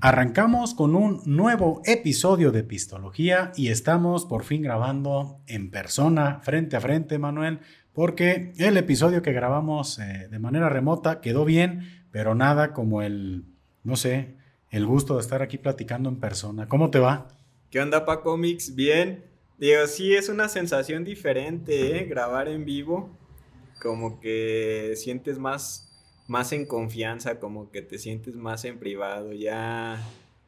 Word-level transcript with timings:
Arrancamos 0.00 0.74
con 0.74 0.94
un 0.94 1.22
nuevo 1.26 1.82
episodio 1.84 2.52
de 2.52 2.62
Pistología 2.62 3.50
y 3.56 3.70
estamos 3.70 4.26
por 4.26 4.44
fin 4.44 4.62
grabando 4.62 5.40
en 5.48 5.72
persona, 5.72 6.38
frente 6.44 6.76
a 6.76 6.80
frente, 6.80 7.18
Manuel, 7.18 7.58
porque 7.92 8.52
el 8.58 8.76
episodio 8.76 9.22
que 9.22 9.32
grabamos 9.32 9.98
eh, 9.98 10.28
de 10.30 10.38
manera 10.38 10.68
remota 10.68 11.20
quedó 11.20 11.44
bien, 11.44 12.04
pero 12.12 12.36
nada 12.36 12.72
como 12.74 13.02
el, 13.02 13.46
no 13.82 13.96
sé, 13.96 14.36
el 14.70 14.86
gusto 14.86 15.16
de 15.16 15.20
estar 15.20 15.42
aquí 15.42 15.58
platicando 15.58 16.08
en 16.08 16.20
persona. 16.20 16.68
¿Cómo 16.68 16.90
te 16.92 17.00
va? 17.00 17.26
¿Qué 17.68 17.80
onda, 17.80 18.06
Paco 18.06 18.36
Mix? 18.36 18.76
Bien. 18.76 19.24
Digo, 19.58 19.84
sí, 19.88 20.14
es 20.14 20.28
una 20.28 20.46
sensación 20.48 21.02
diferente, 21.02 21.98
¿eh? 21.98 22.04
Grabar 22.04 22.46
en 22.46 22.64
vivo, 22.64 23.10
como 23.82 24.20
que 24.20 24.92
sientes 24.94 25.40
más 25.40 25.87
más 26.28 26.52
en 26.52 26.66
confianza, 26.66 27.40
como 27.40 27.70
que 27.70 27.82
te 27.82 27.98
sientes 27.98 28.36
más 28.36 28.64
en 28.64 28.78
privado, 28.78 29.32
ya 29.32 30.00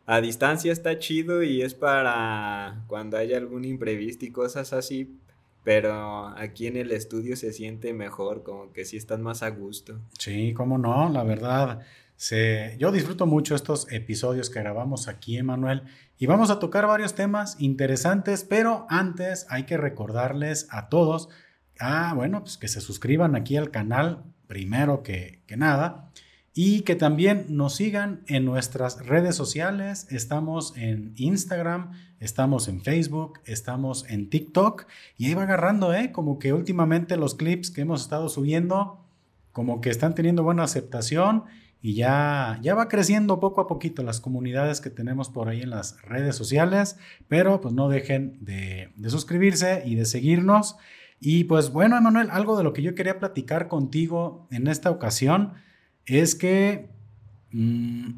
a 0.06 0.20
distancia 0.20 0.72
está 0.72 0.98
chido 0.98 1.42
y 1.42 1.62
es 1.62 1.74
para 1.74 2.84
cuando 2.86 3.16
haya 3.16 3.38
algún 3.38 3.64
imprevisto 3.64 4.26
y 4.26 4.30
cosas 4.30 4.72
así, 4.72 5.18
pero 5.64 6.28
aquí 6.36 6.66
en 6.66 6.76
el 6.76 6.92
estudio 6.92 7.34
se 7.34 7.52
siente 7.52 7.92
mejor, 7.94 8.42
como 8.42 8.72
que 8.72 8.84
sí 8.84 8.96
estás 8.96 9.20
más 9.20 9.42
a 9.42 9.50
gusto. 9.50 9.98
Sí, 10.18 10.52
cómo 10.52 10.78
no, 10.78 11.08
la 11.08 11.24
verdad. 11.24 11.80
Se, 12.16 12.76
yo 12.78 12.92
disfruto 12.92 13.26
mucho 13.26 13.54
estos 13.54 13.90
episodios 13.90 14.50
que 14.50 14.60
grabamos 14.60 15.08
aquí, 15.08 15.38
Emanuel, 15.38 15.84
y 16.18 16.26
vamos 16.26 16.50
a 16.50 16.58
tocar 16.58 16.86
varios 16.86 17.14
temas 17.14 17.58
interesantes, 17.58 18.44
pero 18.44 18.84
antes 18.90 19.46
hay 19.48 19.64
que 19.64 19.78
recordarles 19.78 20.66
a 20.70 20.90
todos, 20.90 21.30
ah, 21.78 22.12
bueno, 22.14 22.42
pues 22.42 22.58
que 22.58 22.68
se 22.68 22.82
suscriban 22.82 23.34
aquí 23.34 23.56
al 23.56 23.70
canal 23.70 24.24
primero 24.50 25.04
que, 25.04 25.38
nada. 25.56 26.10
Y 26.52 26.80
que 26.80 26.96
también 26.96 27.46
nos 27.50 27.76
sigan 27.76 28.24
en 28.26 28.44
nuestras 28.44 29.06
redes 29.06 29.36
sociales. 29.36 30.08
Estamos 30.10 30.76
en 30.76 31.12
Instagram, 31.14 31.92
estamos 32.18 32.66
en 32.66 32.82
Facebook, 32.82 33.38
estamos 33.44 34.04
en 34.10 34.28
TikTok. 34.28 34.86
Y 35.16 35.26
ahí 35.26 35.34
va 35.34 35.44
agarrando, 35.44 35.94
¿eh? 35.94 36.10
Como 36.10 36.40
que 36.40 36.52
últimamente 36.52 37.16
los 37.16 37.36
clips 37.36 37.70
que 37.70 37.82
hemos 37.82 38.02
estado 38.02 38.28
subiendo, 38.28 38.98
como 39.52 39.80
que 39.80 39.90
están 39.90 40.16
teniendo 40.16 40.42
buena 40.42 40.64
aceptación. 40.64 41.44
Y 41.80 41.94
ya, 41.94 42.58
ya 42.60 42.74
va 42.74 42.88
creciendo 42.88 43.38
poco 43.38 43.60
a 43.60 43.68
poquito 43.68 44.02
las 44.02 44.20
comunidades 44.20 44.80
que 44.80 44.90
tenemos 44.90 45.28
por 45.28 45.48
ahí 45.48 45.62
en 45.62 45.70
las 45.70 46.02
redes 46.02 46.34
sociales. 46.34 46.98
Pero 47.28 47.60
pues 47.60 47.72
no 47.72 47.88
dejen 47.88 48.36
de, 48.40 48.90
de 48.96 49.10
suscribirse 49.10 49.84
y 49.86 49.94
de 49.94 50.06
seguirnos. 50.06 50.76
Y 51.20 51.44
pues 51.44 51.70
bueno, 51.70 51.98
Emanuel, 51.98 52.30
algo 52.30 52.56
de 52.56 52.64
lo 52.64 52.72
que 52.72 52.82
yo 52.82 52.94
quería 52.94 53.18
platicar 53.18 53.68
contigo 53.68 54.48
en 54.50 54.66
esta 54.66 54.90
ocasión 54.90 55.52
es 56.06 56.34
que, 56.34 56.88
mm, 57.52 58.12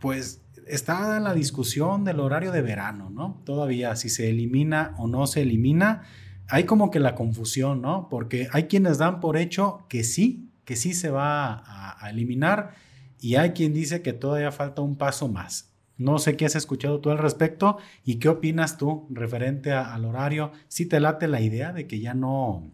pues 0.00 0.42
está 0.66 1.18
la 1.20 1.34
discusión 1.34 2.04
del 2.04 2.20
horario 2.20 2.50
de 2.50 2.62
verano, 2.62 3.10
¿no? 3.10 3.40
Todavía 3.44 3.94
si 3.96 4.10
se 4.10 4.28
elimina 4.28 4.94
o 4.98 5.06
no 5.06 5.26
se 5.26 5.42
elimina, 5.42 6.02
hay 6.48 6.64
como 6.64 6.90
que 6.90 6.98
la 7.00 7.14
confusión, 7.14 7.80
¿no? 7.80 8.08
Porque 8.10 8.48
hay 8.52 8.64
quienes 8.64 8.98
dan 8.98 9.20
por 9.20 9.36
hecho 9.36 9.86
que 9.88 10.02
sí, 10.02 10.50
que 10.64 10.76
sí 10.76 10.94
se 10.94 11.10
va 11.10 11.52
a, 11.54 12.04
a 12.04 12.10
eliminar 12.10 12.74
y 13.20 13.36
hay 13.36 13.52
quien 13.52 13.72
dice 13.72 14.02
que 14.02 14.12
todavía 14.12 14.52
falta 14.52 14.82
un 14.82 14.96
paso 14.96 15.28
más. 15.28 15.67
No 15.98 16.18
sé 16.18 16.36
qué 16.36 16.46
has 16.46 16.54
escuchado 16.54 17.00
tú 17.00 17.10
al 17.10 17.18
respecto 17.18 17.78
y 18.04 18.20
qué 18.20 18.28
opinas 18.28 18.78
tú 18.78 19.06
referente 19.10 19.72
al 19.72 20.04
horario. 20.04 20.52
Si 20.68 20.86
te 20.86 21.00
late 21.00 21.26
la 21.26 21.40
idea 21.40 21.72
de 21.72 21.86
que 21.88 21.98
ya 21.98 22.14
no, 22.14 22.70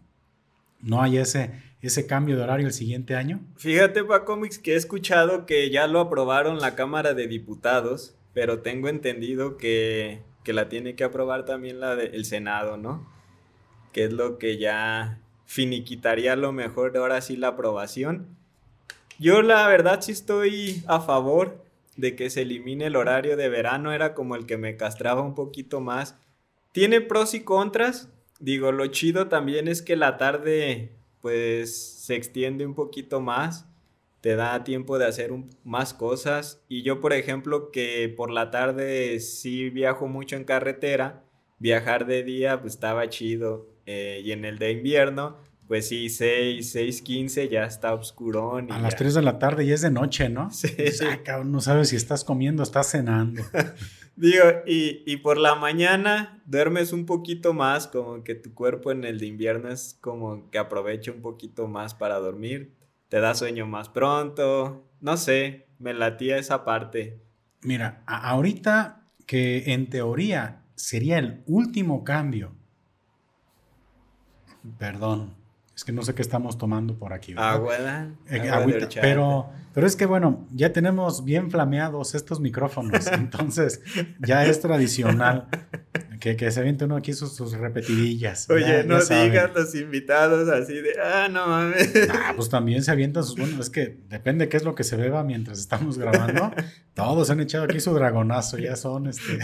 no 0.81 1.01
hay 1.01 1.17
ese, 1.17 1.51
ese 1.81 2.07
cambio 2.07 2.37
de 2.37 2.43
horario 2.43 2.67
el 2.67 2.73
siguiente 2.73 3.15
año? 3.15 3.41
Fíjate, 3.57 4.03
Pacomics, 4.03 4.59
que 4.59 4.73
he 4.73 4.75
escuchado 4.75 5.45
que 5.45 5.69
ya 5.69 5.87
lo 5.87 5.99
aprobaron 5.99 6.59
la 6.59 6.75
Cámara 6.75 7.13
de 7.13 7.27
Diputados, 7.27 8.15
pero 8.33 8.59
tengo 8.59 8.89
entendido 8.89 9.57
que, 9.57 10.21
que 10.43 10.53
la 10.53 10.69
tiene 10.69 10.95
que 10.95 11.03
aprobar 11.03 11.45
también 11.45 11.79
la 11.79 11.97
Senado, 12.23 12.77
¿no? 12.77 13.07
Que 13.91 14.05
es 14.05 14.13
lo 14.13 14.37
que 14.37 14.57
ya 14.57 15.19
finiquitaría 15.45 16.35
lo 16.35 16.51
mejor 16.51 16.91
de 16.91 16.99
ahora 16.99 17.21
sí 17.21 17.37
la 17.37 17.49
aprobación. 17.49 18.27
Yo 19.17 19.41
la 19.41 19.67
verdad 19.67 20.01
sí 20.01 20.11
estoy 20.11 20.83
a 20.87 20.99
favor 20.99 21.64
de 21.95 22.15
que 22.15 22.29
se 22.29 22.41
elimine 22.41 22.87
el 22.87 22.95
horario 22.95 23.37
de 23.37 23.49
verano 23.49 23.93
era 23.93 24.13
como 24.13 24.35
el 24.35 24.45
que 24.45 24.57
me 24.57 24.77
castraba 24.77 25.21
un 25.21 25.35
poquito 25.35 25.81
más. 25.81 26.17
Tiene 26.71 27.01
pros 27.01 27.33
y 27.33 27.41
contras. 27.41 28.09
Digo, 28.39 28.71
lo 28.71 28.87
chido 28.87 29.27
también 29.27 29.67
es 29.67 29.81
que 29.81 29.95
la 29.95 30.17
tarde 30.17 30.91
pues 31.21 31.75
se 31.75 32.15
extiende 32.15 32.65
un 32.65 32.75
poquito 32.75 33.19
más, 33.19 33.67
te 34.21 34.35
da 34.35 34.63
tiempo 34.63 34.99
de 34.99 35.05
hacer 35.05 35.31
más 35.63 35.93
cosas. 35.93 36.63
Y 36.67 36.83
yo, 36.83 37.01
por 37.01 37.13
ejemplo, 37.13 37.71
que 37.71 38.13
por 38.15 38.29
la 38.29 38.51
tarde 38.51 39.19
sí 39.19 39.69
viajo 39.69 40.07
mucho 40.07 40.35
en 40.35 40.43
carretera, 40.43 41.23
viajar 41.57 42.05
de 42.05 42.23
día 42.23 42.61
pues 42.61 42.73
estaba 42.73 43.09
chido. 43.09 43.67
Eh, 43.87 44.21
y 44.23 44.31
en 44.31 44.45
el 44.45 44.57
de 44.57 44.71
invierno 44.71 45.37
pues 45.67 45.87
sí, 45.87 46.09
6, 46.09 46.71
6, 46.71 47.01
15 47.01 47.49
ya 47.49 47.65
está 47.65 47.93
oscurón. 47.93 48.71
a 48.71 48.79
las 48.79 48.95
3 48.95 49.15
de 49.15 49.21
la 49.21 49.39
tarde 49.39 49.65
ya 49.65 49.73
es 49.73 49.81
de 49.81 49.91
noche, 49.91 50.29
¿no? 50.29 50.51
Sí. 50.51 50.69
no 51.45 51.61
sabes 51.61 51.89
si 51.89 51.95
estás 51.95 52.23
comiendo 52.23 52.61
o 52.61 52.65
estás 52.65 52.91
cenando. 52.91 53.41
Digo, 54.15 54.45
y, 54.65 55.03
y, 55.05 55.17
por 55.17 55.37
la 55.37 55.55
mañana 55.55 56.41
duermes 56.45 56.93
un 56.93 57.05
poquito 57.05 57.53
más, 57.53 57.87
como 57.87 58.23
que 58.23 58.33
tu 58.33 58.53
cuerpo 58.53 58.91
en 58.91 59.03
el 59.03 59.19
de 59.19 59.25
invierno 59.25 59.69
es 59.69 59.97
como 59.99 60.49
que 60.51 60.57
aprovecha 60.57 61.11
un 61.11 61.21
poquito 61.21 61.67
más 61.67 61.95
para 61.95 62.15
dormir, 62.19 62.73
te 63.09 63.19
da 63.19 63.35
sueño 63.35 63.65
más 63.67 63.89
pronto, 63.89 64.87
no 65.01 65.17
sé, 65.17 65.67
me 65.79 65.93
latía 65.93 66.37
esa 66.37 66.63
parte. 66.63 67.19
Mira, 67.61 68.03
ahorita 68.05 69.05
que 69.25 69.73
en 69.73 69.89
teoría 69.89 70.63
sería 70.75 71.17
el 71.17 71.43
último 71.45 72.05
cambio, 72.05 72.53
perdón, 74.77 75.34
es 75.75 75.83
que 75.83 75.91
no 75.91 76.03
sé 76.03 76.15
qué 76.15 76.21
estamos 76.21 76.57
tomando 76.57 76.97
por 76.97 77.11
aquí. 77.11 77.33
Agua, 77.37 77.75
eh, 78.29 78.87
pero, 79.01 79.49
pero 79.73 79.85
es 79.85 79.95
que 79.95 80.05
bueno, 80.05 80.47
ya 80.51 80.71
tenemos 80.71 81.25
bien 81.25 81.51
flameados 81.51 82.15
estos 82.15 82.39
micrófonos, 82.39 83.07
entonces 83.11 83.81
ya 84.19 84.45
es 84.45 84.61
tradicional 84.61 85.49
que, 86.19 86.37
que 86.37 86.49
se 86.49 86.59
aviente 86.59 86.85
uno 86.85 86.95
aquí 86.95 87.13
sus, 87.13 87.51
repetidillas. 87.51 88.49
Oye, 88.49 88.83
no 88.85 88.99
digan 89.03 89.51
los 89.53 89.75
invitados 89.75 90.47
así 90.49 90.73
de, 90.75 90.93
ah, 90.99 91.27
no 91.29 91.47
mames. 91.47 91.93
Ah, 92.09 92.33
pues 92.35 92.49
también 92.49 92.83
se 92.83 92.91
avientan 92.91 93.23
sus, 93.23 93.35
bueno, 93.35 93.61
es 93.61 93.69
que 93.69 93.99
depende 94.07 94.47
qué 94.47 94.57
es 94.57 94.63
lo 94.63 94.75
que 94.75 94.83
se 94.83 94.95
beba 94.95 95.23
mientras 95.23 95.59
estamos 95.59 95.97
grabando. 95.97 96.51
Todos 96.93 97.29
han 97.29 97.41
echado 97.41 97.65
aquí 97.65 97.79
su 97.79 97.93
dragonazo, 97.93 98.57
ya 98.57 98.75
son 98.75 99.07
este 99.07 99.39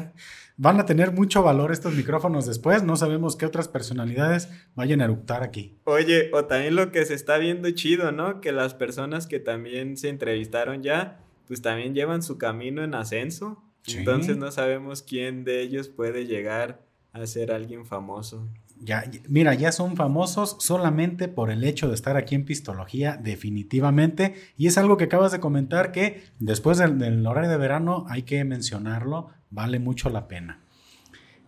van 0.56 0.80
a 0.80 0.86
tener 0.86 1.12
mucho 1.12 1.42
valor 1.42 1.72
estos 1.72 1.94
micrófonos 1.94 2.46
después. 2.46 2.82
No 2.82 2.96
sabemos 2.96 3.36
qué 3.36 3.46
otras 3.46 3.68
personalidades 3.68 4.48
vayan 4.74 5.00
a 5.00 5.04
eructar 5.04 5.42
aquí. 5.42 5.75
Oye, 5.86 6.30
o 6.32 6.44
también 6.44 6.76
lo 6.76 6.92
que 6.92 7.04
se 7.06 7.14
está 7.14 7.38
viendo 7.38 7.70
chido, 7.70 8.12
¿no? 8.12 8.40
Que 8.40 8.52
las 8.52 8.74
personas 8.74 9.26
que 9.26 9.40
también 9.40 9.96
se 9.96 10.08
entrevistaron 10.08 10.82
ya, 10.82 11.20
pues 11.46 11.62
también 11.62 11.94
llevan 11.94 12.22
su 12.22 12.38
camino 12.38 12.84
en 12.84 12.94
ascenso. 12.94 13.62
Entonces 13.86 14.36
no 14.36 14.50
sabemos 14.50 15.02
quién 15.02 15.44
de 15.44 15.62
ellos 15.62 15.88
puede 15.88 16.26
llegar 16.26 16.82
a 17.12 17.24
ser 17.26 17.52
alguien 17.52 17.86
famoso. 17.86 18.48
Ya, 18.80 19.04
mira, 19.28 19.54
ya 19.54 19.72
son 19.72 19.96
famosos 19.96 20.56
solamente 20.60 21.28
por 21.28 21.50
el 21.50 21.64
hecho 21.64 21.88
de 21.88 21.94
estar 21.94 22.16
aquí 22.16 22.34
en 22.34 22.44
Pistología, 22.44 23.16
definitivamente. 23.16 24.34
Y 24.56 24.66
es 24.66 24.76
algo 24.76 24.96
que 24.96 25.04
acabas 25.04 25.32
de 25.32 25.40
comentar 25.40 25.92
que 25.92 26.24
después 26.40 26.78
del 26.78 27.26
horario 27.26 27.48
de 27.48 27.56
verano 27.56 28.04
hay 28.08 28.22
que 28.22 28.44
mencionarlo 28.44 29.30
vale 29.50 29.78
mucho 29.78 30.10
la 30.10 30.28
pena. 30.28 30.60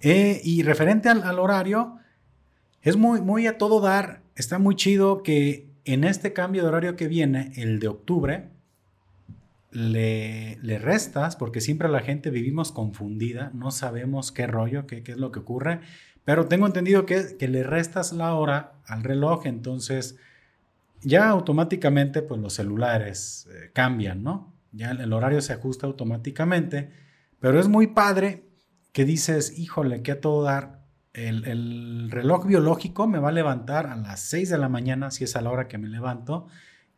Eh, 0.00 0.40
y 0.44 0.62
referente 0.62 1.08
al, 1.08 1.38
horario, 1.38 1.98
es 2.82 2.96
muy, 2.96 3.46
a 3.46 3.58
todo 3.58 3.80
dar, 3.80 4.22
está 4.34 4.58
muy 4.58 4.76
chido 4.76 5.22
que 5.22 5.68
en 5.84 6.04
este 6.04 6.32
cambio 6.32 6.62
de 6.62 6.68
horario 6.68 6.96
que 6.96 7.08
viene, 7.08 7.52
el 7.56 7.80
de 7.80 7.88
octubre, 7.88 8.48
le, 9.70 10.56
le, 10.62 10.78
restas, 10.78 11.36
porque 11.36 11.60
siempre 11.60 11.88
la 11.88 12.00
gente 12.00 12.30
vivimos 12.30 12.72
confundida, 12.72 13.50
no 13.54 13.70
sabemos 13.70 14.32
qué 14.32 14.46
rollo, 14.46 14.86
qué, 14.86 15.02
qué 15.02 15.12
es 15.12 15.18
lo 15.18 15.30
que 15.30 15.40
ocurre, 15.40 15.80
pero 16.24 16.46
tengo 16.46 16.66
entendido 16.66 17.04
que, 17.06 17.36
le 17.38 17.62
restas 17.62 18.12
la 18.12 18.34
hora 18.34 18.74
al 18.86 19.02
reloj, 19.02 19.46
entonces 19.46 20.16
ya 21.02 21.28
automáticamente 21.28 22.22
pues 22.22 22.40
los 22.40 22.54
celulares 22.54 23.48
eh, 23.50 23.70
cambian, 23.72 24.22
¿no? 24.22 24.52
Ya 24.72 24.90
el 24.90 25.12
horario 25.12 25.40
se 25.40 25.52
ajusta 25.52 25.86
automáticamente 25.86 26.90
pero 27.40 27.60
es 27.60 27.68
muy 27.68 27.88
padre 27.88 28.44
que 28.92 29.04
dices, 29.04 29.58
híjole, 29.58 30.02
que 30.02 30.12
a 30.12 30.20
todo 30.20 30.42
dar, 30.42 30.77
el, 31.26 32.10
reloj 32.10 32.46
biológico 32.46 33.06
me 33.06 33.18
va 33.18 33.30
a 33.30 33.32
levantar 33.32 33.86
a 33.86 33.96
las 33.96 34.20
6 34.20 34.50
de 34.50 34.58
la 34.58 34.68
mañana, 34.68 35.10
si 35.10 35.24
es 35.24 35.36
a 35.36 35.40
la 35.40 35.50
hora 35.50 35.68
que 35.68 35.78
me 35.78 35.88
levanto, 35.88 36.46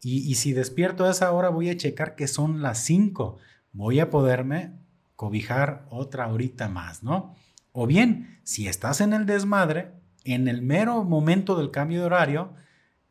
y, 0.03 0.35
si 0.37 0.53
despierto 0.53 1.05
a 1.05 1.11
esa 1.11 1.31
hora 1.33 1.51
voy 1.51 1.69
a 1.69 1.77
checar 1.77 2.15
que 2.15 2.27
son 2.27 2.63
las 2.63 2.79
5, 2.85 3.37
voy 3.73 4.01
a 4.01 4.09
poderme 4.09 4.79
cobijar 5.15 5.87
otra 5.91 6.29
horita 6.29 6.69
más, 6.69 7.03
¿no? 7.03 7.35
O 7.73 7.87
bien, 7.87 8.41
si 8.43 8.67
estás 8.67 9.03
en 9.03 9.13
el 9.13 9.27
desmadre, 9.27 9.93
en 10.25 10.49
el 10.49 10.63
mero 10.63 11.05
momento 11.05 11.57
del 11.57 11.71
cambio 11.71 12.01
de 12.01 12.07
horario, 12.07 12.55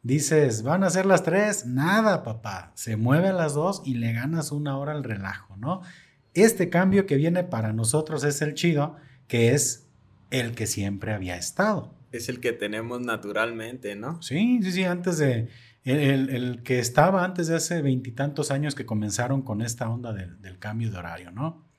dices, 0.02 0.64
van 0.64 0.84
a 0.84 0.90
ser 0.90 1.06
las 1.06 1.24
tres, 1.24 1.66
nada, 1.66 2.24
papá, 2.24 2.72
se 2.76 2.98
mueve 2.98 3.28
a 3.28 3.34
las 3.34 3.54
dos 3.54 3.84
y 3.86 3.96
le 3.96 4.14
ganas 4.14 4.52
una 4.52 4.78
hora 4.78 4.94
al 4.94 5.04
relajo, 5.04 5.58
¿no? 5.58 5.82
Este 6.34 6.70
cambio 6.70 7.06
que 7.06 7.18
viene 7.18 7.44
para 7.44 7.74
nosotros 7.74 8.24
es 8.24 8.42
el 8.42 8.54
chido, 8.56 8.96
que 9.28 9.54
es 9.54 9.89
el 10.32 10.56
que 10.56 10.68
siempre 10.68 11.14
había 11.14 11.38
estado. 11.38 11.94
Es 12.12 12.30
el 12.30 12.40
que 12.40 12.54
tenemos 12.54 13.02
naturalmente, 13.02 13.96
¿no? 13.96 14.22
Sí, 14.22 14.60
sí, 14.64 14.72
sí, 14.72 14.84
antes 14.84 15.18
de, 15.18 15.50
el, 15.84 16.62
que 16.64 16.80
estaba 16.80 17.24
antes 17.24 17.48
de 17.48 17.56
hace 17.56 17.82
veintitantos 17.82 18.52
años 18.52 18.76
que 18.76 18.86
comenzaron 18.86 19.42
con 19.42 19.62
esta 19.62 19.90
onda 19.90 20.14
del, 20.14 20.42
del 20.42 20.58
cambio 20.58 20.92
de 20.92 20.98
horario, 20.98 21.32
¿no? 21.32 21.70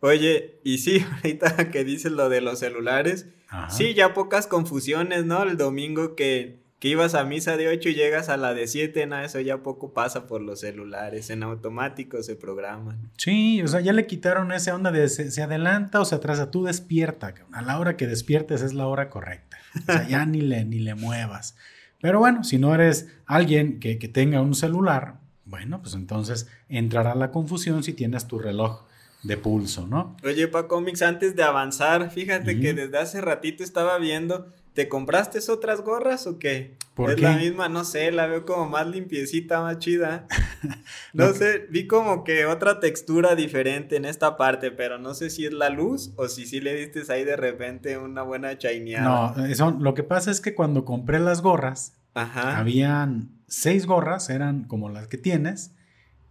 Oye, 0.00 0.60
y 0.64 0.78
sí, 0.78 1.04
ahorita 1.16 1.70
que 1.70 1.84
dices 1.84 2.12
lo 2.12 2.28
de 2.28 2.40
los 2.40 2.58
celulares, 2.58 3.26
sí, 3.70 3.94
ya 3.94 4.14
pocas 4.14 4.46
confusiones, 4.46 5.24
¿no? 5.24 5.42
El 5.42 5.56
domingo 5.56 6.14
que, 6.14 6.65
que 6.78 6.88
ibas 6.88 7.14
a 7.14 7.24
misa 7.24 7.56
de 7.56 7.68
8 7.68 7.88
y 7.88 7.94
llegas 7.94 8.28
a 8.28 8.36
la 8.36 8.52
de 8.52 8.66
7, 8.66 9.06
nada, 9.06 9.24
eso 9.24 9.40
ya 9.40 9.58
poco 9.58 9.92
pasa 9.92 10.26
por 10.26 10.42
los 10.42 10.60
celulares, 10.60 11.30
en 11.30 11.42
automático 11.42 12.22
se 12.22 12.36
programan. 12.36 13.10
Sí, 13.16 13.62
o 13.62 13.68
sea, 13.68 13.80
ya 13.80 13.92
le 13.92 14.06
quitaron 14.06 14.52
esa 14.52 14.74
onda 14.74 14.90
de 14.90 15.08
se, 15.08 15.42
adelanta 15.42 16.00
o 16.00 16.04
se 16.04 16.14
atrasa, 16.14 16.50
tú 16.50 16.64
despierta, 16.64 17.34
a 17.52 17.62
la 17.62 17.78
hora 17.78 17.96
que 17.96 18.06
despiertes 18.06 18.62
es 18.62 18.74
la 18.74 18.86
hora 18.86 19.08
correcta, 19.08 19.58
o 19.88 19.92
sea, 19.92 20.08
ya 20.08 20.26
ni 20.26 20.40
le, 20.40 20.64
ni 20.64 20.78
le 20.78 20.94
muevas. 20.94 21.56
Pero 22.00 22.18
bueno, 22.18 22.44
si 22.44 22.58
no 22.58 22.74
eres 22.74 23.08
alguien 23.24 23.80
que, 23.80 23.98
que 23.98 24.08
tenga 24.08 24.42
un 24.42 24.54
celular, 24.54 25.14
bueno, 25.46 25.80
pues 25.80 25.94
entonces 25.94 26.48
entrará 26.68 27.14
la 27.14 27.30
confusión 27.30 27.82
si 27.82 27.94
tienes 27.94 28.26
tu 28.26 28.38
reloj 28.38 28.84
de 29.22 29.36
pulso, 29.36 29.86
¿no? 29.86 30.16
Oye, 30.24 30.48
Pa 30.48 30.68
Comics, 30.68 31.02
antes 31.02 31.34
de 31.34 31.42
avanzar, 31.42 32.10
fíjate 32.10 32.60
que 32.60 32.74
desde 32.74 32.98
hace 32.98 33.20
ratito 33.20 33.64
estaba 33.64 33.98
viendo, 33.98 34.52
¿te 34.76 34.88
compraste 34.88 35.40
otras 35.50 35.80
gorras 35.80 36.28
o 36.28 36.38
qué? 36.38 36.76
¿Por 36.94 37.10
es 37.10 37.20
la 37.20 37.36
misma, 37.36 37.68
no 37.68 37.84
sé, 37.84 38.12
la 38.12 38.26
veo 38.26 38.46
como 38.46 38.68
más 38.68 38.86
limpiecita, 38.86 39.60
más 39.60 39.78
chida. 39.80 40.28
No 41.12 41.32
sé, 41.32 41.66
vi 41.70 41.86
como 41.86 42.24
que 42.24 42.46
otra 42.46 42.78
textura 42.80 43.34
diferente 43.34 43.96
en 43.96 44.04
esta 44.04 44.36
parte, 44.36 44.70
pero 44.70 44.98
no 44.98 45.14
sé 45.14 45.30
si 45.30 45.46
es 45.46 45.52
la 45.52 45.70
luz 45.70 46.12
o 46.16 46.28
si 46.28 46.46
sí 46.46 46.60
le 46.60 46.74
diste 46.74 47.10
ahí 47.12 47.24
de 47.24 47.36
repente 47.36 47.98
una 47.98 48.22
buena 48.22 48.56
chaineada. 48.58 49.34
No, 49.36 49.46
eso, 49.46 49.70
lo 49.70 49.94
que 49.94 50.02
pasa 50.02 50.30
es 50.30 50.40
que 50.40 50.54
cuando 50.54 50.84
compré 50.84 51.18
las 51.18 51.40
gorras, 51.42 51.94
habían 52.14 53.30
seis 53.46 53.86
gorras, 53.86 54.30
eran 54.30 54.64
como 54.64 54.88
las 54.88 55.08
que 55.08 55.18
tienes, 55.18 55.74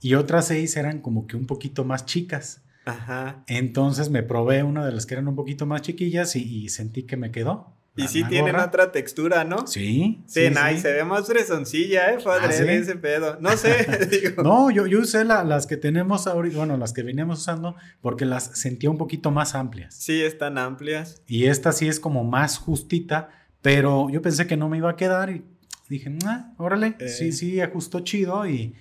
y 0.02 0.16
otras 0.16 0.48
seis 0.48 0.78
eran 0.78 1.02
como 1.02 1.28
que 1.28 1.36
un 1.36 1.48
poquito 1.48 1.84
más 1.84 2.06
chicas. 2.06 2.64
Ajá. 2.86 3.44
Entonces 3.48 4.10
me 4.10 4.22
probé 4.24 4.64
una 4.64 4.86
de 4.86 4.92
las 4.92 5.06
que 5.06 5.16
eran 5.16 5.28
un 5.28 5.36
poquito 5.36 5.66
más 5.66 5.82
chiquillas 5.82 6.36
y, 6.36 6.70
sentí 6.70 7.04
que 7.04 7.18
me 7.18 7.32
quedó. 7.32 7.74
Y 7.98 8.08
sí 8.08 8.24
tienen 8.26 8.58
otra 8.58 8.92
textura, 8.92 9.46
¿no? 9.46 9.68
Sí. 9.68 10.22
Sí, 10.26 10.50
nice, 10.50 10.80
se 10.80 10.92
ve 10.92 11.06
más 11.06 11.28
fresoncilla, 11.28 12.12
¿eh? 12.12 12.18
Padre, 12.24 12.48
ah, 12.48 12.74
ese 12.74 12.96
pedo. 12.98 13.38
No 13.40 13.56
sé, 13.56 13.88
digo. 14.12 14.44
No, 14.44 14.70
yo, 14.70 14.86
yo 14.86 15.00
usé 15.00 15.24
las 15.24 15.66
que 15.66 15.78
tenemos 15.78 16.28
ahorita, 16.28 16.58
bueno, 16.58 16.78
las 16.78 16.92
que 16.92 17.04
veníamos 17.04 17.40
usando, 17.40 17.76
porque 18.02 18.26
las 18.26 18.44
sentía 18.60 18.90
un 18.90 18.98
poquito 18.98 19.32
más 19.32 19.56
amplias. 19.56 19.96
Sí, 19.96 20.22
están 20.22 20.58
amplias. 20.58 21.22
Y 21.26 21.46
esta 21.46 21.72
sí 21.72 21.88
es 21.88 22.00
como 22.00 22.24
más 22.26 22.58
justita, 22.58 23.30
pero 23.62 24.10
yo 24.10 24.22
pensé 24.22 24.46
que 24.46 24.58
no 24.58 24.68
me 24.68 24.78
iba 24.78 24.90
a 24.90 24.96
quedar 24.98 25.30
y 25.30 25.46
dije, 25.88 26.12
ah, 26.26 26.54
órale, 26.58 26.96
sí, 27.08 27.30
eh. 27.30 27.32
sí, 27.32 27.62
ajustó 27.62 28.02
chido 28.02 28.46
y 28.48 28.76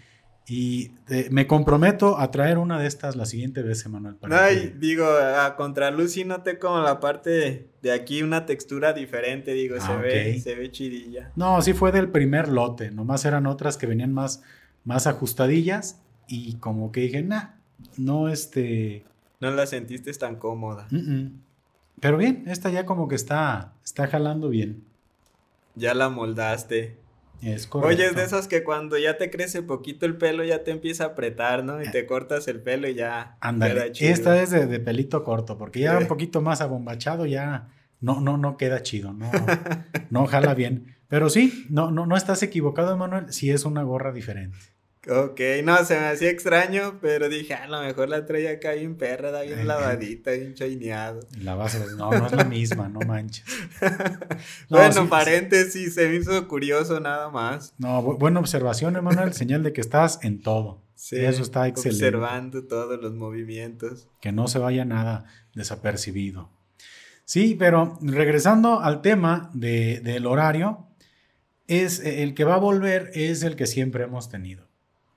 y 0.46 0.92
eh, 1.08 1.28
me 1.30 1.46
comprometo 1.46 2.18
a 2.18 2.30
traer 2.30 2.58
una 2.58 2.78
de 2.78 2.86
estas 2.86 3.16
la 3.16 3.24
siguiente 3.24 3.62
vez, 3.62 3.86
Emanuel. 3.86 4.16
Ay, 4.30 4.74
digo, 4.78 5.06
a 5.06 5.56
contraluz 5.56 6.12
sí 6.12 6.24
noté 6.24 6.58
como 6.58 6.80
la 6.80 7.00
parte 7.00 7.68
de 7.80 7.92
aquí 7.92 8.22
una 8.22 8.44
textura 8.44 8.92
diferente, 8.92 9.52
digo, 9.52 9.80
se, 9.80 9.92
ah, 9.92 9.96
ve, 9.96 10.38
se 10.40 10.54
ve 10.54 10.70
chidilla. 10.70 11.32
No, 11.34 11.62
sí 11.62 11.72
fue 11.72 11.92
del 11.92 12.10
primer 12.10 12.48
lote, 12.48 12.90
nomás 12.90 13.24
eran 13.24 13.46
otras 13.46 13.78
que 13.78 13.86
venían 13.86 14.12
más, 14.12 14.42
más 14.84 15.06
ajustadillas 15.06 16.00
y 16.28 16.56
como 16.56 16.92
que 16.92 17.00
dije, 17.00 17.22
nah, 17.22 17.54
no 17.96 18.28
este... 18.28 19.04
No 19.40 19.50
la 19.50 19.66
sentiste 19.66 20.12
tan 20.12 20.36
cómoda. 20.36 20.88
Pero 22.00 22.18
bien, 22.18 22.44
esta 22.48 22.70
ya 22.70 22.84
como 22.84 23.08
que 23.08 23.14
está, 23.14 23.72
está 23.82 24.06
jalando 24.06 24.50
bien. 24.50 24.84
Ya 25.74 25.94
la 25.94 26.08
moldaste. 26.08 26.96
Oye, 27.72 28.06
es 28.06 28.14
de 28.14 28.24
esas 28.24 28.48
que 28.48 28.64
cuando 28.64 28.96
ya 28.96 29.18
te 29.18 29.30
crece 29.30 29.62
poquito 29.62 30.06
el 30.06 30.16
pelo 30.16 30.44
ya 30.44 30.64
te 30.64 30.70
empieza 30.70 31.04
a 31.04 31.06
apretar, 31.08 31.62
¿no? 31.64 31.82
Y 31.82 31.90
te 31.90 32.00
eh. 32.00 32.06
cortas 32.06 32.48
el 32.48 32.60
pelo 32.60 32.88
y 32.88 32.94
ya. 32.94 33.36
Ándale. 33.40 33.92
Esta 34.00 34.42
es 34.42 34.50
de, 34.50 34.80
pelito 34.80 35.22
corto, 35.24 35.58
porque 35.58 35.80
ya 35.80 35.98
un 35.98 36.06
poquito 36.06 36.40
más 36.40 36.60
abombachado 36.60 37.26
ya 37.26 37.68
no, 38.00 38.20
no, 38.20 38.36
no 38.36 38.56
queda 38.56 38.82
chido, 38.82 39.12
no, 39.12 39.30
no 40.10 40.26
jala 40.26 40.54
bien. 40.54 40.96
Pero 41.08 41.30
sí, 41.30 41.66
no, 41.70 41.90
no, 41.90 42.06
no 42.06 42.16
estás 42.16 42.42
equivocado, 42.42 42.96
Manuel, 42.96 43.32
si 43.32 43.50
es 43.50 43.64
una 43.64 43.82
gorra 43.82 44.12
diferente. 44.12 44.58
Ok, 45.06 45.40
no, 45.62 45.84
se 45.84 45.98
me 45.98 46.06
hacía 46.06 46.30
extraño, 46.30 46.98
pero 47.00 47.28
dije, 47.28 47.52
a 47.52 47.68
lo 47.68 47.82
mejor 47.82 48.08
la 48.08 48.24
traía 48.24 48.52
acá 48.52 48.72
bien 48.72 48.96
perra, 48.96 49.42
bien 49.42 49.66
lavadita, 49.66 50.30
bien 50.30 50.54
chaineado. 50.54 51.20
La 51.40 51.54
base, 51.54 51.78
no, 51.96 52.10
no 52.10 52.26
es 52.26 52.32
la 52.32 52.44
misma, 52.44 52.88
no 52.88 53.00
manches. 53.00 53.44
bueno, 54.70 55.08
paréntesis, 55.10 55.94
se 55.94 56.08
me 56.08 56.16
hizo 56.16 56.48
curioso 56.48 57.00
nada 57.00 57.28
más. 57.28 57.74
No, 57.76 58.02
buena 58.02 58.40
observación, 58.40 58.96
Emanuel, 58.96 59.34
señal 59.34 59.62
de 59.62 59.74
que 59.74 59.82
estás 59.82 60.20
en 60.22 60.40
todo. 60.40 60.82
Sí, 60.94 61.16
eso 61.16 61.42
está 61.42 61.68
excelente. 61.68 62.06
Observando 62.06 62.64
todos 62.64 62.98
los 62.98 63.12
movimientos. 63.12 64.08
Que 64.20 64.32
no 64.32 64.48
se 64.48 64.58
vaya 64.58 64.86
nada 64.86 65.26
desapercibido. 65.54 66.50
Sí, 67.26 67.56
pero 67.58 67.98
regresando 68.00 68.80
al 68.80 69.02
tema 69.02 69.50
de, 69.52 70.00
del 70.00 70.24
horario, 70.24 70.86
es 71.66 72.00
el 72.00 72.34
que 72.34 72.44
va 72.44 72.54
a 72.54 72.58
volver 72.58 73.10
es 73.14 73.42
el 73.42 73.56
que 73.56 73.66
siempre 73.66 74.04
hemos 74.04 74.30
tenido 74.30 74.63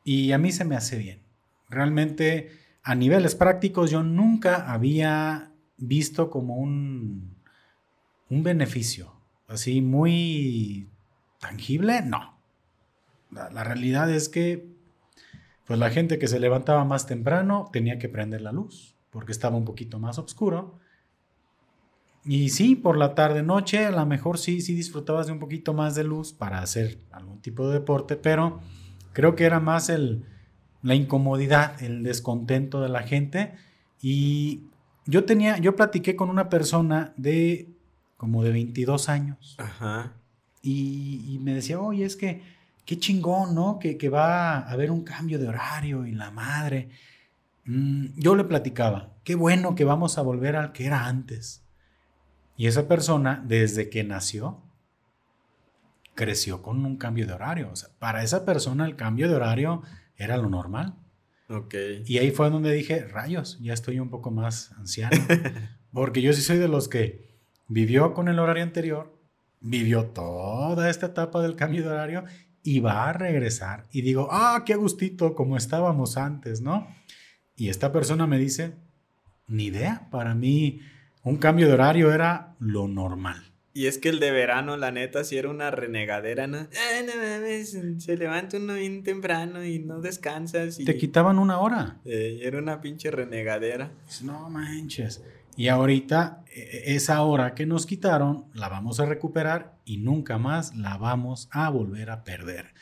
y 0.07 0.31
a 0.31 0.37
mí 0.37 0.53
se 0.53 0.63
me 0.63 0.77
hace 0.77 0.97
bien. 0.97 1.19
Realmente, 1.67 2.49
a 2.81 2.95
niveles 2.95 3.35
prácticos, 3.35 3.91
yo 3.91 4.03
nunca 4.03 4.71
había 4.71 5.51
visto 5.75 6.29
como 6.29 6.55
un, 6.55 7.35
un 8.29 8.41
beneficio 8.41 9.11
así 9.49 9.81
muy 9.81 10.87
tangible, 11.41 12.03
no. 12.03 12.39
La, 13.31 13.65
realidad 13.65 14.09
es 14.09 14.29
que 14.29 14.65
pues 15.65 15.77
la 15.77 15.89
gente 15.89 16.17
que 16.17 16.29
se 16.29 16.39
levantaba 16.39 16.85
más 16.85 17.05
temprano 17.05 17.69
tenía 17.73 17.99
que 17.99 18.07
prender 18.07 18.39
la 18.39 18.53
luz 18.53 18.95
porque 19.11 19.33
estaba 19.33 19.57
un 19.57 19.65
poquito 19.65 19.99
más 19.99 20.17
oscuro. 20.19 20.79
Y 22.23 22.47
sí, 22.47 22.77
por 22.77 22.95
la 22.97 23.13
tarde 23.13 23.43
noche 23.43 23.85
a 23.85 23.91
lo 23.91 24.05
mejor 24.05 24.37
sí 24.37 24.61
sí 24.61 24.73
disfrutabas 24.73 25.27
de 25.27 25.33
un 25.33 25.39
poquito 25.39 25.73
más 25.73 25.95
de 25.95 26.05
luz 26.05 26.31
para 26.31 26.61
hacer 26.61 26.97
algún 27.11 27.41
tipo 27.41 27.67
de 27.67 27.73
deporte, 27.73 28.15
pero 28.15 28.61
Creo 29.17 29.35
que 29.35 29.45
era 29.45 29.59
más 29.59 29.89
el, 29.89 30.25
la 30.83 30.93
incomodidad, 30.93 31.81
el 31.81 32.03
descontento 32.03 32.81
de 32.81 32.89
la 32.89 33.01
gente. 33.01 33.55
Y 33.99 34.65
yo 35.07 35.25
tenía, 35.25 35.57
yo 35.57 35.75
platiqué 35.75 36.15
con 36.15 36.29
una 36.29 36.49
persona 36.49 37.15
de 37.17 37.67
como 38.15 38.43
de 38.43 38.51
22 38.51 39.09
años. 39.09 39.55
Ajá. 39.57 40.13
Y, 40.61 41.39
me 41.41 41.55
decía, 41.55 41.79
oye, 41.79 42.05
es 42.05 42.15
que 42.15 42.43
qué 42.85 42.99
chingón, 42.99 43.55
¿no? 43.55 43.79
Que, 43.79 43.97
va 44.07 44.59
a 44.59 44.69
haber 44.69 44.91
un 44.91 45.03
cambio 45.03 45.39
de 45.39 45.47
horario 45.47 46.05
y 46.05 46.11
la 46.11 46.29
madre. 46.29 46.89
Mm, 47.65 48.09
yo 48.17 48.35
le 48.35 48.43
platicaba, 48.43 49.15
qué 49.23 49.33
bueno 49.33 49.73
que 49.73 49.83
vamos 49.83 50.19
a 50.19 50.21
volver 50.21 50.55
al 50.55 50.73
que 50.73 50.85
era 50.85 51.07
antes. 51.07 51.63
Y 52.55 52.67
esa 52.67 52.87
persona, 52.87 53.43
desde 53.47 53.89
que 53.89 54.03
nació, 54.03 54.61
creció 56.17 56.63
con 56.63 56.83
un 56.83 56.97
cambio 56.97 57.27
de 57.27 57.33
horario. 57.33 57.69
O 57.71 57.75
sea, 57.75 57.89
para 57.99 58.23
esa 58.23 58.43
persona 58.43 58.85
el 58.85 58.97
cambio 58.97 59.29
de 59.29 59.35
horario 59.35 59.83
era 60.17 60.35
lo 60.35 60.49
normal. 60.49 60.95
Ok. 61.47 61.75
Y 62.05 62.17
ahí 62.17 62.31
fue 62.31 62.49
donde 62.49 62.73
dije, 62.73 63.07
rayos, 63.07 63.57
ya 63.61 63.73
estoy 63.73 63.99
un 64.01 64.09
poco 64.09 64.31
más 64.31 64.71
anciano. 64.73 65.15
Porque 65.93 66.21
yo 66.21 66.33
sí 66.33 66.41
soy 66.41 66.57
de 66.57 66.67
los 66.67 66.89
que 66.89 67.37
vivió 67.67 68.13
con 68.13 68.27
el 68.27 68.39
horario 68.39 68.63
anterior, 68.63 69.17
vivió 69.61 70.07
toda 70.07 70.89
esta 70.89 71.05
etapa 71.05 71.41
del 71.41 71.55
cambio 71.55 71.83
de 71.83 71.89
horario 71.89 72.25
y 72.63 72.79
va 72.79 73.07
a 73.07 73.13
regresar. 73.13 73.85
Y 73.91 74.01
digo, 74.01 74.27
ah, 74.31 74.63
qué 74.65 74.75
gustito, 74.75 75.35
como 75.35 75.55
estábamos 75.55 76.17
antes, 76.17 76.61
¿no? 76.61 76.87
Y 77.55 77.69
esta 77.69 77.91
persona 77.91 78.27
me 78.27 78.39
dice, 78.39 78.73
ni 79.47 79.65
idea, 79.65 80.09
para 80.11 80.33
mí 80.33 80.81
un 81.23 81.37
cambio 81.37 81.67
de 81.67 81.73
horario 81.73 82.11
era 82.11 82.55
lo 82.59 82.87
normal. 82.87 83.46
Y 83.77 83.85
es 83.85 83.99
que 83.99 84.09
el 84.09 84.19
de 84.19 84.31
verano, 84.31 84.75
la 84.75 84.89
neta, 84.89 85.23
sí 85.23 85.37
era 85.37 85.51
una 85.51 85.69
renegadera, 85.69 86.47
¿no? 86.47 86.57
Ay, 86.57 87.05
no 87.05 87.13
mames, 87.15 87.77
se 88.03 88.17
levanta 88.17 88.57
uno 88.57 88.73
bien 88.73 89.03
temprano 89.03 89.63
y 89.63 89.77
no 89.77 90.01
descansas. 90.01 90.79
Y... 90.79 90.85
Te 90.85 90.97
quitaban 90.97 91.37
una 91.37 91.59
hora. 91.59 91.99
Eh, 92.03 92.39
era 92.41 92.57
una 92.57 92.81
pinche 92.81 93.11
renegadera. 93.11 93.91
No 94.23 94.49
manches. 94.49 95.23
Y 95.55 95.67
ahorita, 95.67 96.43
e, 96.51 96.59
e, 96.59 96.95
esa 96.95 97.21
hora 97.21 97.53
que 97.53 97.67
nos 97.67 97.85
quitaron, 97.85 98.45
la 98.55 98.67
vamos 98.67 98.99
a 98.99 99.05
recuperar 99.05 99.75
y 99.85 99.97
nunca 99.97 100.39
más 100.39 100.75
la 100.75 100.97
vamos 100.97 101.47
a 101.51 101.69
volver 101.69 102.09
a 102.09 102.23
perder. 102.23 102.73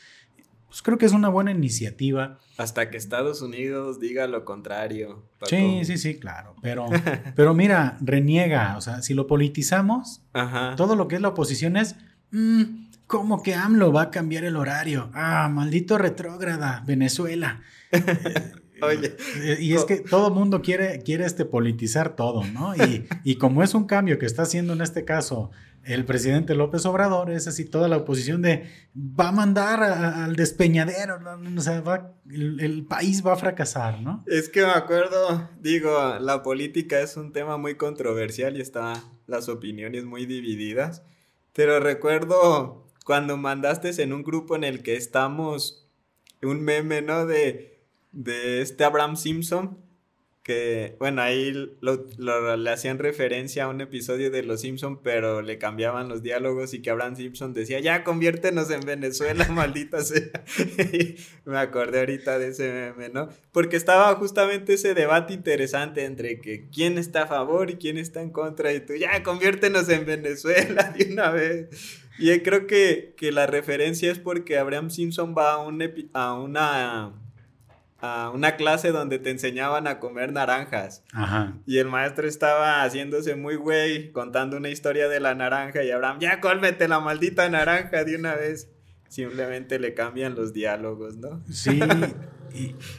Pues 0.76 0.82
creo 0.82 0.98
que 0.98 1.06
es 1.06 1.12
una 1.12 1.30
buena 1.30 1.52
iniciativa. 1.52 2.38
Hasta 2.58 2.90
que 2.90 2.98
Estados 2.98 3.40
Unidos 3.40 3.98
diga 3.98 4.26
lo 4.26 4.44
contrario. 4.44 5.24
Sí, 5.44 5.86
sí, 5.86 5.96
sí, 5.96 6.18
claro. 6.18 6.54
Pero, 6.60 6.84
pero 7.34 7.54
mira, 7.54 7.96
reniega. 8.02 8.76
O 8.76 8.82
sea, 8.82 9.00
si 9.00 9.14
lo 9.14 9.26
politizamos, 9.26 10.20
todo 10.76 10.94
lo 10.94 11.08
que 11.08 11.14
es 11.14 11.22
la 11.22 11.28
oposición 11.28 11.78
es, 11.78 11.96
mm, 12.30 12.88
¿Cómo 13.06 13.42
que 13.42 13.54
AMLO 13.54 13.90
va 13.90 14.02
a 14.02 14.10
cambiar 14.10 14.44
el 14.44 14.56
horario? 14.56 15.10
Ah, 15.14 15.48
maldito 15.48 15.96
retrógrada, 15.96 16.82
Venezuela. 16.86 17.62
Oye. 18.82 19.16
Eh, 19.36 19.58
y 19.60 19.74
es 19.74 19.84
que 19.84 20.00
todo 20.00 20.30
mundo 20.30 20.60
quiere, 20.60 21.00
quiere 21.02 21.24
este, 21.24 21.46
politizar 21.46 22.16
todo, 22.16 22.44
¿no? 22.44 22.74
Y, 22.76 23.06
y, 23.24 23.36
como 23.36 23.62
es 23.62 23.74
un 23.74 23.86
cambio 23.86 24.18
que 24.18 24.26
está 24.26 24.42
haciendo 24.42 24.72
en 24.72 24.82
este 24.82 25.04
caso 25.04 25.52
el 25.86 26.04
presidente 26.04 26.54
López 26.54 26.84
Obrador, 26.86 27.30
es 27.30 27.46
así 27.46 27.64
toda 27.64 27.88
la 27.88 27.98
oposición 27.98 28.42
de 28.42 28.70
va 28.96 29.28
a 29.28 29.32
mandar 29.32 29.82
al 29.82 30.36
despeñadero, 30.36 31.18
o 31.56 31.60
sea, 31.60 31.80
va, 31.80 32.12
el, 32.30 32.84
país 32.86 33.24
va 33.24 33.34
a 33.34 33.36
fracasar, 33.36 34.00
¿no? 34.02 34.24
Es 34.26 34.48
que 34.48 34.62
me 34.62 34.72
acuerdo, 34.72 35.48
digo, 35.60 36.18
la 36.20 36.42
política 36.42 37.00
es 37.00 37.16
un 37.16 37.32
tema 37.32 37.56
muy 37.56 37.76
controversial 37.76 38.56
y 38.56 38.60
está 38.60 39.02
las 39.26 39.48
opiniones 39.48 40.04
muy 40.04 40.26
divididas, 40.26 41.02
pero 41.52 41.80
recuerdo 41.80 42.86
cuando 43.04 43.36
mandaste 43.36 44.02
en 44.02 44.12
un 44.12 44.22
grupo 44.22 44.56
en 44.56 44.64
el 44.64 44.82
que 44.82 44.96
estamos 44.96 45.88
un 46.42 46.62
meme, 46.62 47.00
¿no? 47.02 47.26
De 47.26 47.76
de 48.16 48.62
este 48.62 48.82
Abraham 48.82 49.16
Simpson, 49.16 49.78
que, 50.46 50.94
bueno, 51.00 51.22
ahí 51.22 51.52
le 51.80 52.70
hacían 52.70 53.00
referencia 53.00 53.64
a 53.64 53.68
un 53.68 53.80
episodio 53.80 54.30
de 54.30 54.44
Los 54.44 54.60
Simpson, 54.60 55.02
pero 55.02 55.42
le 55.42 55.58
cambiaban 55.58 56.08
los 56.08 56.22
diálogos 56.22 56.72
y 56.72 56.82
que 56.82 56.90
Abraham 56.90 57.16
Simpson 57.16 57.52
decía, 57.52 57.80
ya 57.80 58.04
conviértenos 58.04 58.70
en 58.70 58.78
Venezuela, 58.82 59.44
maldita 59.50 60.02
sea. 60.02 60.44
Me 61.46 61.58
acordé 61.58 61.98
ahorita 61.98 62.38
de 62.38 62.50
ese 62.50 62.70
meme, 62.70 63.08
¿no? 63.08 63.28
Porque 63.50 63.76
estaba 63.76 64.14
justamente 64.14 64.74
ese 64.74 64.94
debate 64.94 65.34
interesante 65.34 66.04
entre 66.04 66.40
que 66.40 66.68
quién 66.70 66.96
está 66.96 67.22
a 67.22 67.26
favor 67.26 67.68
y 67.70 67.74
quién 67.74 67.98
está 67.98 68.22
en 68.22 68.30
contra, 68.30 68.72
y 68.72 68.78
tú, 68.78 68.94
ya 68.94 69.24
conviértenos 69.24 69.88
en 69.88 70.06
Venezuela 70.06 70.94
de 70.96 71.12
una 71.12 71.30
vez. 71.30 71.70
Y 72.20 72.38
creo 72.38 72.68
que, 72.68 73.14
que 73.16 73.32
la 73.32 73.48
referencia 73.48 74.12
es 74.12 74.20
porque 74.20 74.58
Abraham 74.58 74.90
Simpson 74.90 75.34
va 75.36 75.54
a, 75.54 75.58
un 75.58 75.82
a 76.12 76.34
una 76.34 77.25
a 78.06 78.30
una 78.30 78.56
clase 78.56 78.92
donde 78.92 79.18
te 79.18 79.30
enseñaban 79.30 79.86
a 79.86 79.98
comer 79.98 80.32
naranjas. 80.32 81.02
Ajá. 81.12 81.58
Y 81.66 81.78
el 81.78 81.88
maestro 81.88 82.26
estaba 82.26 82.82
haciéndose 82.82 83.34
muy 83.36 83.56
güey, 83.56 84.12
contando 84.12 84.56
una 84.56 84.68
historia 84.68 85.08
de 85.08 85.20
la 85.20 85.34
naranja 85.34 85.82
y 85.82 85.90
Abraham, 85.90 86.18
ya 86.20 86.40
cólmete 86.40 86.88
la 86.88 87.00
maldita 87.00 87.48
naranja 87.48 88.04
de 88.04 88.16
una 88.16 88.34
vez. 88.34 88.70
Simplemente 89.08 89.78
le 89.78 89.94
cambian 89.94 90.34
los 90.34 90.52
diálogos, 90.52 91.16
¿no? 91.16 91.40
Sí, 91.50 91.80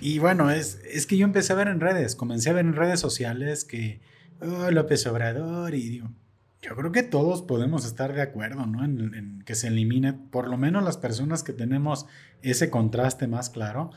y, 0.02 0.20
bueno, 0.20 0.52
es, 0.52 0.80
es, 0.86 1.06
que 1.06 1.18
yo 1.18 1.26
empecé 1.26 1.54
a 1.54 1.56
ver 1.56 1.68
en 1.68 1.80
redes, 1.80 2.16
comencé 2.16 2.50
a 2.50 2.54
ver 2.54 2.66
en 2.66 2.74
redes 2.74 3.00
sociales 3.00 3.66
que, 3.66 4.00
oh, 4.42 4.72
López 4.72 5.06
Obrador, 5.08 5.74
y 5.74 5.90
digo, 5.90 6.10
yo 6.62 6.76
creo 6.76 6.92
que 6.92 7.04
todos 7.04 7.42
podemos 7.42 7.86
estar 7.86 8.14
de 8.14 8.22
acuerdo, 8.22 8.66
¿no? 8.66 8.84
En, 8.84 9.14
en 9.16 9.42
que 9.44 9.56
se 9.56 9.68
elimine, 9.68 10.14
por 10.14 10.48
lo 10.48 10.58
menos 10.58 10.84
las 10.84 10.98
personas 10.98 11.44
que 11.44 11.54
tenemos 11.54 12.06
ese 12.42 12.70
contraste 12.70 13.28
más 13.28 13.50
claro, 13.50 13.92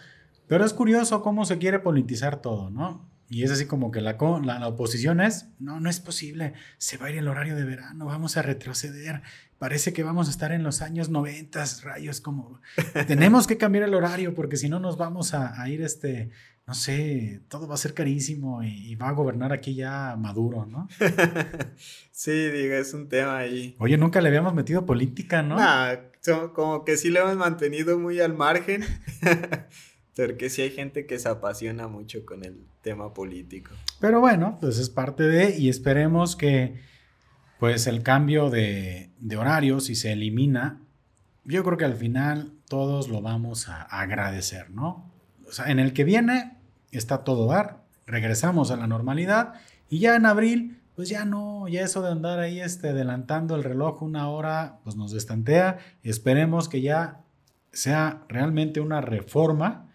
pero 0.50 0.64
es 0.64 0.74
curioso 0.74 1.22
cómo 1.22 1.44
se 1.44 1.58
quiere 1.58 1.78
politizar 1.78 2.42
todo, 2.42 2.70
¿no? 2.70 3.08
Y 3.28 3.44
es 3.44 3.52
así 3.52 3.66
como 3.66 3.92
que 3.92 4.00
la, 4.00 4.16
la, 4.42 4.66
oposición 4.66 5.20
es, 5.20 5.46
no, 5.60 5.78
no 5.78 5.88
es 5.88 6.00
posible, 6.00 6.54
se 6.76 6.96
va 6.96 7.06
a 7.06 7.10
ir 7.10 7.18
el 7.18 7.28
horario 7.28 7.54
de 7.54 7.64
verano, 7.64 8.06
vamos 8.06 8.36
a 8.36 8.42
retroceder, 8.42 9.22
parece 9.58 9.92
que 9.92 10.02
vamos 10.02 10.26
a 10.26 10.32
estar 10.32 10.50
en 10.50 10.64
los 10.64 10.82
años 10.82 11.08
90, 11.08 11.64
rayos, 11.84 12.20
como 12.20 12.60
tenemos 13.06 13.46
que 13.46 13.58
cambiar 13.58 13.84
el 13.84 13.94
horario 13.94 14.34
porque 14.34 14.56
si 14.56 14.68
no 14.68 14.80
nos 14.80 14.98
vamos 14.98 15.34
a, 15.34 15.68
ir, 15.68 15.82
este, 15.82 16.30
no 16.66 16.74
sé, 16.74 17.42
todo 17.46 17.68
va 17.68 17.74
a 17.74 17.78
ser 17.78 17.94
carísimo 17.94 18.64
y, 18.64 18.96
va 18.96 19.10
a 19.10 19.12
gobernar 19.12 19.52
aquí 19.52 19.76
ya 19.76 20.16
Maduro, 20.18 20.66
¿no? 20.66 20.88
sí, 22.10 22.32
digo, 22.32 22.74
es 22.74 22.92
un 22.92 23.08
tema 23.08 23.38
ahí. 23.38 23.76
Oye, 23.78 23.96
nunca 23.96 24.20
le 24.20 24.26
habíamos 24.26 24.52
metido 24.52 24.84
política, 24.84 25.44
¿no? 25.44 25.58
como 26.54 26.84
que 26.84 26.96
sí 26.96 27.08
le 27.08 27.20
hemos 27.20 27.36
mantenido 27.36 28.00
muy 28.00 28.20
al 28.20 28.34
margen. 28.34 28.84
Porque 30.26 30.50
sí 30.50 30.62
hay 30.62 30.70
gente 30.70 31.06
que 31.06 31.18
se 31.18 31.28
apasiona 31.28 31.88
mucho 31.88 32.26
con 32.26 32.44
el 32.44 32.66
tema 32.82 33.14
político. 33.14 33.70
Pero 34.00 34.20
bueno, 34.20 34.58
pues 34.60 34.78
es 34.78 34.90
parte 34.90 35.22
de, 35.22 35.58
y 35.58 35.68
esperemos 35.68 36.36
que 36.36 36.80
pues 37.58 37.86
el 37.86 38.02
cambio 38.02 38.50
de, 38.50 39.10
de 39.18 39.36
horario, 39.36 39.80
si 39.80 39.94
se 39.94 40.12
elimina, 40.12 40.80
yo 41.44 41.64
creo 41.64 41.76
que 41.76 41.84
al 41.84 41.96
final 41.96 42.52
todos 42.68 43.08
lo 43.08 43.22
vamos 43.22 43.68
a, 43.68 43.82
agradecer, 43.82 44.70
¿no? 44.70 45.10
O 45.48 45.52
sea, 45.52 45.70
en 45.70 45.78
el 45.78 45.92
que 45.92 46.04
viene 46.04 46.56
está 46.90 47.24
todo 47.24 47.46
dar, 47.46 47.82
regresamos 48.06 48.70
a 48.70 48.76
la 48.76 48.86
normalidad 48.86 49.54
y 49.88 49.98
ya 49.98 50.16
en 50.16 50.26
abril, 50.26 50.80
pues 50.96 51.08
ya 51.08 51.24
no, 51.24 51.66
ya 51.68 51.82
eso 51.82 52.02
de 52.02 52.10
andar 52.10 52.38
ahí 52.38 52.60
este, 52.60 52.90
adelantando 52.90 53.56
el 53.56 53.64
reloj 53.64 54.02
una 54.02 54.28
hora, 54.28 54.78
pues 54.84 54.96
nos 54.96 55.12
destantea. 55.12 55.78
Esperemos 56.02 56.68
que 56.68 56.80
ya 56.82 57.20
sea 57.72 58.22
realmente 58.28 58.80
una 58.80 59.00
reforma 59.00 59.89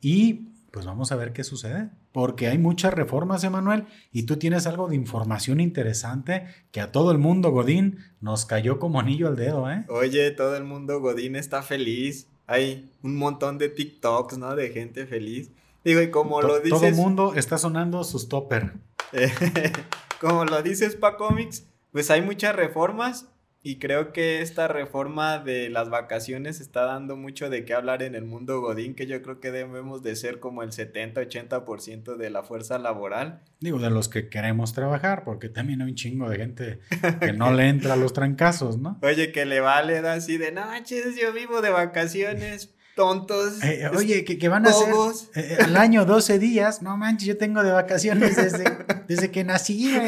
y 0.00 0.48
pues 0.70 0.86
vamos 0.86 1.12
a 1.12 1.16
ver 1.16 1.32
qué 1.32 1.44
sucede, 1.44 1.90
porque 2.12 2.46
hay 2.46 2.58
muchas 2.58 2.92
reformas, 2.92 3.42
Emanuel, 3.42 3.86
y 4.12 4.24
tú 4.24 4.36
tienes 4.36 4.66
algo 4.66 4.88
de 4.88 4.96
información 4.96 5.60
interesante 5.60 6.46
que 6.70 6.80
a 6.80 6.92
todo 6.92 7.10
el 7.10 7.18
mundo 7.18 7.50
Godín 7.50 7.98
nos 8.20 8.44
cayó 8.44 8.78
como 8.78 9.00
anillo 9.00 9.28
al 9.28 9.36
dedo, 9.36 9.70
¿eh? 9.70 9.84
Oye, 9.88 10.30
todo 10.30 10.56
el 10.56 10.64
mundo 10.64 11.00
Godín 11.00 11.36
está 11.36 11.62
feliz. 11.62 12.28
Hay 12.46 12.90
un 13.02 13.16
montón 13.16 13.58
de 13.58 13.68
TikToks, 13.70 14.38
¿no? 14.38 14.54
De 14.54 14.70
gente 14.70 15.06
feliz. 15.06 15.50
Digo, 15.84 16.00
y 16.00 16.10
como 16.10 16.42
lo 16.42 16.60
dices... 16.60 16.78
Todo 16.78 16.86
el 16.86 16.94
mundo 16.94 17.34
está 17.34 17.56
sonando 17.56 18.04
sus 18.04 18.28
topper. 18.28 18.74
como 20.20 20.44
lo 20.44 20.62
dices, 20.62 20.96
Pa 20.96 21.16
Comics, 21.16 21.66
pues 21.92 22.10
hay 22.10 22.22
muchas 22.22 22.54
reformas 22.54 23.26
y 23.62 23.78
creo 23.78 24.12
que 24.12 24.40
esta 24.40 24.68
reforma 24.68 25.38
de 25.38 25.68
las 25.68 25.90
vacaciones 25.90 26.60
está 26.60 26.82
dando 26.82 27.16
mucho 27.16 27.50
de 27.50 27.64
qué 27.64 27.74
hablar 27.74 28.02
en 28.02 28.14
el 28.14 28.24
mundo 28.24 28.60
Godín, 28.60 28.94
que 28.94 29.06
yo 29.06 29.20
creo 29.20 29.40
que 29.40 29.50
debemos 29.50 30.02
de 30.02 30.14
ser 30.14 30.38
como 30.38 30.62
el 30.62 30.70
70-80% 30.70 32.16
de 32.16 32.30
la 32.30 32.42
fuerza 32.44 32.78
laboral. 32.78 33.42
Digo, 33.60 33.78
de 33.78 33.90
los 33.90 34.08
que 34.08 34.28
queremos 34.28 34.72
trabajar, 34.72 35.24
porque 35.24 35.48
también 35.48 35.82
hay 35.82 35.90
un 35.90 35.94
chingo 35.96 36.30
de 36.30 36.36
gente 36.36 36.80
que 37.20 37.32
no 37.32 37.52
le 37.52 37.68
entra 37.68 37.94
a 37.94 37.96
los 37.96 38.12
trancazos, 38.12 38.78
¿no? 38.78 38.98
Oye, 39.02 39.32
que 39.32 39.44
le 39.44 39.60
vale 39.60 39.98
así 39.98 40.38
de 40.38 40.52
noches, 40.52 41.16
yo 41.20 41.32
vivo 41.32 41.60
de 41.60 41.70
vacaciones, 41.70 42.74
tontos. 42.94 43.62
Eh, 43.62 43.88
oye, 43.96 44.24
que, 44.24 44.48
van 44.48 44.66
a 44.66 44.72
ser 44.72 44.88
eh, 45.36 45.58
al 45.60 45.76
año 45.76 46.04
12 46.04 46.40
días, 46.40 46.82
no 46.82 46.96
manches, 46.96 47.28
yo 47.28 47.36
tengo 47.36 47.62
de 47.62 47.70
vacaciones 47.70 48.34
desde, 48.34 48.64
desde 49.06 49.30
que 49.30 49.44
nací, 49.44 49.88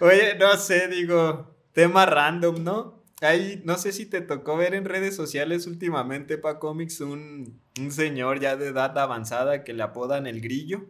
Oye, 0.00 0.36
no 0.38 0.56
sé, 0.56 0.88
digo, 0.88 1.54
tema 1.72 2.06
random, 2.06 2.62
¿no? 2.62 3.02
Ahí, 3.22 3.62
no 3.64 3.78
sé 3.78 3.92
si 3.92 4.06
te 4.06 4.20
tocó 4.20 4.56
ver 4.56 4.74
en 4.74 4.84
redes 4.84 5.16
sociales 5.16 5.66
últimamente, 5.66 6.36
pa' 6.36 6.58
cómics, 6.58 7.00
un, 7.00 7.60
señor 7.90 8.40
ya 8.40 8.56
de 8.56 8.68
edad 8.68 8.96
avanzada 8.98 9.64
que 9.64 9.72
le 9.72 9.82
apodan 9.82 10.26
el 10.26 10.40
grillo. 10.40 10.84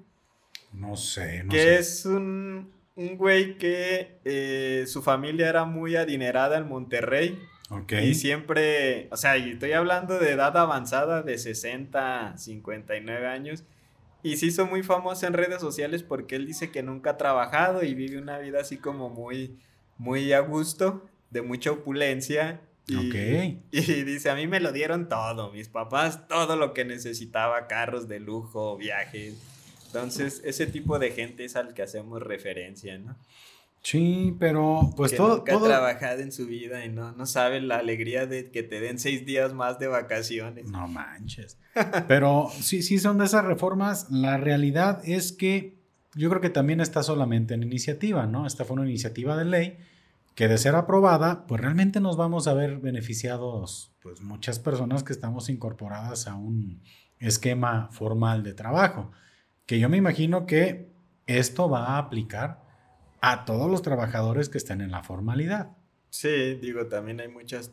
No 0.73 0.97
sé, 0.97 1.45
no 1.45 1.51
que 1.51 1.59
sé. 1.59 1.65
Que 1.65 1.75
es 1.77 2.07
un, 2.07 2.73
un 2.97 3.17
güey 3.17 3.59
que 3.59 4.19
eh, 4.25 4.85
su 4.89 5.03
familia 5.03 5.49
era 5.49 5.65
muy 5.65 5.95
adinerada 5.95 6.59
en 6.59 6.67
Monterrey. 6.67 7.39
Ok. 7.71 7.93
Y 7.93 8.15
siempre, 8.15 9.09
o 9.13 9.17
sea, 9.17 9.37
estoy 9.37 9.73
hablando 9.73 10.19
de 10.19 10.33
edad 10.33 10.57
avanzada 10.57 11.23
de 11.23 11.39
60, 11.39 12.37
59 12.37 13.27
años. 13.27 13.65
Y 14.23 14.37
se 14.37 14.47
hizo 14.47 14.67
muy 14.67 14.83
famoso 14.83 15.27
en 15.27 15.35
redes 15.35 15.61
sociales 15.61 16.03
porque 16.03 16.37
él 16.37 16.47
dice 16.47 16.71
que 16.71 16.83
nunca 16.83 17.11
ha 17.11 17.17
trabajado 17.17 17.85
y 17.85 17.95
vive 17.95 18.19
una 18.19 18.39
vida 18.39 18.61
así 18.61 18.77
como 18.77 19.09
muy, 19.09 19.59
muy 19.99 20.33
a 20.33 20.41
gusto, 20.41 21.07
de 21.31 21.43
mucha 21.43 21.71
opulencia. 21.71 22.61
Y, 22.89 23.15
y 23.73 24.03
dice, 24.05 24.31
a 24.31 24.35
mí 24.35 24.47
me 24.47 24.61
lo 24.61 24.73
dieron 24.73 25.09
todo, 25.09 25.53
mis 25.53 25.69
papás, 25.69 26.29
todo 26.29 26.57
lo 26.57 26.73
que 26.73 26.85
necesitaba, 26.85 27.67
carros 27.67 28.09
de 28.09 28.21
lujo, 28.21 28.77
viajes. 28.77 29.35
Entonces, 29.87 30.43
ese 30.45 30.67
tipo 30.67 30.99
de 30.99 31.11
gente 31.13 31.45
es 31.45 31.57
al 31.57 31.75
que 31.75 31.83
hacemos 31.83 32.23
referencia, 32.23 32.99
¿no? 32.99 33.17
Sí, 33.87 34.35
pero 34.41 34.91
pues 34.97 35.15
todo. 35.15 35.37
Nunca 35.37 35.55
ha 35.55 35.63
trabajado 35.63 36.19
en 36.19 36.33
su 36.33 36.49
vida 36.49 36.85
y 36.85 36.89
no, 36.89 37.13
no 37.13 37.25
sabe 37.25 37.61
la 37.61 37.77
alegría 37.77 38.27
de 38.27 38.51
que 38.51 38.65
te 38.65 38.81
den 38.81 38.99
seis 38.99 39.25
días 39.25 39.55
más 39.55 39.79
de 39.79 39.87
vacaciones. 39.87 40.69
No 40.69 40.89
manches. 40.89 41.57
Pero 42.09 42.51
sí, 42.51 42.83
sí 42.83 42.99
son 42.99 43.17
de 43.19 43.27
esas 43.27 43.45
reformas. 43.45 44.11
La 44.11 44.39
realidad 44.39 45.01
es 45.05 45.31
que 45.31 45.79
yo 46.17 46.29
creo 46.31 46.41
que 46.41 46.51
también 46.51 46.81
está 46.81 47.05
solamente 47.05 47.55
en 47.55 47.63
iniciativa, 47.63 48.27
¿no? 48.27 48.45
Esta 48.45 48.65
fue 48.65 48.75
una 48.75 48.89
iniciativa 48.89 49.37
de 49.37 49.45
ley 49.45 49.79
que 50.35 50.49
de 50.49 50.59
ser 50.59 50.75
aprobada, 50.75 51.47
pues 51.47 51.61
realmente 51.61 52.01
nos 52.01 52.17
vamos 52.17 52.49
a 52.49 52.55
ver 52.55 52.79
beneficiados, 52.79 53.95
pues 54.03 54.21
muchas 54.21 54.59
personas 54.59 55.05
que 55.05 55.13
estamos 55.13 55.49
incorporadas 55.49 56.27
a 56.27 56.35
un 56.35 56.83
esquema 57.21 57.89
formal 57.93 58.43
de 58.43 58.53
trabajo. 58.53 59.13
Que 59.65 59.79
yo 59.79 59.89
me 59.89 59.97
imagino 59.97 60.45
que 60.45 60.91
esto 61.29 61.71
va 61.71 61.85
a 61.87 61.99
aplicar 61.99 62.66
a 63.21 63.45
todos 63.45 63.71
los 63.71 63.83
trabajadores 63.83 64.49
que 64.49 64.59
están 64.59 64.81
en 64.81 64.91
la 64.91 65.03
formalidad. 65.03 65.71
Sí, 66.11 66.55
digo, 66.55 66.87
también 66.87 67.21
hay 67.21 67.29
muchas, 67.29 67.73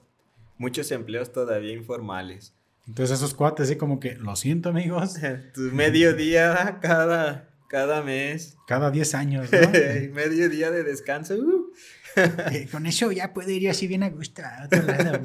muchos 0.57 0.91
empleos 0.91 1.31
todavía 1.31 1.73
informales. 1.73 2.53
Entonces 2.88 3.17
esos 3.17 3.33
cuates, 3.33 3.67
así 3.67 3.77
como 3.77 4.00
que, 4.00 4.15
lo 4.15 4.35
siento 4.35 4.69
amigos. 4.69 5.15
tu 5.53 5.62
medio 5.62 6.13
día 6.13 6.79
cada, 6.81 7.50
cada 7.69 8.01
mes. 8.01 8.57
Cada 8.67 8.91
10 8.91 9.15
años, 9.15 9.50
¿no? 9.51 9.59
medio 10.13 10.50
día 10.50 10.71
de 10.71 10.83
descanso. 10.83 11.35
Uh. 11.35 11.71
Eh, 12.51 12.67
con 12.71 12.85
eso 12.85 13.12
ya 13.12 13.33
puede 13.33 13.53
ir 13.53 13.67
así 13.67 13.88
bien 13.88 14.03
a 14.03 14.09
gusto 14.12 14.43
a 14.43 14.65
otro 14.65 14.83
lado, 14.83 15.19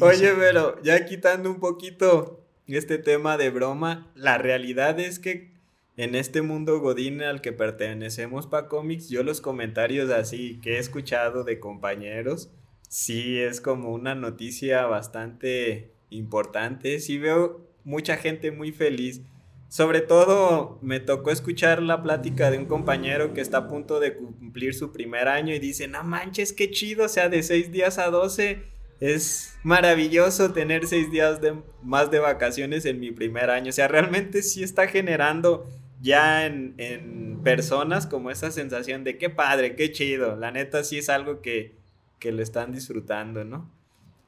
Oye, 0.00 0.34
pero 0.34 0.82
ya 0.82 1.06
quitando 1.06 1.50
un 1.50 1.60
poquito 1.60 2.46
este 2.66 2.98
tema 2.98 3.38
de 3.38 3.48
broma, 3.48 4.12
la 4.14 4.36
realidad 4.36 5.00
es 5.00 5.18
que 5.18 5.57
en 5.98 6.14
este 6.14 6.42
mundo 6.42 6.78
godín 6.78 7.22
al 7.22 7.40
que 7.40 7.52
pertenecemos 7.52 8.46
para 8.46 8.68
cómics, 8.68 9.08
yo 9.08 9.24
los 9.24 9.40
comentarios 9.40 10.10
así 10.10 10.60
que 10.62 10.76
he 10.76 10.78
escuchado 10.78 11.42
de 11.42 11.58
compañeros, 11.58 12.52
sí 12.88 13.40
es 13.40 13.60
como 13.60 13.92
una 13.92 14.14
noticia 14.14 14.86
bastante 14.86 15.90
importante. 16.10 17.00
Sí 17.00 17.18
veo 17.18 17.68
mucha 17.82 18.16
gente 18.16 18.52
muy 18.52 18.70
feliz. 18.70 19.22
Sobre 19.68 20.00
todo 20.00 20.78
me 20.82 21.00
tocó 21.00 21.32
escuchar 21.32 21.82
la 21.82 22.00
plática 22.00 22.52
de 22.52 22.58
un 22.58 22.66
compañero 22.66 23.34
que 23.34 23.40
está 23.40 23.58
a 23.58 23.68
punto 23.68 23.98
de 23.98 24.14
cumplir 24.14 24.74
su 24.74 24.92
primer 24.92 25.26
año 25.26 25.52
y 25.52 25.58
dice, 25.58 25.88
no 25.88 26.04
manches, 26.04 26.52
qué 26.52 26.70
chido, 26.70 27.06
o 27.06 27.08
sea, 27.08 27.28
de 27.28 27.42
seis 27.42 27.72
días 27.72 27.98
a 27.98 28.08
doce 28.08 28.62
es 29.00 29.58
maravilloso 29.64 30.52
tener 30.52 30.86
seis 30.86 31.10
días 31.10 31.40
de, 31.40 31.56
más 31.82 32.10
de 32.12 32.20
vacaciones 32.20 32.84
en 32.84 33.00
mi 33.00 33.10
primer 33.10 33.50
año. 33.50 33.70
O 33.70 33.72
sea, 33.72 33.88
realmente 33.88 34.42
sí 34.42 34.62
está 34.62 34.86
generando 34.86 35.68
ya 36.00 36.46
en, 36.46 36.74
en 36.78 37.40
personas 37.42 38.06
como 38.06 38.30
esa 38.30 38.50
sensación 38.50 39.04
de 39.04 39.18
qué 39.18 39.30
padre, 39.30 39.76
qué 39.76 39.92
chido. 39.92 40.36
La 40.36 40.50
neta 40.50 40.84
sí 40.84 40.98
es 40.98 41.08
algo 41.08 41.40
que, 41.40 41.76
que 42.18 42.32
lo 42.32 42.42
están 42.42 42.72
disfrutando, 42.72 43.44
¿no? 43.44 43.70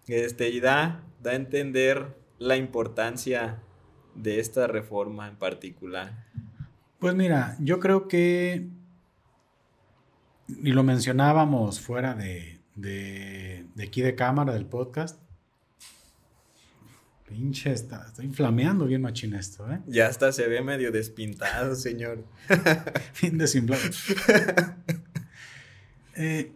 Este, 0.06 0.48
y 0.48 0.60
da, 0.60 1.04
da 1.22 1.32
a 1.32 1.34
entender 1.34 2.16
la 2.38 2.56
importancia 2.56 3.62
de 4.14 4.40
esta 4.40 4.66
reforma 4.66 5.28
en 5.28 5.36
particular. 5.36 6.26
Pues 6.98 7.14
mira, 7.14 7.56
yo 7.60 7.78
creo 7.80 8.08
que, 8.08 8.68
y 10.48 10.72
lo 10.72 10.82
mencionábamos 10.82 11.80
fuera 11.80 12.14
de, 12.14 12.60
de, 12.74 13.66
aquí 13.82 14.02
de 14.02 14.14
cámara 14.14 14.52
del 14.52 14.66
podcast. 14.66 15.20
Pinche, 17.30 17.70
está, 17.70 18.06
estoy 18.08 18.28
flameando 18.30 18.86
bien 18.86 19.02
machín 19.02 19.34
esto, 19.34 19.70
¿eh? 19.70 19.80
Ya 19.86 20.08
hasta 20.08 20.32
se 20.32 20.48
ve 20.48 20.62
medio 20.62 20.90
despintado, 20.90 21.76
señor. 21.76 22.24
bien 23.22 23.38
desimplado. 23.38 23.82
Eh, 26.16 26.52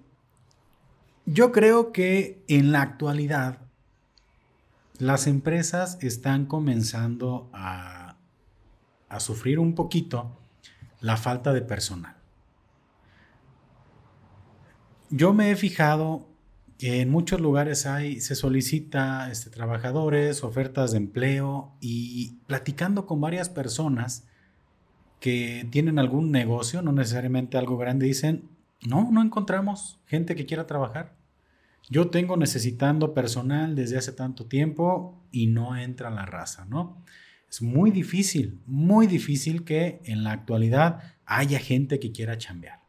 yo 1.27 1.53
creo 1.53 1.93
que 1.93 2.43
en 2.49 2.73
la 2.73 2.83
actualidad 2.83 3.61
las 4.99 5.29
empresas 5.29 5.97
están 6.03 6.45
comenzando 6.45 7.49
a, 7.53 8.19
a 9.09 9.21
sufrir 9.21 9.61
un 9.61 9.77
poquito 9.77 10.37
la 11.01 11.17
falta 11.17 11.53
de 11.53 11.63
personal. 11.63 12.17
Yo 15.09 15.33
me 15.33 15.53
he 15.53 15.57
fijado 15.57 16.27
en 16.87 17.09
muchos 17.09 17.41
lugares 17.41 17.87
hay, 17.87 18.21
se 18.21 18.35
solicita 18.35 19.31
este, 19.31 19.49
trabajadores, 19.49 20.45
ofertas 20.45 20.93
de 20.93 20.99
empleo 20.99 21.73
y 21.81 22.37
platicando 22.47 23.07
con 23.07 23.21
varias 23.21 23.49
personas 23.49 24.27
que 25.19 25.67
tienen 25.71 25.99
algún 25.99 26.31
negocio, 26.31 26.83
no 26.83 26.93
necesariamente 26.93 27.57
algo 27.57 27.79
grande, 27.79 28.07
dicen, 28.07 28.51
no, 28.87 29.11
no 29.11 29.23
encontramos 29.23 29.99
gente 30.05 30.35
que 30.35 30.45
quiera 30.45 30.67
trabajar. 30.67 31.17
Yo 31.89 32.11
tengo 32.11 32.37
necesitando 32.37 33.15
personal 33.15 33.75
desde 33.75 33.97
hace 33.97 34.13
tanto 34.13 34.47
tiempo 34.47 35.23
y 35.33 35.47
no 35.47 35.77
entra 35.79 36.11
la 36.11 36.27
raza, 36.27 36.67
¿no? 36.67 37.03
Es 37.49 37.63
muy 37.63 37.93
difícil, 37.93 38.61
muy 38.67 39.07
difícil 39.07 39.65
que 39.65 40.03
en 40.05 40.23
la 40.23 40.33
actualidad 40.33 41.01
haya 41.25 41.59
gente 41.59 41.99
que 41.99 42.13
quiera 42.13 42.37
chambear 42.37 42.84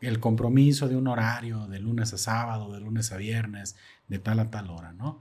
el 0.00 0.20
compromiso 0.20 0.88
de 0.88 0.96
un 0.96 1.08
horario 1.08 1.66
de 1.66 1.80
lunes 1.80 2.12
a 2.12 2.18
sábado, 2.18 2.72
de 2.72 2.80
lunes 2.80 3.12
a 3.12 3.16
viernes, 3.16 3.76
de 4.08 4.18
tal 4.18 4.38
a 4.40 4.50
tal 4.50 4.70
hora, 4.70 4.92
¿no? 4.92 5.20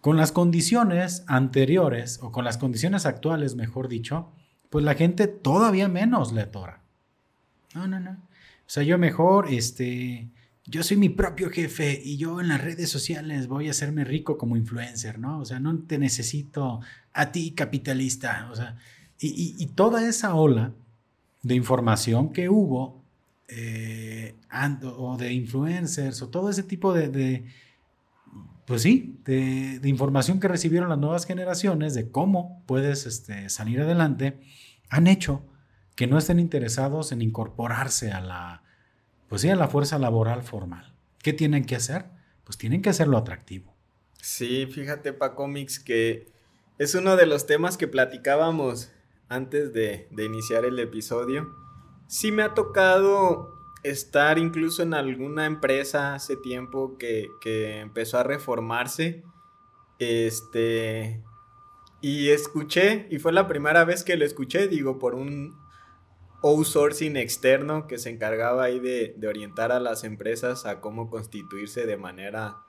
Con 0.00 0.16
las 0.16 0.32
condiciones 0.32 1.24
anteriores, 1.26 2.18
o 2.22 2.32
con 2.32 2.44
las 2.44 2.58
condiciones 2.58 3.06
actuales, 3.06 3.54
mejor 3.54 3.88
dicho, 3.88 4.32
pues 4.70 4.84
la 4.84 4.94
gente 4.94 5.26
todavía 5.28 5.88
menos 5.88 6.32
le 6.32 6.42
atora. 6.42 6.80
No, 7.74 7.86
no, 7.86 8.00
no. 8.00 8.12
O 8.12 8.70
sea, 8.72 8.82
yo 8.82 8.98
mejor, 8.98 9.48
este, 9.50 10.28
yo 10.66 10.82
soy 10.82 10.96
mi 10.96 11.08
propio 11.08 11.50
jefe 11.50 12.00
y 12.02 12.16
yo 12.16 12.40
en 12.40 12.48
las 12.48 12.62
redes 12.62 12.90
sociales 12.90 13.48
voy 13.48 13.68
a 13.68 13.72
hacerme 13.72 14.04
rico 14.04 14.38
como 14.38 14.56
influencer, 14.56 15.18
¿no? 15.18 15.40
O 15.40 15.44
sea, 15.44 15.60
no 15.60 15.78
te 15.80 15.98
necesito 15.98 16.80
a 17.12 17.32
ti 17.32 17.52
capitalista, 17.52 18.48
o 18.50 18.56
sea, 18.56 18.76
y, 19.18 19.54
y 19.56 19.66
toda 19.66 20.08
esa 20.08 20.34
ola 20.34 20.72
de 21.42 21.54
información 21.54 22.32
que 22.32 22.48
hubo 22.48 23.01
eh, 23.54 24.34
o 24.84 25.16
de 25.18 25.32
influencers 25.32 26.22
o 26.22 26.28
todo 26.28 26.48
ese 26.48 26.62
tipo 26.62 26.94
de, 26.94 27.44
pues 28.66 28.82
sí, 28.82 29.20
de, 29.24 29.80
información 29.84 30.40
que 30.40 30.48
recibieron 30.48 30.88
las 30.88 30.98
nuevas 30.98 31.26
generaciones 31.26 31.94
de 31.94 32.10
cómo 32.10 32.62
puedes 32.66 33.06
este, 33.06 33.50
salir 33.50 33.80
adelante, 33.80 34.40
han 34.88 35.06
hecho 35.06 35.44
que 35.96 36.06
no 36.06 36.16
estén 36.16 36.38
interesados 36.38 37.12
en 37.12 37.20
incorporarse 37.20 38.10
a 38.10 38.20
la, 38.20 38.62
pues 39.28 39.42
sí, 39.42 39.50
a 39.50 39.56
la 39.56 39.68
fuerza 39.68 39.98
laboral 39.98 40.42
formal. 40.42 40.94
¿Qué 41.18 41.32
tienen 41.34 41.66
que 41.66 41.76
hacer? 41.76 42.06
Pues 42.44 42.56
tienen 42.56 42.80
que 42.80 42.90
hacerlo 42.90 43.18
atractivo. 43.18 43.74
Sí, 44.20 44.66
fíjate, 44.66 45.12
Pa 45.12 45.34
Comics, 45.34 45.78
que 45.78 46.32
es 46.78 46.94
uno 46.94 47.16
de 47.16 47.26
los 47.26 47.46
temas 47.46 47.76
que 47.76 47.88
platicábamos 47.88 48.92
antes 49.28 49.72
de, 49.74 50.08
de 50.10 50.24
iniciar 50.24 50.64
el 50.64 50.78
episodio 50.78 51.61
sí 52.12 52.30
me 52.30 52.42
ha 52.42 52.52
tocado 52.52 53.58
estar 53.82 54.38
incluso 54.38 54.82
en 54.82 54.92
alguna 54.92 55.46
empresa 55.46 56.14
hace 56.14 56.36
tiempo 56.36 56.98
que, 56.98 57.30
empezó 57.80 58.18
a 58.18 58.22
reformarse. 58.22 59.22
Este. 59.98 61.24
Y 62.02 62.28
escuché, 62.28 63.06
y 63.10 63.18
fue 63.18 63.32
la 63.32 63.48
primera 63.48 63.84
vez 63.84 64.04
que 64.04 64.16
lo 64.16 64.26
escuché, 64.26 64.68
digo, 64.68 64.98
por 64.98 65.14
un 65.14 65.56
outsourcing 66.42 67.16
externo 67.16 67.86
que 67.86 67.96
se 67.96 68.10
encargaba 68.10 68.64
ahí 68.64 68.78
de, 68.78 69.16
orientar 69.26 69.72
a 69.72 69.80
las 69.80 70.04
empresas 70.04 70.66
a 70.66 70.80
cómo 70.80 71.08
constituirse 71.08 71.86
de 71.86 71.96
manera 71.96 72.66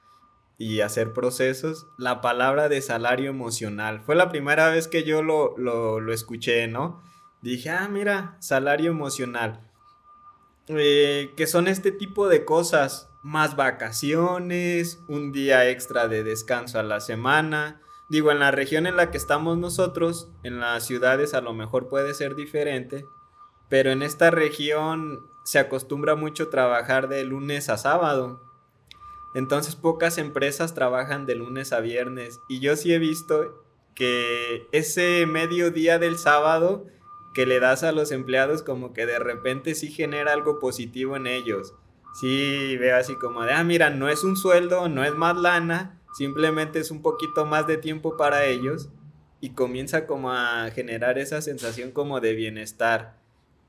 y 0.57 0.79
hacer 0.81 1.11
procesos, 1.11 1.87
la 1.97 2.21
palabra 2.21 2.69
de 2.69 2.81
salario 2.81 3.31
emocional. 3.31 4.01
Fue 4.05 4.15
la 4.15 4.29
primera 4.29 4.69
vez 4.69 4.87
que 4.87 5.03
yo 5.03 5.21
lo, 5.21 5.57
lo 5.57 6.13
escuché, 6.13 6.67
¿no? 6.67 7.01
Dije, 7.51 7.69
ah, 7.69 7.87
mira, 7.89 8.37
salario 8.39 8.89
emocional. 8.91 9.59
Eh, 10.67 11.33
que 11.35 11.45
son 11.45 11.67
este 11.67 11.91
tipo 11.91 12.29
de 12.29 12.45
cosas, 12.45 13.09
más 13.21 13.55
vacaciones, 13.55 15.01
un 15.07 15.31
día 15.31 15.69
extra 15.69 16.07
de 16.07 16.23
descanso 16.23 16.79
a 16.79 16.83
la 16.83 17.01
semana. 17.01 17.81
Digo, 18.09 18.31
en 18.31 18.39
la 18.39 18.51
región 18.51 18.87
en 18.87 18.95
la 18.95 19.11
que 19.11 19.17
estamos 19.17 19.57
nosotros, 19.57 20.29
en 20.43 20.59
las 20.59 20.85
ciudades 20.85 21.33
a 21.33 21.41
lo 21.41 21.53
mejor 21.53 21.89
puede 21.89 22.13
ser 22.13 22.35
diferente, 22.35 23.05
pero 23.69 23.91
en 23.91 24.03
esta 24.03 24.31
región 24.31 25.19
se 25.43 25.59
acostumbra 25.59 26.15
mucho 26.15 26.49
trabajar 26.49 27.09
de 27.09 27.25
lunes 27.25 27.69
a 27.69 27.77
sábado. 27.77 28.41
Entonces 29.35 29.75
pocas 29.75 30.17
empresas 30.17 30.73
trabajan 30.73 31.25
de 31.25 31.35
lunes 31.35 31.73
a 31.73 31.79
viernes 31.79 32.39
y 32.47 32.59
yo 32.59 32.75
sí 32.75 32.93
he 32.93 32.99
visto 32.99 33.63
que 33.95 34.67
ese 34.71 35.25
mediodía 35.25 35.99
del 35.99 36.17
sábado 36.17 36.85
que 37.33 37.45
le 37.45 37.59
das 37.59 37.83
a 37.83 37.91
los 37.91 38.11
empleados 38.11 38.63
como 38.63 38.93
que 38.93 39.05
de 39.05 39.19
repente 39.19 39.75
sí 39.75 39.89
genera 39.89 40.33
algo 40.33 40.59
positivo 40.59 41.15
en 41.15 41.27
ellos. 41.27 41.73
Sí 42.13 42.77
veo 42.77 42.95
así 42.95 43.15
como 43.15 43.41
de, 43.43 43.53
ah, 43.53 43.63
mira, 43.63 43.89
no 43.89 44.07
es 44.07 44.23
un 44.23 44.35
sueldo, 44.37 44.87
no 44.87 45.03
es 45.03 45.15
más 45.15 45.35
lana, 45.35 45.99
simplemente 46.13 46.79
es 46.79 46.91
un 46.91 47.01
poquito 47.01 47.45
más 47.45 47.65
de 47.65 47.77
tiempo 47.77 48.17
para 48.17 48.45
ellos 48.45 48.89
y 49.41 49.49
comienza 49.49 50.05
como 50.05 50.31
a 50.31 50.69
generar 50.71 51.17
esa 51.17 51.41
sensación 51.41 51.91
como 51.91 52.21
de 52.21 52.33
bienestar. 52.33 53.17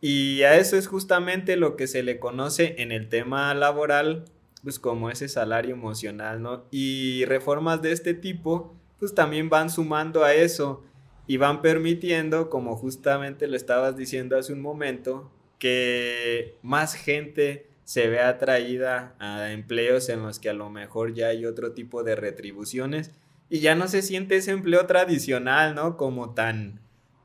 Y 0.01 0.43
a 0.43 0.57
eso 0.57 0.77
es 0.77 0.87
justamente 0.87 1.57
lo 1.57 1.77
que 1.77 1.87
se 1.87 2.03
le 2.03 2.19
conoce 2.19 2.77
en 2.79 2.93
el 2.93 3.09
tema 3.09 3.55
laboral, 3.55 4.27
pues 4.63 4.79
como 4.79 5.09
ese 5.09 5.29
salario 5.29 5.75
emocional, 5.75 6.43
¿no? 6.43 6.65
Y 6.71 7.25
reformas 7.25 7.81
de 7.81 7.93
este 7.93 8.13
tipo, 8.13 8.77
pues 8.99 9.15
también 9.15 9.49
van 9.49 9.71
sumando 9.71 10.23
a 10.23 10.35
eso 10.35 10.85
y 11.27 11.39
van 11.39 11.63
permitiendo, 11.63 12.51
como 12.51 12.77
justamente 12.77 13.47
lo 13.47 13.57
estabas 13.57 13.97
diciendo 13.97 14.37
hace 14.37 14.53
un 14.53 14.61
momento, 14.61 15.31
que 15.59 16.57
más 16.63 16.95
gente 16.95 17.67
se 17.85 18.09
vea 18.09 18.29
atraída 18.29 19.15
a 19.19 19.53
empleos 19.53 20.09
en 20.09 20.23
los 20.23 20.39
que 20.39 20.51
a 20.51 20.55
lo 20.55 20.71
mejor 20.71 21.15
ya 21.15 21.29
hay 21.29 21.47
otro 21.47 21.73
tipo 21.73 22.03
de 22.03 22.17
retribuciones 22.17 23.11
y 23.49 23.61
ya 23.61 23.75
no 23.75 23.89
se 23.89 24.03
siente 24.03 24.37
ese 24.37 24.53
empleo 24.53 24.87
tradicional, 24.87 25.75
¿no? 25.75 25.97
Como 25.97 26.35
tan, 26.35 26.81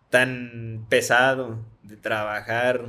tan 0.10 0.86
pesado 0.90 1.66
de 1.84 1.98
trabajar 1.98 2.88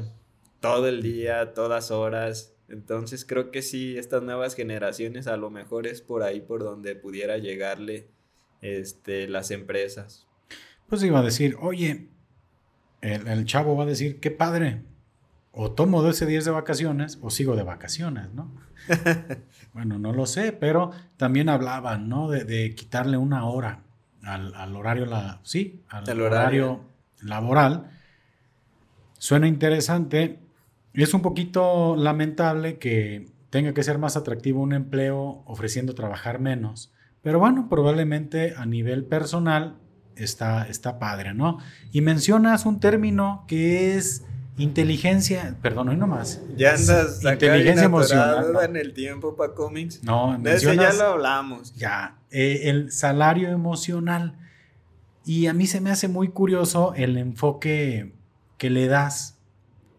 todo 0.60 0.88
el 0.88 1.02
día, 1.02 1.54
todas 1.54 1.90
horas. 1.90 2.54
Entonces 2.68 3.24
creo 3.24 3.50
que 3.50 3.62
sí, 3.62 3.96
estas 3.96 4.22
nuevas 4.22 4.54
generaciones 4.54 5.26
a 5.26 5.36
lo 5.36 5.50
mejor 5.50 5.86
es 5.86 6.02
por 6.02 6.22
ahí 6.22 6.40
por 6.40 6.62
donde 6.62 6.94
pudiera 6.94 7.38
llegarle 7.38 8.08
este, 8.62 9.28
las 9.28 9.50
empresas 9.50 10.29
pues 10.90 11.04
iba 11.04 11.20
a 11.20 11.22
decir, 11.22 11.56
oye, 11.60 12.08
el, 13.00 13.44
chavo 13.46 13.76
va 13.76 13.84
a 13.84 13.86
decir, 13.86 14.18
qué 14.18 14.32
padre, 14.32 14.82
o 15.52 15.70
tomo 15.70 16.06
ese 16.08 16.26
días 16.26 16.44
de 16.44 16.50
vacaciones 16.50 17.18
o 17.22 17.30
sigo 17.30 17.54
de 17.54 17.62
vacaciones, 17.62 18.34
¿no? 18.34 18.50
bueno, 19.72 20.00
no 20.00 20.12
lo 20.12 20.26
sé, 20.26 20.52
pero 20.52 20.90
también 21.16 21.48
hablaban, 21.48 22.08
¿no? 22.08 22.28
De, 22.28 22.74
quitarle 22.74 23.16
una 23.16 23.44
hora 23.44 23.82
al, 24.24 24.74
horario, 24.74 25.06
la, 25.06 25.38
sí, 25.44 25.82
al 25.88 26.20
horario. 26.20 26.80
laboral. 27.22 27.90
Suena 29.16 29.46
interesante. 29.46 30.40
Es 30.92 31.14
un 31.14 31.22
poquito 31.22 31.94
lamentable 31.94 32.78
que 32.78 33.30
tenga 33.50 33.74
que 33.74 33.84
ser 33.84 33.98
más 33.98 34.16
atractivo 34.16 34.60
un 34.60 34.72
empleo 34.72 35.44
ofreciendo 35.46 35.94
trabajar 35.94 36.40
menos. 36.40 36.92
Pero 37.22 37.38
bueno, 37.38 37.68
probablemente 37.68 38.54
a 38.56 38.66
nivel 38.66 39.04
personal 39.04 39.76
está, 40.16 40.66
está 40.66 40.98
padre, 40.98 41.34
¿no? 41.34 41.58
Y 41.92 42.00
mencionas 42.00 42.66
un 42.66 42.80
término 42.80 43.44
que 43.46 43.96
es 43.96 44.24
inteligencia, 44.58 45.56
perdón, 45.62 45.88
hoy 45.88 45.96
nomás. 45.96 46.40
Ya 46.56 46.74
andas 46.74 47.22
inteligencia 47.24 47.84
emocional. 47.84 48.46
en 48.62 48.76
el 48.76 48.92
tiempo 48.92 49.36
para 49.36 49.54
cómics. 49.54 50.02
No, 50.04 50.38
ya 50.42 50.92
lo 50.92 51.04
hablamos. 51.04 51.74
Ya, 51.74 52.16
eh, 52.30 52.62
el 52.64 52.92
salario 52.92 53.48
emocional. 53.48 54.36
Y 55.24 55.46
a 55.46 55.54
mí 55.54 55.66
se 55.66 55.80
me 55.80 55.90
hace 55.90 56.08
muy 56.08 56.28
curioso 56.28 56.94
el 56.96 57.16
enfoque 57.16 58.14
que 58.58 58.70
le 58.70 58.86
das 58.86 59.36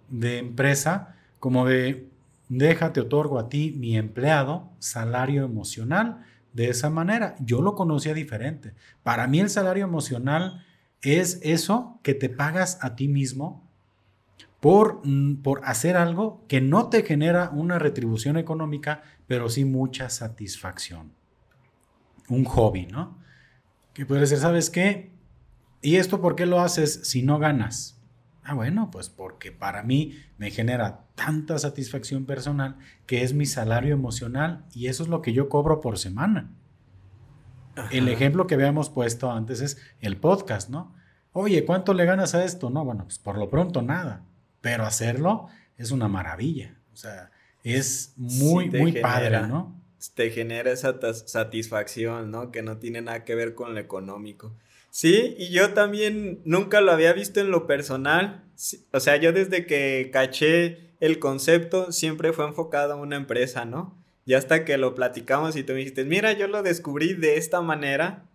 de 0.10 0.40
empresa, 0.40 1.16
como 1.40 1.66
de 1.66 2.08
déjate 2.50 3.00
otorgo 3.00 3.40
a 3.40 3.48
ti, 3.48 3.74
mi 3.78 3.98
empleado, 3.98 4.70
salario 4.80 5.46
emocional 5.46 6.26
de 6.54 6.70
esa 6.70 6.90
manera. 6.90 7.36
Yo 7.40 7.62
lo 7.62 7.76
conocía 7.76 8.14
diferente. 8.14 8.74
Para 9.04 9.28
mí 9.28 9.40
el 9.40 9.50
salario 9.50 9.84
emocional 9.84 10.66
es 11.02 11.40
eso 11.44 12.00
que 12.04 12.14
te 12.14 12.30
pagas 12.30 12.78
a 12.82 12.96
ti 12.96 13.08
mismo 13.08 13.68
por, 14.60 15.02
mm, 15.04 15.42
por 15.42 15.62
hacer 15.64 15.98
algo 15.98 16.46
que 16.48 16.62
no 16.62 16.90
te 16.90 17.04
genera 17.04 17.50
una 17.52 17.80
retribución 17.80 18.38
económica, 18.38 19.02
pero 19.28 19.50
sí 19.50 19.66
mucha 19.66 20.10
satisfacción. 20.10 21.14
Un 22.30 22.46
hobby, 22.46 22.86
¿no? 22.86 23.18
Que 23.94 24.06
puede 24.06 24.26
ser, 24.28 24.38
¿sabes 24.38 24.70
qué? 24.70 25.12
¿Y 25.82 25.96
esto 25.96 26.22
por 26.22 26.36
qué 26.36 26.46
lo 26.46 26.60
haces 26.60 27.02
si 27.04 27.24
no 27.24 27.40
ganas? 27.40 28.01
Ah, 28.44 28.56
bueno, 28.56 28.90
pues 28.92 29.10
porque 29.10 29.52
para 29.52 29.84
mí 29.84 30.18
me 30.38 30.50
genera 30.50 31.06
tanta 31.16 31.60
satisfacción 31.60 32.26
personal 32.26 32.78
que 33.06 33.24
es 33.24 33.34
mi 33.34 33.46
salario 33.46 33.94
emocional 33.94 34.66
y 34.74 34.88
eso 34.88 35.04
es 35.04 35.10
lo 35.10 35.22
que 35.22 35.34
yo 35.34 35.48
cobro 35.48 35.80
por 35.80 36.00
semana. 36.00 36.50
El 37.92 38.08
ejemplo 38.08 38.48
que 38.48 38.56
habíamos 38.56 38.90
puesto 38.90 39.32
antes 39.32 39.62
es 39.62 39.78
el 40.02 40.18
podcast, 40.18 40.70
¿no? 40.70 40.94
Oye, 41.34 41.66
¿cuánto 41.66 41.94
le 41.94 42.06
ganas 42.06 42.36
a 42.36 42.44
esto? 42.44 42.70
No, 42.70 42.84
bueno, 42.84 43.06
pues 43.06 43.20
por 43.20 43.38
lo 43.38 43.50
pronto 43.50 43.82
nada, 43.82 44.26
pero 44.60 44.86
hacerlo 44.86 45.48
es 45.78 45.92
una 45.92 46.08
maravilla. 46.08 46.76
O 46.92 46.98
sea, 46.98 47.32
es 47.64 48.14
muy, 48.18 48.70
muy 48.70 48.94
padre, 48.94 49.48
¿no? 49.48 49.80
Te 50.16 50.32
genera 50.32 50.72
esa 50.72 51.00
satisfacción, 51.14 52.32
¿no? 52.32 52.52
Que 52.52 52.64
no 52.64 52.78
tiene 52.78 53.02
nada 53.02 53.24
que 53.24 53.36
ver 53.36 53.54
con 53.54 53.76
lo 53.76 53.80
económico. 53.80 54.56
Sí, 54.92 55.36
y 55.38 55.52
yo 55.52 55.74
también 55.74 56.42
nunca 56.44 56.82
lo 56.82 56.92
había 56.92 57.14
visto 57.14 57.40
en 57.40 57.50
lo 57.50 57.66
personal. 57.66 58.44
O 58.92 59.00
sea, 59.00 59.16
yo 59.16 59.32
desde 59.32 59.66
que 59.66 60.10
caché 60.12 60.92
el 61.00 61.18
concepto 61.18 61.94
siempre 61.94 62.34
fue 62.34 62.46
enfocado 62.46 62.94
a 62.94 62.98
una 62.98 63.16
empresa, 63.16 63.64
¿no? 63.64 63.98
Y 64.26 64.34
hasta 64.34 64.66
que 64.66 64.78
lo 64.78 64.94
platicamos 64.94 65.56
y 65.56 65.64
tú 65.64 65.72
me 65.72 65.80
dijiste, 65.80 66.04
mira, 66.04 66.34
yo 66.34 66.48
lo 66.48 66.62
descubrí 66.62 67.14
de 67.14 67.38
esta 67.38 67.62
manera. 67.62 68.26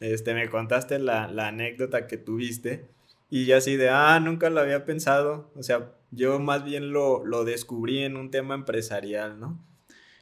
Este, 0.00 0.32
me 0.32 0.48
contaste 0.48 0.98
la, 0.98 1.24
anécdota 1.24 2.06
que 2.06 2.16
tuviste. 2.16 2.86
Y 3.28 3.44
yo 3.44 3.58
así 3.58 3.76
de, 3.76 3.90
ah, 3.90 4.18
nunca 4.18 4.48
lo 4.48 4.60
había 4.60 4.86
pensado. 4.86 5.50
O 5.54 5.62
sea, 5.62 5.92
yo 6.12 6.38
más 6.40 6.64
bien 6.64 6.92
lo, 6.92 7.26
lo 7.26 7.44
descubrí 7.44 8.02
en 8.04 8.16
un 8.16 8.30
tema 8.30 8.54
empresarial, 8.54 9.38
¿no? 9.38 9.62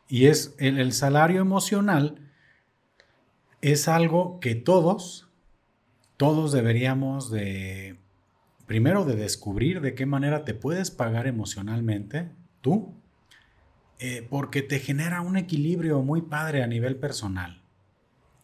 Y 0.08 0.26
es 0.26 0.56
el, 0.58 0.80
el 0.80 0.92
salario 0.92 1.40
emocional 1.40 2.18
es 3.62 3.88
algo 3.88 4.40
que 4.40 4.54
todos 4.56 5.23
todos 6.16 6.52
deberíamos 6.52 7.30
de, 7.30 7.98
primero, 8.66 9.04
de 9.04 9.16
descubrir 9.16 9.80
de 9.80 9.94
qué 9.94 10.06
manera 10.06 10.44
te 10.44 10.54
puedes 10.54 10.90
pagar 10.90 11.26
emocionalmente 11.26 12.30
tú, 12.60 12.94
eh, 13.98 14.26
porque 14.28 14.62
te 14.62 14.78
genera 14.78 15.20
un 15.20 15.36
equilibrio 15.36 16.02
muy 16.02 16.22
padre 16.22 16.62
a 16.62 16.66
nivel 16.66 16.96
personal. 16.96 17.62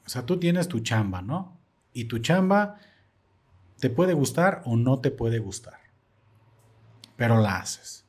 O 0.06 0.08
sea, 0.08 0.26
tú 0.26 0.38
tienes 0.38 0.68
tu 0.68 0.80
chamba, 0.80 1.22
¿no? 1.22 1.58
Y 1.92 2.04
tu 2.04 2.18
chamba 2.18 2.76
te 3.78 3.90
puede 3.90 4.12
gustar 4.12 4.62
o 4.64 4.76
no 4.76 5.00
te 5.00 5.10
puede 5.10 5.38
gustar, 5.38 5.80
pero 7.16 7.40
la 7.40 7.56
haces. 7.56 8.04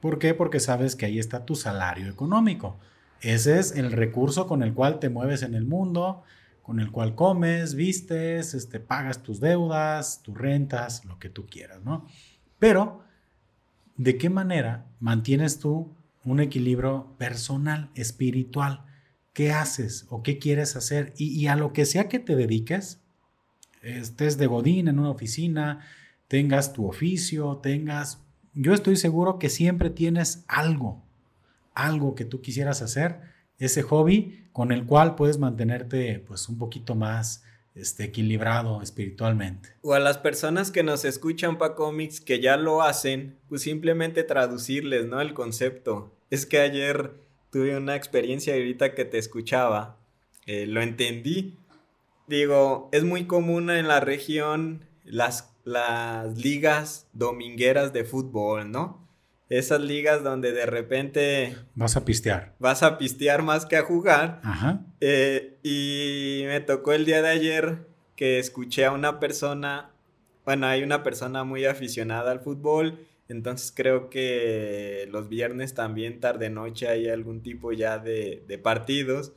¿Por 0.00 0.18
qué? 0.18 0.34
Porque 0.34 0.60
sabes 0.60 0.94
que 0.94 1.06
ahí 1.06 1.18
está 1.18 1.44
tu 1.44 1.56
salario 1.56 2.08
económico. 2.08 2.78
Ese 3.20 3.58
es 3.58 3.72
el 3.72 3.92
recurso 3.92 4.46
con 4.46 4.62
el 4.62 4.74
cual 4.74 5.00
te 5.00 5.08
mueves 5.08 5.42
en 5.42 5.54
el 5.54 5.64
mundo, 5.64 6.22
con 6.66 6.80
el 6.80 6.90
cual 6.90 7.14
comes, 7.14 7.76
vistes, 7.76 8.52
este, 8.52 8.80
pagas 8.80 9.22
tus 9.22 9.38
deudas, 9.38 10.20
tus 10.24 10.36
rentas, 10.36 11.04
lo 11.04 11.16
que 11.20 11.28
tú 11.28 11.46
quieras, 11.46 11.84
¿no? 11.84 12.08
Pero, 12.58 13.04
¿de 13.96 14.18
qué 14.18 14.30
manera 14.30 14.84
mantienes 14.98 15.60
tú 15.60 15.94
un 16.24 16.40
equilibrio 16.40 17.14
personal, 17.18 17.92
espiritual? 17.94 18.84
¿Qué 19.32 19.52
haces 19.52 20.06
o 20.08 20.24
qué 20.24 20.40
quieres 20.40 20.74
hacer? 20.74 21.14
Y, 21.16 21.46
a 21.46 21.54
lo 21.54 21.72
que 21.72 21.86
sea 21.86 22.08
que 22.08 22.18
te 22.18 22.34
dediques, 22.34 23.00
estés 23.82 24.36
de 24.36 24.48
godín 24.48 24.88
en 24.88 24.98
una 24.98 25.10
oficina, 25.10 25.86
tengas 26.26 26.72
tu 26.72 26.88
oficio, 26.88 27.58
tengas... 27.58 28.24
Yo 28.54 28.74
estoy 28.74 28.96
seguro 28.96 29.38
que 29.38 29.50
siempre 29.50 29.88
tienes 29.88 30.44
algo, 30.48 31.04
algo 31.74 32.16
que 32.16 32.24
tú 32.24 32.40
quisieras 32.40 32.82
hacer, 32.82 33.20
ese 33.58 33.82
hobby 33.82 34.45
con 34.56 34.72
el 34.72 34.86
cual 34.86 35.16
puedes 35.16 35.36
mantenerte 35.36 36.24
pues 36.26 36.48
un 36.48 36.56
poquito 36.56 36.94
más 36.94 37.44
este, 37.74 38.04
equilibrado 38.04 38.80
espiritualmente. 38.80 39.68
O 39.82 39.92
a 39.92 39.98
las 39.98 40.16
personas 40.16 40.70
que 40.70 40.82
nos 40.82 41.04
escuchan 41.04 41.58
para 41.58 41.74
cómics 41.74 42.22
que 42.22 42.40
ya 42.40 42.56
lo 42.56 42.80
hacen, 42.80 43.36
pues 43.50 43.60
simplemente 43.60 44.22
traducirles, 44.22 45.04
¿no? 45.04 45.20
El 45.20 45.34
concepto. 45.34 46.10
Es 46.30 46.46
que 46.46 46.60
ayer 46.60 47.12
tuve 47.50 47.76
una 47.76 47.96
experiencia 47.96 48.54
ahorita 48.54 48.94
que 48.94 49.04
te 49.04 49.18
escuchaba, 49.18 49.98
eh, 50.46 50.64
lo 50.64 50.80
entendí. 50.80 51.58
Digo, 52.26 52.88
es 52.92 53.04
muy 53.04 53.26
común 53.26 53.68
en 53.68 53.88
la 53.88 54.00
región 54.00 54.86
las, 55.04 55.52
las 55.64 56.38
ligas 56.38 57.08
domingueras 57.12 57.92
de 57.92 58.04
fútbol, 58.06 58.72
¿no? 58.72 59.05
Esas 59.48 59.80
ligas 59.80 60.22
donde 60.24 60.52
de 60.52 60.66
repente... 60.66 61.56
Vas 61.74 61.96
a 61.96 62.04
pistear. 62.04 62.54
Vas 62.58 62.82
a 62.82 62.98
pistear 62.98 63.42
más 63.42 63.66
que 63.66 63.76
a 63.76 63.82
jugar. 63.82 64.40
Ajá. 64.42 64.80
Eh, 65.00 65.58
y 65.62 66.42
me 66.46 66.60
tocó 66.60 66.92
el 66.92 67.04
día 67.04 67.22
de 67.22 67.28
ayer 67.28 67.86
que 68.16 68.38
escuché 68.38 68.84
a 68.84 68.92
una 68.92 69.20
persona, 69.20 69.90
bueno, 70.44 70.66
hay 70.66 70.82
una 70.82 71.02
persona 71.02 71.44
muy 71.44 71.64
aficionada 71.66 72.32
al 72.32 72.40
fútbol, 72.40 72.98
entonces 73.28 73.72
creo 73.74 74.08
que 74.08 75.08
los 75.10 75.28
viernes 75.28 75.74
también 75.74 76.20
tarde 76.20 76.48
noche 76.48 76.88
hay 76.88 77.08
algún 77.08 77.42
tipo 77.42 77.72
ya 77.72 77.98
de, 77.98 78.44
de 78.46 78.58
partidos. 78.58 79.32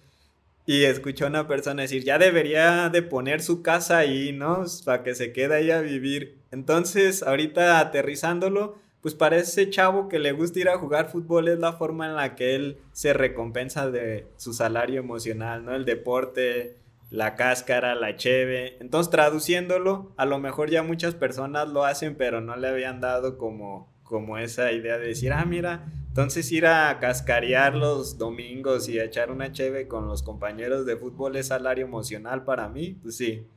Y 0.65 0.83
escuché 0.83 1.23
a 1.23 1.27
una 1.27 1.47
persona 1.47 1.81
decir, 1.81 2.03
ya 2.03 2.19
debería 2.19 2.89
de 2.89 3.01
poner 3.01 3.41
su 3.41 3.63
casa 3.63 3.97
ahí, 3.97 4.31
¿no? 4.31 4.65
Para 4.85 5.01
que 5.01 5.15
se 5.15 5.33
quede 5.33 5.55
ahí 5.55 5.71
a 5.71 5.81
vivir. 5.81 6.37
Entonces, 6.51 7.23
ahorita 7.23 7.79
aterrizándolo, 7.79 8.77
pues 9.01 9.15
para 9.15 9.37
ese 9.37 9.69
chavo 9.69 10.09
que 10.09 10.19
le 10.19 10.33
gusta 10.33 10.59
ir 10.59 10.69
a 10.69 10.77
jugar 10.77 11.09
fútbol 11.09 11.47
es 11.47 11.59
la 11.59 11.73
forma 11.73 12.07
en 12.07 12.15
la 12.15 12.35
que 12.35 12.55
él 12.55 12.77
se 12.91 13.13
recompensa 13.13 13.89
de 13.89 14.27
su 14.35 14.53
salario 14.53 14.99
emocional, 14.99 15.63
¿no? 15.63 15.73
El 15.73 15.85
deporte, 15.85 16.77
la 17.09 17.35
cáscara, 17.35 17.95
la 17.95 18.15
cheve. 18.17 18.77
Entonces, 18.79 19.09
traduciéndolo, 19.09 20.13
a 20.17 20.25
lo 20.25 20.39
mejor 20.39 20.69
ya 20.69 20.83
muchas 20.83 21.15
personas 21.15 21.69
lo 21.69 21.85
hacen, 21.85 22.15
pero 22.15 22.41
no 22.41 22.55
le 22.55 22.67
habían 22.67 22.99
dado 22.99 23.37
como, 23.37 23.91
como 24.03 24.37
esa 24.37 24.71
idea 24.71 24.97
de 24.97 25.07
decir, 25.07 25.31
ah, 25.31 25.45
mira, 25.45 25.85
entonces 26.09 26.51
ir 26.51 26.65
a 26.65 26.99
cascarear 26.99 27.75
los 27.75 28.17
domingos 28.17 28.89
y 28.89 28.99
a 28.99 29.05
echar 29.05 29.31
una 29.31 29.51
cheve 29.51 29.87
con 29.87 30.07
los 30.07 30.23
compañeros 30.23 30.85
de 30.85 30.97
fútbol 30.97 31.37
es 31.37 31.47
salario 31.47 31.85
emocional 31.85 32.43
para 32.43 32.67
mí. 32.67 32.97
Pues 33.01 33.15
sí, 33.15 33.47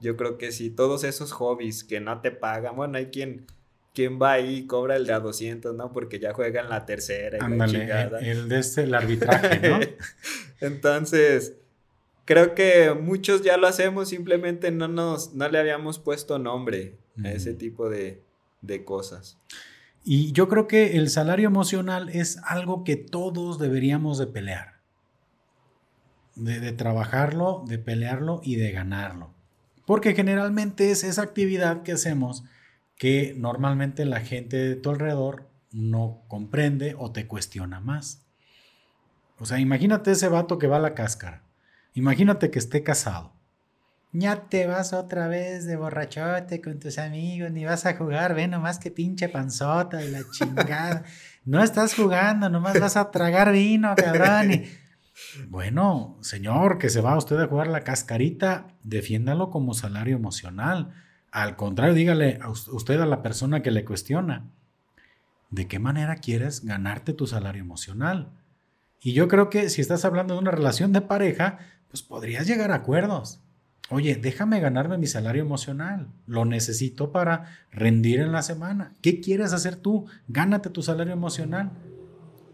yo 0.00 0.16
creo 0.16 0.36
que 0.36 0.52
sí, 0.52 0.70
todos 0.70 1.04
esos 1.04 1.32
hobbies 1.32 1.84
que 1.84 2.00
no 2.00 2.20
te 2.20 2.30
pagan, 2.30 2.76
bueno, 2.76 2.98
hay 2.98 3.06
quien 3.06 3.46
quién 3.94 4.20
va 4.20 4.32
ahí 4.32 4.56
y 4.56 4.66
cobra 4.66 4.96
el 4.96 5.06
de 5.06 5.12
a 5.12 5.20
200, 5.20 5.74
¿no? 5.74 5.92
Porque 5.92 6.18
ya 6.18 6.32
juega 6.32 6.60
en 6.60 6.68
la 6.68 6.86
tercera. 6.86 7.38
Y 7.40 7.44
Ándale, 7.44 7.88
el, 8.20 8.48
de 8.48 8.58
este, 8.58 8.82
el 8.82 8.94
arbitraje, 8.94 9.68
¿no? 9.68 9.80
Entonces, 10.60 11.56
creo 12.24 12.54
que 12.54 12.94
muchos 12.94 13.42
ya 13.42 13.56
lo 13.56 13.66
hacemos, 13.66 14.08
simplemente 14.08 14.70
no, 14.70 14.88
nos, 14.88 15.34
no 15.34 15.48
le 15.48 15.58
habíamos 15.58 15.98
puesto 15.98 16.38
nombre 16.38 16.98
a 17.24 17.32
ese 17.32 17.54
tipo 17.54 17.88
de, 17.88 18.22
de 18.62 18.84
cosas. 18.84 19.38
Y 20.04 20.32
yo 20.32 20.48
creo 20.48 20.66
que 20.66 20.96
el 20.96 21.10
salario 21.10 21.48
emocional 21.48 22.08
es 22.08 22.38
algo 22.44 22.84
que 22.84 22.96
todos 22.96 23.58
deberíamos 23.58 24.18
de 24.18 24.26
pelear. 24.26 24.80
De, 26.36 26.58
de, 26.60 26.72
trabajarlo, 26.72 27.64
de 27.66 27.78
pelearlo 27.78 28.40
y 28.42 28.56
de 28.56 28.70
ganarlo. 28.70 29.34
Porque 29.84 30.14
generalmente 30.14 30.90
es 30.90 31.04
esa 31.04 31.22
actividad 31.22 31.82
que 31.82 31.92
hacemos 31.92 32.44
que 33.00 33.34
normalmente 33.34 34.04
la 34.04 34.20
gente 34.20 34.58
de 34.58 34.76
tu 34.76 34.90
alrededor 34.90 35.48
no 35.72 36.20
comprende 36.28 36.94
o 36.98 37.12
te 37.12 37.26
cuestiona 37.26 37.80
más. 37.80 38.26
O 39.38 39.46
sea, 39.46 39.58
imagínate 39.58 40.10
ese 40.10 40.28
vato 40.28 40.58
que 40.58 40.66
va 40.66 40.76
a 40.76 40.80
la 40.80 40.92
cáscara. 40.92 41.42
Imagínate 41.94 42.50
que 42.50 42.58
esté 42.58 42.82
casado. 42.82 43.32
Ya 44.12 44.48
te 44.50 44.66
vas 44.66 44.92
otra 44.92 45.28
vez 45.28 45.64
de 45.64 45.76
borrachote 45.76 46.60
con 46.60 46.78
tus 46.78 46.98
amigos, 46.98 47.50
ni 47.50 47.64
vas 47.64 47.86
a 47.86 47.96
jugar, 47.96 48.34
ve 48.34 48.48
nomás 48.48 48.78
que 48.78 48.90
pinche 48.90 49.30
panzota 49.30 50.04
y 50.04 50.10
la 50.10 50.20
chingada. 50.30 51.04
No 51.46 51.64
estás 51.64 51.94
jugando, 51.94 52.50
nomás 52.50 52.78
vas 52.78 52.98
a 52.98 53.10
tragar 53.10 53.50
vino, 53.50 53.94
cabrón. 53.96 54.64
Bueno, 55.48 56.18
señor, 56.20 56.76
que 56.76 56.90
se 56.90 57.00
va 57.00 57.16
usted 57.16 57.38
a 57.40 57.46
jugar 57.46 57.68
la 57.68 57.80
cascarita, 57.80 58.66
defiéndalo 58.82 59.48
como 59.48 59.72
salario 59.72 60.16
emocional. 60.16 60.92
Al 61.32 61.56
contrario, 61.56 61.94
dígale 61.94 62.40
usted 62.72 63.00
a 63.00 63.06
la 63.06 63.22
persona 63.22 63.62
que 63.62 63.70
le 63.70 63.84
cuestiona, 63.84 64.50
¿de 65.50 65.68
qué 65.68 65.78
manera 65.78 66.16
quieres 66.16 66.64
ganarte 66.64 67.12
tu 67.12 67.26
salario 67.26 67.62
emocional? 67.62 68.30
Y 69.00 69.12
yo 69.12 69.28
creo 69.28 69.48
que 69.48 69.70
si 69.70 69.80
estás 69.80 70.04
hablando 70.04 70.34
de 70.34 70.40
una 70.40 70.50
relación 70.50 70.92
de 70.92 71.00
pareja, 71.00 71.58
pues 71.88 72.02
podrías 72.02 72.46
llegar 72.46 72.70
a 72.70 72.76
acuerdos. 72.76 73.40
Oye, 73.90 74.14
déjame 74.14 74.60
ganarme 74.60 74.98
mi 74.98 75.06
salario 75.06 75.42
emocional. 75.42 76.08
Lo 76.26 76.44
necesito 76.44 77.10
para 77.10 77.46
rendir 77.72 78.20
en 78.20 78.30
la 78.30 78.42
semana. 78.42 78.94
¿Qué 79.02 79.20
quieres 79.20 79.52
hacer 79.52 79.76
tú? 79.76 80.06
Gánate 80.28 80.70
tu 80.70 80.82
salario 80.82 81.12
emocional. 81.12 81.72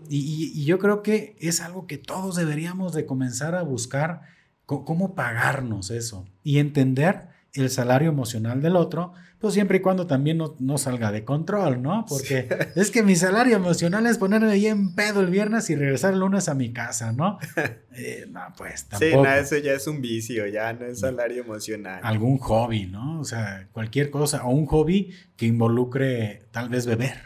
Y, 0.09 0.65
yo 0.65 0.79
creo 0.79 1.03
que 1.03 1.37
es 1.41 1.61
algo 1.61 1.87
que 1.87 1.99
todos 1.99 2.37
deberíamos 2.37 2.95
de 2.95 3.07
comenzar 3.07 3.55
a 3.55 3.63
buscar 3.63 4.23
cómo 4.65 5.15
pagarnos 5.15 5.91
eso 5.91 6.27
y 6.43 6.59
entender 6.59 7.29
el 7.61 7.71
salario 7.71 8.09
emocional 8.09 8.61
del 8.63 8.77
otro, 8.77 9.13
pues 9.39 9.55
siempre 9.55 9.79
y 9.79 9.81
cuando 9.81 10.07
también 10.07 10.39
no, 10.59 10.79
salga 10.79 11.13
de 11.13 11.25
control, 11.25 11.83
¿no? 11.83 12.07
Porque 12.09 12.49
es 12.75 12.91
que 12.91 13.03
mi 13.03 13.17
salario 13.17 13.57
emocional 13.57 14.07
es 14.07 14.19
ponerme 14.19 14.51
ahí 14.51 14.67
en 14.67 14.95
pedo 14.95 15.21
el 15.21 15.31
viernes 15.31 15.69
y 15.71 15.77
regresar 15.77 16.15
el 16.15 16.21
lunes 16.21 16.49
a 16.49 16.55
mi 16.55 16.73
casa, 16.73 17.13
¿no? 17.13 17.39
Eh, 17.99 18.27
no, 18.29 18.43
pues 18.59 18.85
tampoco. 18.85 19.25
Sí, 19.25 19.31
eso 19.41 19.57
ya 19.57 19.73
es 19.73 19.87
un 19.87 20.03
vicio, 20.03 20.47
ya 20.47 20.71
no 20.75 20.85
es 20.85 21.01
salario 21.01 21.43
emocional. 21.43 22.01
Algún 22.03 22.37
hobby, 22.37 22.85
¿no? 22.85 23.19
O 23.21 23.25
sea, 23.25 23.69
cualquier 23.73 24.11
cosa, 24.11 24.45
o 24.45 24.51
un 24.51 24.67
hobby 24.67 25.15
que 25.35 25.47
involucre 25.47 26.43
tal 26.51 26.69
vez 26.69 26.85
beber. 26.85 27.17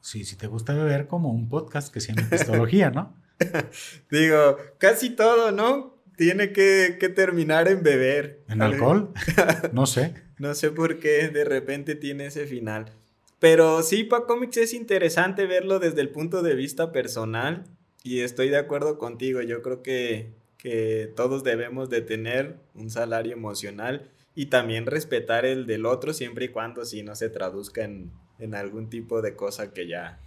Sí, 0.00 0.24
si 0.24 0.34
te 0.34 0.48
gusta 0.48 0.74
beber, 0.74 1.06
como 1.06 1.30
un 1.30 1.48
podcast 1.48 1.94
que 1.94 2.00
se 2.00 2.12
llama 2.12 2.28
Pistología, 2.28 2.90
¿no? 2.90 3.14
Digo, 4.10 4.56
casi 4.78 5.10
todo, 5.10 5.52
¿no? 5.52 5.95
Tiene 6.16 6.52
que, 6.52 6.96
terminar 7.14 7.68
en 7.68 7.82
beber. 7.82 8.42
¿En 8.48 8.62
alcohol? 8.62 9.12
no 9.72 9.86
sé. 9.86 10.14
no 10.38 10.54
sé 10.54 10.70
por 10.70 10.98
qué 10.98 11.28
de 11.28 11.44
repente 11.44 11.94
tiene 11.94 12.26
ese 12.26 12.46
final. 12.46 12.92
Pero 13.38 13.82
sí, 13.82 14.04
para 14.04 14.24
cómics 14.24 14.56
es 14.56 14.72
interesante 14.72 15.46
verlo 15.46 15.78
desde 15.78 16.00
el 16.00 16.08
punto 16.08 16.42
de 16.42 16.54
vista 16.54 16.90
personal 16.90 17.64
y 18.02 18.20
estoy 18.20 18.48
de 18.48 18.56
acuerdo 18.56 18.98
contigo. 18.98 19.42
Yo 19.42 19.62
creo 19.62 19.82
que, 19.82 20.32
que 20.56 21.12
todos 21.14 21.44
debemos 21.44 21.90
de 21.90 22.00
tener 22.00 22.56
un 22.74 22.90
salario 22.90 23.34
emocional 23.34 24.10
y 24.34 24.46
también 24.46 24.86
respetar 24.86 25.44
el 25.44 25.66
del 25.66 25.86
otro 25.86 26.12
siempre 26.12 26.46
y 26.46 26.48
cuando 26.48 26.84
si 26.84 27.02
no 27.02 27.14
se 27.14 27.28
traduzca 27.28 27.84
en, 27.84 28.10
en 28.38 28.54
algún 28.54 28.88
tipo 28.88 29.20
de 29.20 29.36
cosa 29.36 29.72
que 29.72 29.86
ya 29.86 30.20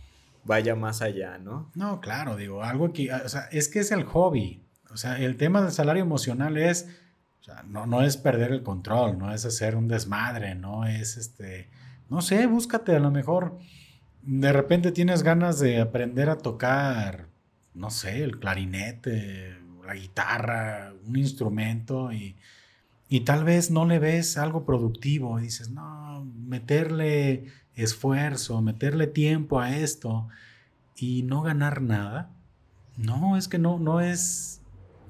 vaya 0.43 0.75
más 0.75 1.01
allá, 1.01 1.37
¿no? 1.37 1.71
No, 1.75 1.99
claro, 1.99 2.35
digo, 2.35 2.63
algo 2.63 2.93
que, 2.93 3.11
o 3.11 3.29
sea, 3.29 3.49
es 3.51 3.69
que 3.69 3.79
es 3.79 3.91
el 3.91 4.03
hobby. 4.03 4.63
O 4.91 4.97
sea, 4.97 5.19
el 5.19 5.37
tema 5.37 5.61
del 5.61 5.71
salario 5.71 6.03
emocional 6.03 6.57
es, 6.57 6.87
no, 7.67 7.85
no 7.85 8.01
es 8.01 8.17
perder 8.17 8.51
el 8.51 8.63
control, 8.63 9.17
no 9.17 9.33
es 9.33 9.45
hacer 9.45 9.75
un 9.75 9.87
desmadre, 9.87 10.55
no 10.55 10.85
es 10.85 11.17
este, 11.17 11.69
no 12.09 12.21
sé, 12.21 12.47
búscate 12.47 12.95
a 12.95 12.99
lo 12.99 13.11
mejor, 13.11 13.57
de 14.23 14.51
repente 14.51 14.91
tienes 14.91 15.23
ganas 15.23 15.59
de 15.59 15.79
aprender 15.79 16.29
a 16.29 16.37
tocar, 16.37 17.27
no 17.73 17.89
sé, 17.89 18.23
el 18.23 18.39
clarinete, 18.39 19.57
la 19.85 19.95
guitarra, 19.95 20.93
un 21.07 21.17
instrumento 21.17 22.11
y, 22.11 22.35
y 23.07 23.21
tal 23.21 23.43
vez 23.43 23.71
no 23.71 23.85
le 23.85 23.99
ves 23.99 24.37
algo 24.37 24.65
productivo 24.65 25.39
y 25.39 25.43
dices, 25.43 25.69
no, 25.71 26.23
meterle 26.25 27.45
esfuerzo, 27.75 28.61
meterle 28.61 29.07
tiempo 29.07 29.59
a 29.59 29.75
esto 29.75 30.27
y 30.95 31.23
no 31.23 31.41
ganar 31.41 31.81
nada. 31.81 32.29
No, 32.97 33.37
es 33.37 33.47
que 33.47 33.57
no, 33.57 33.79
no 33.79 34.01
es, 34.01 34.58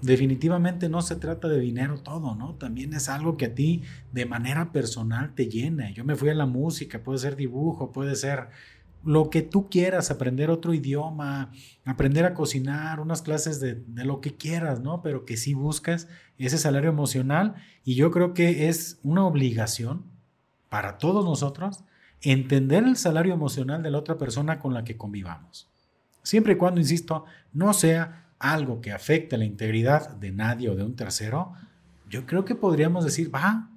definitivamente 0.02 0.90
no 0.90 1.02
se 1.02 1.16
trata 1.16 1.48
de 1.48 1.60
dinero 1.60 2.00
todo, 2.00 2.36
¿no? 2.36 2.56
También 2.56 2.94
es 2.94 3.10
algo 3.10 3.38
que 3.38 3.46
a 3.46 3.56
ti 3.56 3.84
de 4.12 4.26
manera 4.26 4.72
personal 4.72 5.34
te 5.36 5.48
llena. 5.48 5.92
Yo 5.92 6.06
me 6.06 6.16
fui 6.16 6.30
a 6.30 6.34
la 6.34 6.46
música, 6.46 7.04
puede 7.04 7.20
ser 7.20 7.36
dibujo, 7.36 7.92
puede 7.92 8.16
ser 8.16 8.50
lo 9.04 9.30
que 9.30 9.42
tú 9.42 9.70
quieras, 9.70 10.12
aprender 10.12 10.50
otro 10.50 10.74
idioma, 10.74 11.52
aprender 11.86 12.26
a 12.26 12.34
cocinar, 12.34 13.00
unas 13.00 13.22
clases 13.22 13.60
de, 13.60 13.84
lo 14.06 14.20
que 14.22 14.36
quieras, 14.36 14.82
¿no? 14.82 15.02
Pero 15.02 15.26
que 15.26 15.38
sí 15.38 15.54
buscas 15.54 16.08
ese 16.38 16.58
salario 16.58 16.90
emocional 16.90 17.56
y 17.84 17.96
yo 17.96 18.12
creo 18.12 18.34
que 18.34 18.68
es 18.68 19.00
una 19.04 19.26
obligación 19.26 20.04
para 20.70 20.98
todos 20.98 21.26
nosotros 21.26 21.84
entender 22.22 22.84
el 22.84 22.98
salario 22.98 23.34
emocional 23.34 23.82
de 23.82 23.92
la 23.92 23.98
otra 23.98 24.18
persona 24.18 24.60
con 24.60 24.74
la 24.74 24.84
que 24.84 24.98
convivamos. 24.98 25.70
Siempre 26.24 26.54
y 26.54 26.56
cuando, 26.58 26.82
insisto, 26.82 27.26
no 27.54 27.74
sea 27.74 28.29
algo 28.39 28.82
que 28.82 28.91
afecte 28.91 29.38
la 29.38 29.45
integridad 29.45 30.10
de 30.15 30.32
nadie 30.32 30.69
o 30.69 30.75
de 30.75 30.84
un 30.84 30.95
tercero, 30.95 31.54
yo 32.10 32.25
creo 32.25 32.45
que 32.45 32.56
podríamos 32.56 33.04
decir, 33.06 33.34
va, 33.34 33.69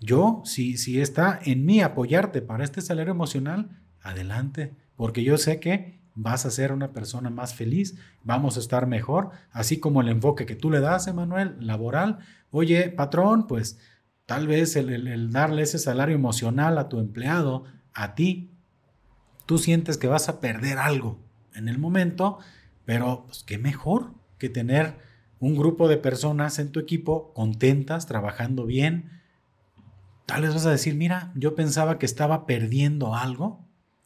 yo, 0.00 0.42
si, 0.44 0.76
si 0.76 1.00
está 1.00 1.40
en 1.42 1.64
mí 1.64 1.80
apoyarte 1.80 2.42
para 2.42 2.64
este 2.64 2.82
salario 2.82 3.12
emocional, 3.12 3.70
adelante, 4.02 4.74
porque 4.96 5.24
yo 5.24 5.38
sé 5.38 5.60
que 5.60 6.00
vas 6.14 6.46
a 6.46 6.50
ser 6.50 6.72
una 6.72 6.92
persona 6.92 7.30
más 7.30 7.54
feliz, 7.54 7.96
vamos 8.22 8.56
a 8.56 8.60
estar 8.60 8.86
mejor, 8.86 9.30
así 9.50 9.80
como 9.80 10.00
el 10.00 10.08
enfoque 10.08 10.46
que 10.46 10.56
tú 10.56 10.70
le 10.70 10.80
das, 10.80 11.06
Emanuel, 11.06 11.56
laboral. 11.60 12.18
Oye, 12.50 12.90
patrón, 12.90 13.46
pues 13.46 13.78
tal 14.26 14.46
vez 14.46 14.76
el, 14.76 14.90
el 15.06 15.32
darle 15.32 15.62
ese 15.62 15.78
salario 15.78 16.14
emocional 16.14 16.78
a 16.78 16.88
tu 16.88 16.98
empleado, 16.98 17.64
a 17.92 18.14
ti, 18.14 18.50
tú 19.46 19.58
sientes 19.58 19.98
que 19.98 20.06
vas 20.06 20.28
a 20.28 20.40
perder 20.40 20.78
algo 20.78 21.18
en 21.54 21.68
el 21.68 21.78
momento, 21.78 22.38
pero, 22.84 23.24
pues, 23.26 23.42
qué 23.44 23.58
mejor 23.58 24.12
que 24.38 24.48
tener 24.48 24.98
un 25.40 25.56
grupo 25.56 25.88
de 25.88 25.96
personas 25.96 26.58
en 26.58 26.72
tu 26.72 26.80
equipo 26.80 27.32
contentas, 27.34 28.06
trabajando 28.06 28.66
bien. 28.66 29.10
Tal 30.26 30.42
vez 30.42 30.54
vas 30.54 30.66
a 30.66 30.70
decir, 30.70 30.94
mira, 30.94 31.32
yo 31.34 31.54
pensaba 31.54 31.98
que 31.98 32.06
estaba 32.06 32.46
perdiendo 32.46 33.14
algo 33.14 33.64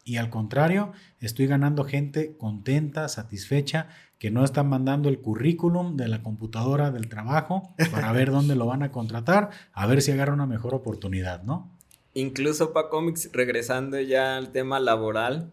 y 0.09 0.17
al 0.17 0.31
contrario, 0.31 0.93
estoy 1.21 1.47
ganando 1.47 1.85
gente 1.85 2.37
contenta, 2.39 3.09
satisfecha, 3.09 3.89
que 4.19 4.31
no 4.31 4.43
están 4.43 4.69
mandando 4.69 5.11
el 5.11 5.21
currículum 5.21 5.97
de 5.97 6.09
la 6.09 6.23
computadora 6.23 6.91
del 6.91 7.09
trabajo 7.09 7.75
para 7.91 8.11
ver 8.13 8.31
dónde 8.31 8.57
lo 8.57 8.67
van 8.67 8.83
a 8.83 8.91
contratar, 8.91 9.51
a 9.73 9.87
ver 9.87 10.01
si 10.01 10.11
agarra 10.11 10.33
una 10.33 10.47
mejor 10.47 10.75
oportunidad, 10.75 11.43
¿no? 11.43 11.71
Incluso 12.15 12.73
para 12.73 12.89
cómics, 12.89 13.31
regresando 13.33 14.01
ya 14.01 14.39
al 14.39 14.51
tema 14.51 14.81
laboral, 14.81 15.53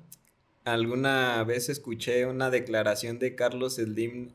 alguna 0.66 1.44
vez 1.44 1.70
escuché 1.70 2.26
una 2.26 2.50
declaración 2.50 3.20
de 3.20 3.36
Carlos 3.36 3.76
Slim 3.76 4.32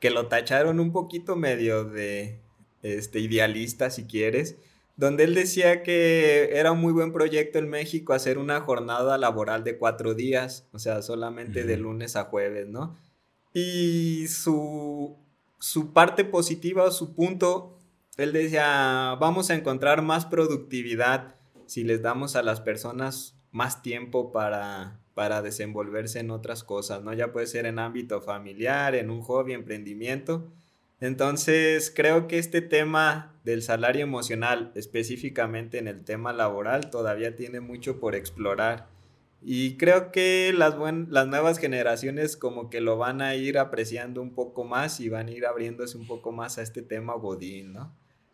que 0.00 0.10
lo 0.10 0.26
tacharon 0.26 0.80
un 0.80 0.92
poquito 0.92 1.36
medio 1.36 1.84
de 1.84 2.40
este 2.82 3.20
idealista 3.20 3.90
si 3.90 4.04
quieres, 4.04 4.56
donde 4.96 5.24
él 5.24 5.34
decía 5.34 5.82
que 5.82 6.50
era 6.54 6.72
un 6.72 6.80
muy 6.80 6.92
buen 6.92 7.12
proyecto 7.12 7.58
en 7.58 7.68
México 7.68 8.14
hacer 8.14 8.38
una 8.38 8.60
jornada 8.60 9.18
laboral 9.18 9.64
de 9.64 9.78
cuatro 9.78 10.14
días, 10.14 10.68
o 10.72 10.78
sea, 10.78 11.02
solamente 11.02 11.64
de 11.64 11.76
lunes 11.76 12.16
a 12.16 12.24
jueves, 12.24 12.68
¿no? 12.68 12.96
Y 13.52 14.26
su, 14.28 15.16
su 15.58 15.92
parte 15.92 16.24
positiva 16.24 16.84
o 16.84 16.90
su 16.90 17.14
punto, 17.14 17.78
él 18.16 18.32
decía, 18.32 19.16
vamos 19.20 19.50
a 19.50 19.54
encontrar 19.54 20.02
más 20.02 20.24
productividad 20.26 21.34
si 21.66 21.84
les 21.84 22.00
damos 22.00 22.36
a 22.36 22.42
las 22.42 22.60
personas 22.60 23.38
más 23.50 23.82
tiempo 23.82 24.32
para, 24.32 25.00
para 25.16 25.40
desenvolverse 25.40 26.20
en 26.20 26.30
otras 26.30 26.62
cosas, 26.62 27.02
¿no? 27.02 27.14
Ya 27.14 27.32
puede 27.32 27.46
ser 27.46 27.64
en 27.64 27.78
ámbito 27.78 28.20
familiar, 28.20 28.94
en 28.94 29.08
un 29.08 29.22
hobby, 29.22 29.54
emprendimiento. 29.54 30.52
Entonces, 31.00 31.90
creo 31.90 32.28
que 32.28 32.38
este 32.38 32.60
tema 32.60 33.34
del 33.42 33.62
salario 33.62 34.02
emocional, 34.02 34.72
específicamente 34.74 35.78
en 35.78 35.88
el 35.88 36.04
tema 36.04 36.34
laboral, 36.34 36.90
todavía 36.90 37.34
tiene 37.34 37.60
mucho 37.60 37.98
por 37.98 38.14
explorar. 38.14 38.88
Y 39.40 39.78
creo 39.78 40.12
que 40.12 40.52
las, 40.54 40.76
las 41.08 41.26
nuevas 41.26 41.56
generaciones 41.56 42.36
como 42.36 42.68
que 42.68 42.82
lo 42.82 42.98
van 42.98 43.22
a 43.22 43.36
ir 43.36 43.56
apreciando 43.56 44.20
un 44.20 44.34
poco 44.34 44.64
más 44.64 45.00
y 45.00 45.08
van 45.08 45.28
a 45.28 45.30
ir 45.30 45.46
abriéndose 45.46 45.96
un 45.96 46.06
poco 46.06 46.30
más 46.30 46.58
a 46.58 46.62
este 46.62 46.82
tema 46.82 47.14
godín. 47.14 47.74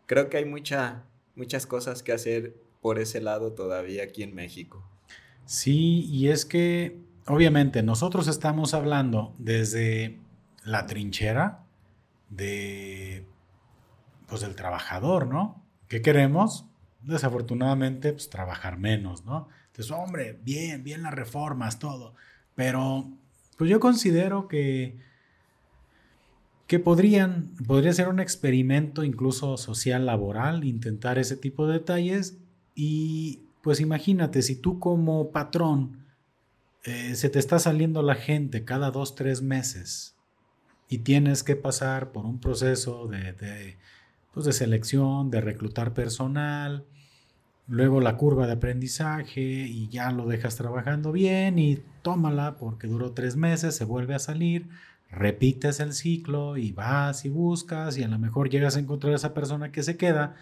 Creo 0.05 0.27
que 0.27 0.35
hay 0.35 0.45
mucha, 0.45 1.05
muchas 1.35 1.65
cosas 1.65 2.03
que 2.03 2.11
hacer 2.11 2.55
por 2.81 2.99
ese 2.99 3.21
lado 3.21 3.53
todavía 3.53 4.03
aquí 4.03 4.21
en 4.21 4.35
México. 4.35 4.83
Sí, 5.45 6.05
y 6.09 6.29
es 6.29 6.45
que 6.45 6.99
obviamente 7.27 7.83
nosotros 7.83 8.27
estamos 8.27 8.73
hablando 8.73 9.33
desde 9.37 10.19
la 10.63 10.85
trinchera 10.85 11.63
de 12.29 13.25
pues 14.27 14.41
del 14.41 14.55
trabajador, 14.55 15.27
¿no? 15.27 15.63
¿Qué 15.87 16.01
queremos? 16.01 16.65
Desafortunadamente, 17.01 18.13
pues 18.13 18.29
trabajar 18.29 18.77
menos, 18.77 19.25
¿no? 19.25 19.47
Entonces, 19.67 19.91
hombre, 19.91 20.39
bien, 20.43 20.83
bien 20.83 21.03
las 21.03 21.13
reformas, 21.13 21.77
todo. 21.77 22.15
Pero 22.55 23.11
pues 23.57 23.69
yo 23.69 23.79
considero 23.79 24.47
que, 24.47 24.97
que 26.67 26.79
podrían, 26.79 27.51
podría 27.67 27.93
ser 27.93 28.07
un 28.07 28.19
experimento 28.19 29.03
incluso 29.03 29.57
social 29.57 30.05
laboral, 30.05 30.63
intentar 30.63 31.17
ese 31.17 31.37
tipo 31.37 31.67
de 31.67 31.73
detalles 31.73 32.37
y 32.75 33.42
pues 33.63 33.79
imagínate, 33.79 34.41
si 34.41 34.57
tú 34.57 34.77
como 34.77 35.31
patrón 35.31 36.05
eh, 36.83 37.15
se 37.15 37.29
te 37.29 37.39
está 37.39 37.59
saliendo 37.59 38.01
la 38.01 38.15
gente 38.15 38.65
cada 38.65 38.91
dos, 38.91 39.15
tres 39.15 39.41
meses 39.41 40.17
y 40.89 40.99
tienes 40.99 41.43
que 41.43 41.55
pasar 41.55 42.11
por 42.11 42.25
un 42.25 42.41
proceso 42.41 43.07
de, 43.07 43.77
pues 44.33 44.45
de 44.45 44.51
selección, 44.51 45.31
de 45.31 45.39
reclutar 45.39 45.93
personal, 45.93 46.85
luego 47.65 48.01
la 48.01 48.17
curva 48.17 48.47
de 48.47 48.53
aprendizaje 48.53 49.41
y 49.41 49.87
ya 49.87 50.11
lo 50.11 50.27
dejas 50.27 50.57
trabajando 50.57 51.13
bien 51.13 51.57
y 51.57 51.79
tómala 52.01 52.57
porque 52.57 52.87
duró 52.87 53.13
tres 53.13 53.37
meses, 53.37 53.77
se 53.77 53.85
vuelve 53.85 54.13
a 54.13 54.19
salir, 54.19 54.67
repites 55.09 55.79
el 55.79 55.93
ciclo 55.93 56.57
y 56.57 56.73
vas 56.73 57.23
y 57.23 57.29
buscas 57.29 57.97
y 57.97 58.03
a 58.03 58.09
lo 58.09 58.19
mejor 58.19 58.49
llegas 58.49 58.75
a 58.75 58.81
encontrar 58.81 59.13
a 59.13 59.15
esa 59.15 59.33
persona 59.33 59.71
que 59.71 59.83
se 59.83 59.95
queda, 59.95 60.35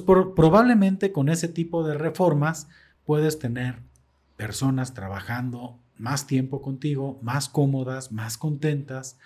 pues 0.00 0.02
probablemente 0.02 1.12
con 1.12 1.28
ese 1.28 1.48
tipo 1.48 1.86
de 1.86 1.94
reformas 1.98 2.68
puedes 3.04 3.38
tener 3.38 3.80
personas 4.36 4.94
trabajando 4.94 5.78
más 5.98 6.26
tiempo 6.26 6.62
contigo, 6.62 7.18
más 7.22 7.48
cómodas, 7.48 8.10
más 8.10 8.38
contentas. 8.38 9.18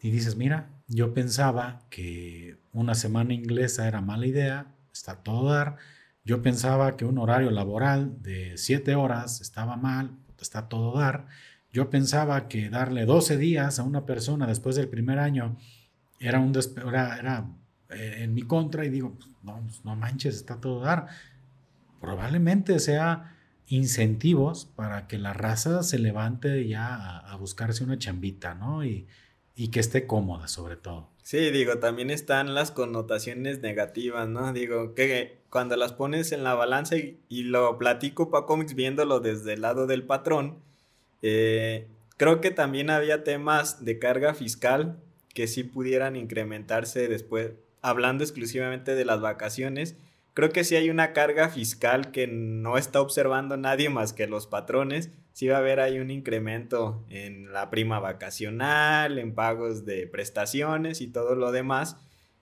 Y 0.00 0.10
dices, 0.10 0.36
mira, 0.36 0.70
yo 0.86 1.12
pensaba 1.12 1.82
que 1.90 2.56
una 2.72 2.94
semana 2.94 3.34
inglesa 3.34 3.86
era 3.86 4.00
mala 4.00 4.26
idea, 4.26 4.74
está 4.92 5.16
todo 5.16 5.50
dar 5.50 5.76
yo 6.28 6.42
pensaba 6.42 6.94
que 6.98 7.06
un 7.06 7.16
horario 7.16 7.50
laboral 7.50 8.22
de 8.22 8.58
7 8.58 8.94
horas 8.96 9.40
estaba 9.40 9.78
mal, 9.78 10.10
está 10.38 10.68
todo 10.68 10.98
dar. 10.98 11.24
Yo 11.72 11.88
pensaba 11.88 12.48
que 12.48 12.68
darle 12.68 13.06
12 13.06 13.38
días 13.38 13.78
a 13.78 13.82
una 13.82 14.04
persona 14.04 14.46
después 14.46 14.76
del 14.76 14.88
primer 14.88 15.18
año 15.18 15.56
era, 16.20 16.38
un 16.38 16.52
era, 16.54 17.18
eh, 17.18 17.44
en 17.90 18.34
mi 18.34 18.42
contra 18.42 18.84
y 18.84 18.90
digo, 18.90 19.14
pues, 19.14 19.28
no, 19.42 19.60
pues, 19.64 19.84
no 19.84 19.96
manches, 19.96 20.36
está 20.36 20.60
todo 20.60 20.80
dar. 20.80 21.06
Probablemente 22.00 22.78
sea 22.78 23.36
incentivos 23.66 24.66
para 24.76 25.06
que 25.08 25.18
la 25.18 25.32
raza 25.32 25.82
se 25.82 25.98
levante 25.98 26.66
ya 26.66 26.94
a, 26.94 27.18
a 27.32 27.36
buscarse 27.36 27.84
una 27.84 27.98
chambita, 27.98 28.54
¿no? 28.54 28.84
Y, 28.84 29.06
y 29.58 29.68
que 29.72 29.80
esté 29.80 30.06
cómoda 30.06 30.46
sobre 30.46 30.76
todo. 30.76 31.10
Sí, 31.24 31.50
digo, 31.50 31.78
también 31.78 32.10
están 32.10 32.54
las 32.54 32.70
connotaciones 32.70 33.60
negativas, 33.60 34.28
¿no? 34.28 34.52
Digo, 34.52 34.94
que 34.94 35.40
cuando 35.50 35.76
las 35.76 35.92
pones 35.92 36.30
en 36.30 36.44
la 36.44 36.54
balanza 36.54 36.94
y, 36.96 37.42
lo 37.42 37.76
platico 37.76 38.30
para 38.30 38.46
cómics 38.46 38.74
viéndolo 38.74 39.18
desde 39.18 39.54
el 39.54 39.62
lado 39.62 39.88
del 39.88 40.04
patrón, 40.04 40.62
eh, 41.22 41.88
creo 42.16 42.40
que 42.40 42.52
también 42.52 42.88
había 42.88 43.24
temas 43.24 43.84
de 43.84 43.98
carga 43.98 44.32
fiscal 44.32 45.00
que 45.34 45.48
sí 45.48 45.64
pudieran 45.64 46.14
incrementarse 46.14 47.08
después, 47.08 47.50
hablando 47.82 48.24
exclusivamente 48.24 48.94
de 48.94 49.04
las 49.04 49.20
vacaciones. 49.20 49.96
Creo 50.34 50.50
que 50.50 50.64
sí 50.64 50.76
hay 50.76 50.90
una 50.90 51.12
carga 51.12 51.48
fiscal 51.48 52.10
que 52.10 52.26
no 52.26 52.78
está 52.78 53.00
observando 53.00 53.56
nadie 53.56 53.88
más 53.90 54.12
que 54.12 54.26
los 54.26 54.46
patrones 54.46 55.10
sí 55.38 55.46
va 55.46 55.58
a 55.58 55.60
haber 55.60 55.78
ahí 55.78 56.00
un 56.00 56.10
incremento 56.10 57.04
en 57.10 57.52
la 57.52 57.70
prima 57.70 58.00
vacacional, 58.00 59.20
en 59.20 59.36
pagos 59.36 59.84
de 59.84 60.08
prestaciones 60.08 61.00
y 61.00 61.06
todo 61.06 61.36
lo 61.36 61.52
demás. 61.52 61.96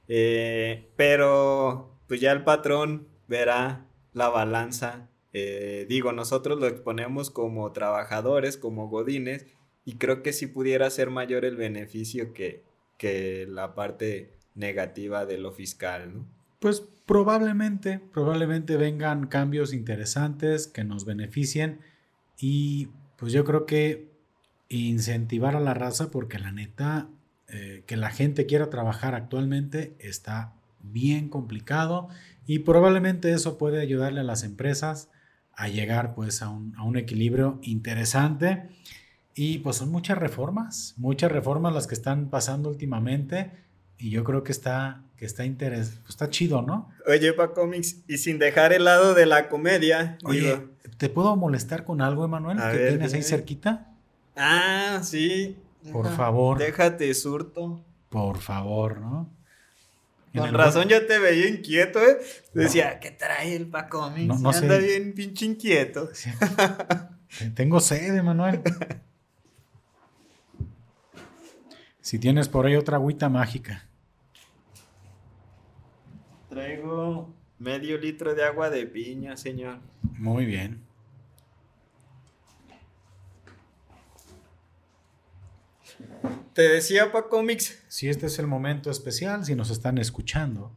Eh, 0.08 0.88
pero 0.96 1.90
pues 2.06 2.22
ya 2.22 2.32
el 2.32 2.42
patrón 2.42 3.06
verá 3.28 3.84
la 4.14 4.30
balanza. 4.30 5.10
Eh, 5.34 5.84
digo, 5.90 6.12
nosotros 6.12 6.58
lo 6.58 6.68
exponemos 6.68 7.28
como 7.28 7.70
trabajadores, 7.72 8.56
como 8.56 8.88
godines, 8.88 9.44
y 9.84 9.98
creo 9.98 10.22
que 10.22 10.32
sí 10.32 10.46
pudiera 10.46 10.88
ser 10.88 11.10
mayor 11.10 11.44
el 11.44 11.56
beneficio 11.56 12.32
que, 12.32 12.64
que 12.96 13.44
la 13.46 13.74
parte 13.74 14.35
negativa 14.56 15.26
de 15.26 15.38
lo 15.38 15.52
fiscal. 15.52 16.24
Pues 16.58 16.82
probablemente, 17.06 18.00
probablemente 18.12 18.76
vengan 18.76 19.28
cambios 19.28 19.72
interesantes 19.72 20.66
que 20.66 20.82
nos 20.82 21.04
beneficien 21.04 21.80
y 22.38 22.88
pues 23.16 23.32
yo 23.32 23.44
creo 23.44 23.66
que 23.66 24.10
incentivar 24.68 25.54
a 25.54 25.60
la 25.60 25.74
raza, 25.74 26.10
porque 26.10 26.38
la 26.38 26.50
neta, 26.50 27.08
eh, 27.48 27.84
que 27.86 27.96
la 27.96 28.10
gente 28.10 28.46
quiera 28.46 28.70
trabajar 28.70 29.14
actualmente 29.14 29.94
está 30.00 30.54
bien 30.80 31.28
complicado 31.28 32.08
y 32.46 32.60
probablemente 32.60 33.32
eso 33.32 33.58
puede 33.58 33.80
ayudarle 33.80 34.20
a 34.20 34.24
las 34.24 34.42
empresas 34.42 35.10
a 35.52 35.68
llegar 35.68 36.14
pues 36.14 36.42
a 36.42 36.48
un, 36.48 36.74
a 36.76 36.82
un 36.82 36.96
equilibrio 36.96 37.58
interesante. 37.62 38.68
Y 39.34 39.58
pues 39.58 39.76
son 39.76 39.90
muchas 39.90 40.16
reformas, 40.16 40.94
muchas 40.96 41.30
reformas 41.30 41.74
las 41.74 41.86
que 41.86 41.94
están 41.94 42.30
pasando 42.30 42.70
últimamente 42.70 43.65
y 43.98 44.10
yo 44.10 44.24
creo 44.24 44.42
que 44.42 44.52
está, 44.52 45.02
que 45.16 45.24
está 45.24 45.44
interes 45.44 45.98
pues 46.02 46.10
está 46.10 46.30
chido, 46.30 46.62
¿no? 46.62 46.90
Oye, 47.06 47.32
pa 47.32 47.52
cómics, 47.52 47.98
y 48.06 48.18
sin 48.18 48.38
dejar 48.38 48.72
el 48.72 48.84
lado 48.84 49.14
de 49.14 49.26
la 49.26 49.48
comedia. 49.48 50.18
Oye, 50.24 50.60
¿te 50.98 51.08
puedo 51.08 51.36
molestar 51.36 51.84
con 51.84 52.00
algo, 52.00 52.24
Emanuel? 52.24 52.58
que 52.58 52.88
tienes 52.88 53.14
ahí 53.14 53.22
cerquita. 53.22 53.92
Ah, 54.36 55.00
sí. 55.02 55.56
Por 55.92 56.10
favor. 56.14 56.58
Déjate 56.58 57.12
surto. 57.14 57.80
Por 58.08 58.38
favor, 58.38 59.00
¿no? 59.00 59.30
Con 60.34 60.52
razón 60.52 60.88
yo 60.88 61.06
te 61.06 61.18
veía 61.18 61.48
inquieto, 61.48 61.98
¿eh? 62.00 62.18
Decía, 62.52 63.00
¿qué 63.00 63.10
trae 63.10 63.56
el 63.56 63.68
pa 63.68 63.88
cómics? 63.88 64.38
No, 64.40 64.50
Anda 64.50 64.76
bien 64.78 65.14
pinche 65.14 65.46
inquieto. 65.46 66.10
Tengo 67.54 67.80
sed, 67.80 68.14
Emanuel. 68.14 68.60
Si 72.06 72.20
tienes 72.20 72.46
por 72.48 72.66
ahí 72.66 72.76
otra 72.76 72.98
agüita 72.98 73.28
mágica. 73.28 73.84
Traigo 76.48 77.34
medio 77.58 77.98
litro 77.98 78.32
de 78.32 78.44
agua 78.44 78.70
de 78.70 78.86
piña, 78.86 79.36
señor. 79.36 79.80
Muy 80.16 80.46
bien. 80.46 80.84
Te 86.52 86.62
decía 86.68 87.10
pa 87.10 87.28
cómics. 87.28 87.82
Si 87.88 88.08
este 88.08 88.26
es 88.26 88.38
el 88.38 88.46
momento 88.46 88.88
especial, 88.88 89.44
si 89.44 89.56
nos 89.56 89.70
están 89.70 89.98
escuchando, 89.98 90.72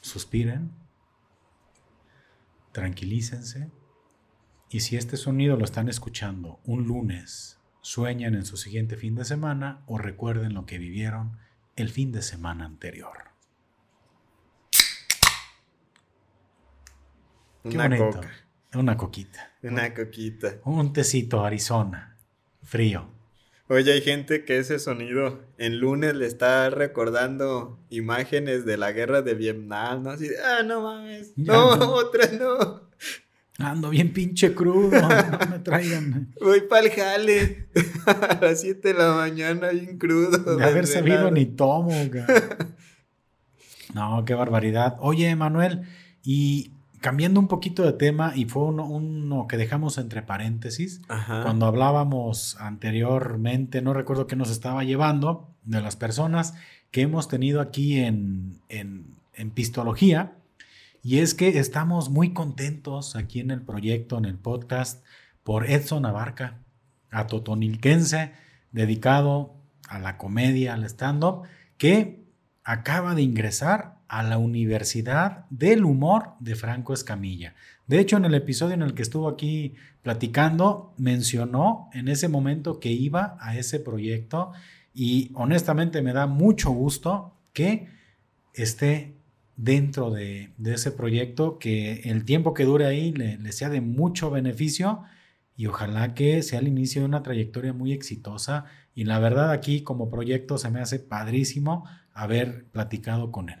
suspiren, 0.00 0.70
tranquilícense. 2.72 3.70
Y 4.70 4.80
si 4.80 4.96
este 4.96 5.18
sonido 5.18 5.58
lo 5.58 5.66
están 5.66 5.90
escuchando 5.90 6.58
un 6.64 6.86
lunes, 6.86 7.58
sueñen 7.86 8.34
en 8.34 8.44
su 8.44 8.56
siguiente 8.56 8.96
fin 8.96 9.14
de 9.14 9.24
semana 9.24 9.84
o 9.86 9.96
recuerden 9.96 10.54
lo 10.54 10.66
que 10.66 10.76
vivieron 10.76 11.38
el 11.76 11.88
fin 11.88 12.10
de 12.10 12.20
semana 12.20 12.64
anterior. 12.64 13.16
Una 17.62 17.96
coca. 17.96 18.32
Una 18.74 18.96
coquita. 18.96 19.52
Una 19.62 19.94
coquita. 19.94 20.56
Un 20.64 20.92
tecito 20.92 21.44
Arizona. 21.44 22.16
Frío. 22.64 23.08
Oye, 23.68 23.92
hay 23.92 24.00
gente 24.00 24.44
que 24.44 24.58
ese 24.58 24.80
sonido 24.80 25.44
en 25.56 25.78
lunes 25.78 26.16
le 26.16 26.26
está 26.26 26.68
recordando 26.70 27.78
imágenes 27.90 28.64
de 28.64 28.78
la 28.78 28.90
guerra 28.90 29.22
de 29.22 29.34
Vietnam, 29.34 30.02
¿no? 30.02 30.10
Así, 30.10 30.28
ah, 30.44 30.64
no 30.64 30.80
mames. 30.80 31.34
No, 31.36 31.68
otra 31.94 32.32
no. 32.32 32.85
Ando 33.58 33.88
bien 33.88 34.12
pinche 34.12 34.54
crudo, 34.54 35.00
no 35.00 35.08
me 35.50 35.58
traigan. 35.60 36.34
Voy 36.40 36.62
pa'l 36.62 36.90
jale 36.90 37.68
a 38.06 38.38
las 38.40 38.60
7 38.60 38.88
de 38.88 38.94
la 38.94 39.14
mañana 39.14 39.68
bien 39.70 39.98
crudo. 39.98 40.56
De 40.56 40.64
haber 40.64 40.86
sabido 40.86 41.30
ni 41.30 41.46
tomo. 41.46 41.92
No, 43.94 44.24
qué 44.26 44.34
barbaridad. 44.34 44.96
Oye, 45.00 45.34
Manuel, 45.36 45.82
y 46.22 46.72
cambiando 47.00 47.40
un 47.40 47.48
poquito 47.48 47.82
de 47.82 47.92
tema, 47.92 48.32
y 48.34 48.44
fue 48.44 48.64
uno, 48.64 49.46
que 49.48 49.56
dejamos 49.56 49.96
entre 49.96 50.20
paréntesis, 50.22 51.00
cuando 51.06 51.66
hablábamos 51.66 52.56
anteriormente, 52.60 53.80
no 53.80 53.94
recuerdo 53.94 54.26
qué 54.26 54.36
nos 54.36 54.50
estaba 54.50 54.84
llevando, 54.84 55.48
de 55.64 55.80
las 55.80 55.96
personas 55.96 56.54
que 56.90 57.02
hemos 57.02 57.28
tenido 57.28 57.60
aquí 57.60 58.00
en, 58.00 58.60
en, 58.68 59.16
en 59.34 59.50
Pistología, 59.50 60.34
y 61.06 61.20
es 61.20 61.34
que 61.34 61.60
estamos 61.60 62.10
muy 62.10 62.32
contentos 62.32 63.14
aquí 63.14 63.38
en 63.38 63.52
el 63.52 63.62
proyecto, 63.62 64.18
en 64.18 64.24
el 64.24 64.34
podcast, 64.34 65.04
por 65.44 65.70
Edson 65.70 66.04
Abarca, 66.04 66.58
a 67.12 67.28
Totonilquense, 67.28 68.32
dedicado 68.72 69.54
a 69.88 70.00
la 70.00 70.18
comedia, 70.18 70.74
al 70.74 70.82
stand-up, 70.82 71.44
que 71.78 72.24
acaba 72.64 73.14
de 73.14 73.22
ingresar 73.22 73.98
a 74.08 74.24
la 74.24 74.38
Universidad 74.38 75.46
del 75.48 75.84
Humor 75.84 76.32
de 76.40 76.56
Franco 76.56 76.92
Escamilla. 76.92 77.54
De 77.86 78.00
hecho, 78.00 78.16
en 78.16 78.24
el 78.24 78.34
episodio 78.34 78.74
en 78.74 78.82
el 78.82 78.94
que 78.94 79.02
estuvo 79.02 79.28
aquí 79.28 79.76
platicando, 80.02 80.92
mencionó 80.96 81.88
en 81.92 82.08
ese 82.08 82.26
momento 82.26 82.80
que 82.80 82.90
iba 82.90 83.38
a 83.40 83.56
ese 83.56 83.78
proyecto 83.78 84.50
y 84.92 85.30
honestamente 85.34 86.02
me 86.02 86.12
da 86.12 86.26
mucho 86.26 86.72
gusto 86.72 87.32
que 87.52 87.86
esté 88.54 89.14
dentro 89.56 90.10
de, 90.10 90.50
ese 90.64 90.92
proyecto, 90.92 91.58
que 91.58 92.02
el 92.04 92.24
tiempo 92.24 92.54
que 92.54 92.64
dure 92.64 92.86
ahí 92.86 93.12
le, 93.12 93.52
sea 93.52 93.70
de 93.70 93.80
mucho 93.80 94.30
beneficio 94.30 95.02
y 95.56 95.66
ojalá 95.66 96.14
que 96.14 96.42
sea 96.42 96.58
el 96.58 96.68
inicio 96.68 97.00
de 97.00 97.06
una 97.06 97.22
trayectoria 97.22 97.72
muy 97.72 97.92
exitosa. 97.92 98.66
Y 98.94 99.04
la 99.04 99.18
verdad 99.18 99.50
aquí 99.50 99.82
como 99.82 100.10
proyecto 100.10 100.58
se 100.58 100.70
me 100.70 100.80
hace 100.80 100.98
padrísimo 100.98 101.84
haber 102.12 102.66
platicado 102.66 103.32
con 103.32 103.48
él. 103.48 103.60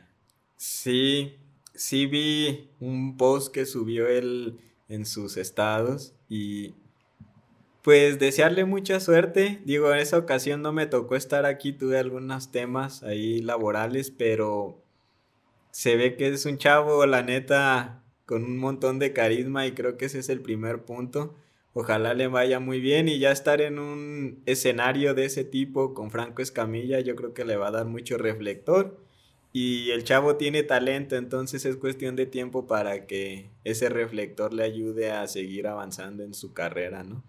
Sí, 0.56 1.36
sí 1.74 2.06
vi 2.06 2.70
un 2.80 3.16
post 3.16 3.52
que 3.52 3.64
subió 3.66 4.06
él 4.08 4.58
en 4.88 5.04
sus 5.06 5.36
estados 5.36 6.14
y 6.28 6.74
pues 7.82 8.18
desearle 8.18 8.64
mucha 8.64 9.00
suerte. 9.00 9.60
Digo, 9.64 9.92
en 9.92 10.00
esa 10.00 10.18
ocasión 10.18 10.60
no 10.60 10.72
me 10.72 10.86
tocó 10.86 11.16
estar 11.16 11.46
aquí, 11.46 11.72
tuve 11.72 11.98
algunos 11.98 12.50
temas 12.50 13.02
ahí 13.02 13.40
laborales, 13.40 14.10
pero 14.10 14.82
se 15.76 15.94
ve 15.94 16.16
que 16.16 16.28
es 16.28 16.46
un 16.46 16.56
chavo, 16.56 17.04
la 17.04 17.22
neta, 17.22 18.02
con 18.24 18.44
un 18.44 18.56
montón 18.56 18.98
de 18.98 19.12
carisma 19.12 19.66
y 19.66 19.72
creo 19.72 19.98
que 19.98 20.06
ese 20.06 20.20
es 20.20 20.30
el 20.30 20.40
primer 20.40 20.86
punto. 20.86 21.34
Ojalá 21.74 22.14
le 22.14 22.28
vaya 22.28 22.60
muy 22.60 22.80
bien 22.80 23.10
y 23.10 23.18
ya 23.18 23.30
estar 23.30 23.60
en 23.60 23.78
un 23.78 24.42
escenario 24.46 25.12
de 25.12 25.26
ese 25.26 25.44
tipo 25.44 25.92
con 25.92 26.10
Franco 26.10 26.40
Escamilla, 26.40 27.00
yo 27.00 27.14
creo 27.14 27.34
que 27.34 27.44
le 27.44 27.58
va 27.58 27.68
a 27.68 27.72
dar 27.72 27.84
mucho 27.84 28.16
reflector. 28.16 29.04
Y 29.52 29.90
el 29.90 30.02
chavo 30.02 30.36
tiene 30.36 30.62
talento, 30.62 31.14
entonces 31.14 31.66
es 31.66 31.76
cuestión 31.76 32.16
de 32.16 32.24
tiempo 32.24 32.66
para 32.66 33.04
que 33.06 33.50
ese 33.62 33.90
reflector 33.90 34.54
le 34.54 34.62
ayude 34.62 35.12
a 35.12 35.26
seguir 35.26 35.66
avanzando 35.66 36.22
en 36.22 36.32
su 36.32 36.54
carrera, 36.54 37.04
¿no? 37.04 37.22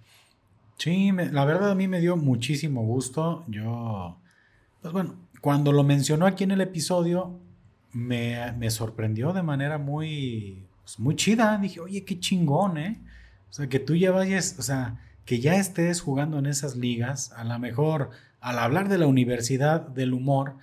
Sí, 0.77 1.11
la 1.11 1.43
verdad 1.43 1.71
a 1.71 1.75
mí 1.75 1.89
me 1.89 1.99
dio 1.99 2.15
muchísimo 2.15 2.85
gusto. 2.85 3.43
Yo, 3.49 4.21
pues 4.81 4.93
bueno, 4.93 5.15
cuando 5.41 5.73
lo 5.73 5.83
mencionó 5.83 6.25
aquí 6.25 6.45
en 6.45 6.51
el 6.51 6.61
episodio, 6.61 7.41
me, 7.93 8.69
sorprendió 8.69 9.33
de 9.33 9.43
manera 9.43 9.77
muy, 9.77 10.67
pues 10.83 10.99
muy 10.99 11.15
chida. 11.15 11.57
Dije, 11.57 11.79
oye, 11.79 12.03
qué 12.05 12.19
chingón, 12.19 12.77
¿eh? 12.77 13.01
O 13.49 13.53
sea, 13.53 13.67
que 13.67 13.79
tú 13.79 13.95
ya 13.95 14.11
vayas, 14.11 14.55
o 14.59 14.61
sea, 14.61 14.99
que 15.25 15.39
ya 15.39 15.55
estés 15.55 16.01
jugando 16.01 16.39
en 16.39 16.45
esas 16.45 16.75
ligas, 16.75 17.31
a 17.33 17.43
lo 17.43 17.57
mejor 17.59 18.11
al 18.39 18.59
hablar 18.59 18.87
de 18.89 18.97
la 18.97 19.07
universidad 19.07 19.81
del 19.81 20.13
humor, 20.13 20.57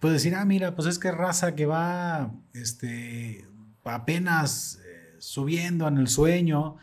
puedes 0.00 0.22
decir, 0.22 0.34
ah, 0.34 0.44
mira, 0.44 0.74
pues 0.74 0.88
es 0.88 0.98
que 0.98 1.10
raza 1.12 1.54
que 1.54 1.66
va, 1.66 2.32
este, 2.52 3.46
apenas 3.84 4.80
eh, 4.84 5.16
subiendo 5.18 5.86
en 5.88 5.98
el 5.98 6.08
sueño, 6.08 6.76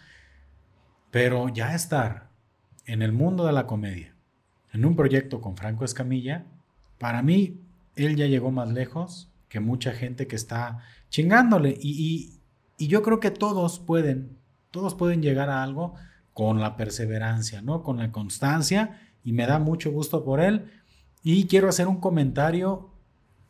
pero 1.11 1.49
ya 1.49 1.75
estar 1.75 2.29
en 2.85 3.01
el 3.01 3.11
mundo 3.11 3.45
de 3.45 3.53
la 3.53 3.67
comedia, 3.67 4.15
en 4.71 4.85
un 4.85 4.95
proyecto 4.95 5.41
con 5.41 5.55
Franco 5.55 5.85
Escamilla, 5.85 6.45
para 6.97 7.21
mí, 7.21 7.59
él 7.95 8.15
ya 8.15 8.25
llegó 8.25 8.49
más 8.51 8.69
lejos 8.69 9.29
que 9.53 9.59
mucha 9.59 9.91
gente 9.91 10.25
que 10.25 10.35
está 10.35 10.79
chingándole. 11.09 11.77
Y, 11.79 12.39
yo 12.79 13.03
creo 13.03 13.19
que 13.19 13.29
todos 13.29 13.79
pueden, 13.79 14.39
todos 14.71 14.95
pueden 14.95 15.21
llegar 15.21 15.51
a 15.51 15.61
algo 15.61 15.93
con 16.33 16.59
la 16.59 16.75
perseverancia, 16.75 17.61
¿no? 17.61 17.83
Con 17.83 17.97
la 17.97 18.11
constancia. 18.11 18.99
Y 19.23 19.31
me 19.31 19.45
da 19.45 19.59
mucho 19.59 19.91
gusto 19.91 20.25
por 20.25 20.41
él. 20.41 20.71
Y 21.21 21.45
quiero 21.45 21.69
hacer 21.69 21.87
un 21.87 22.01
comentario. 22.01 22.89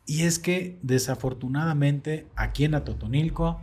Y 0.04 0.24
es 0.24 0.38
que 0.38 0.78
desafortunadamente 0.82 2.28
aquí 2.36 2.64
en 2.64 2.74
Atotonilco 2.74 3.62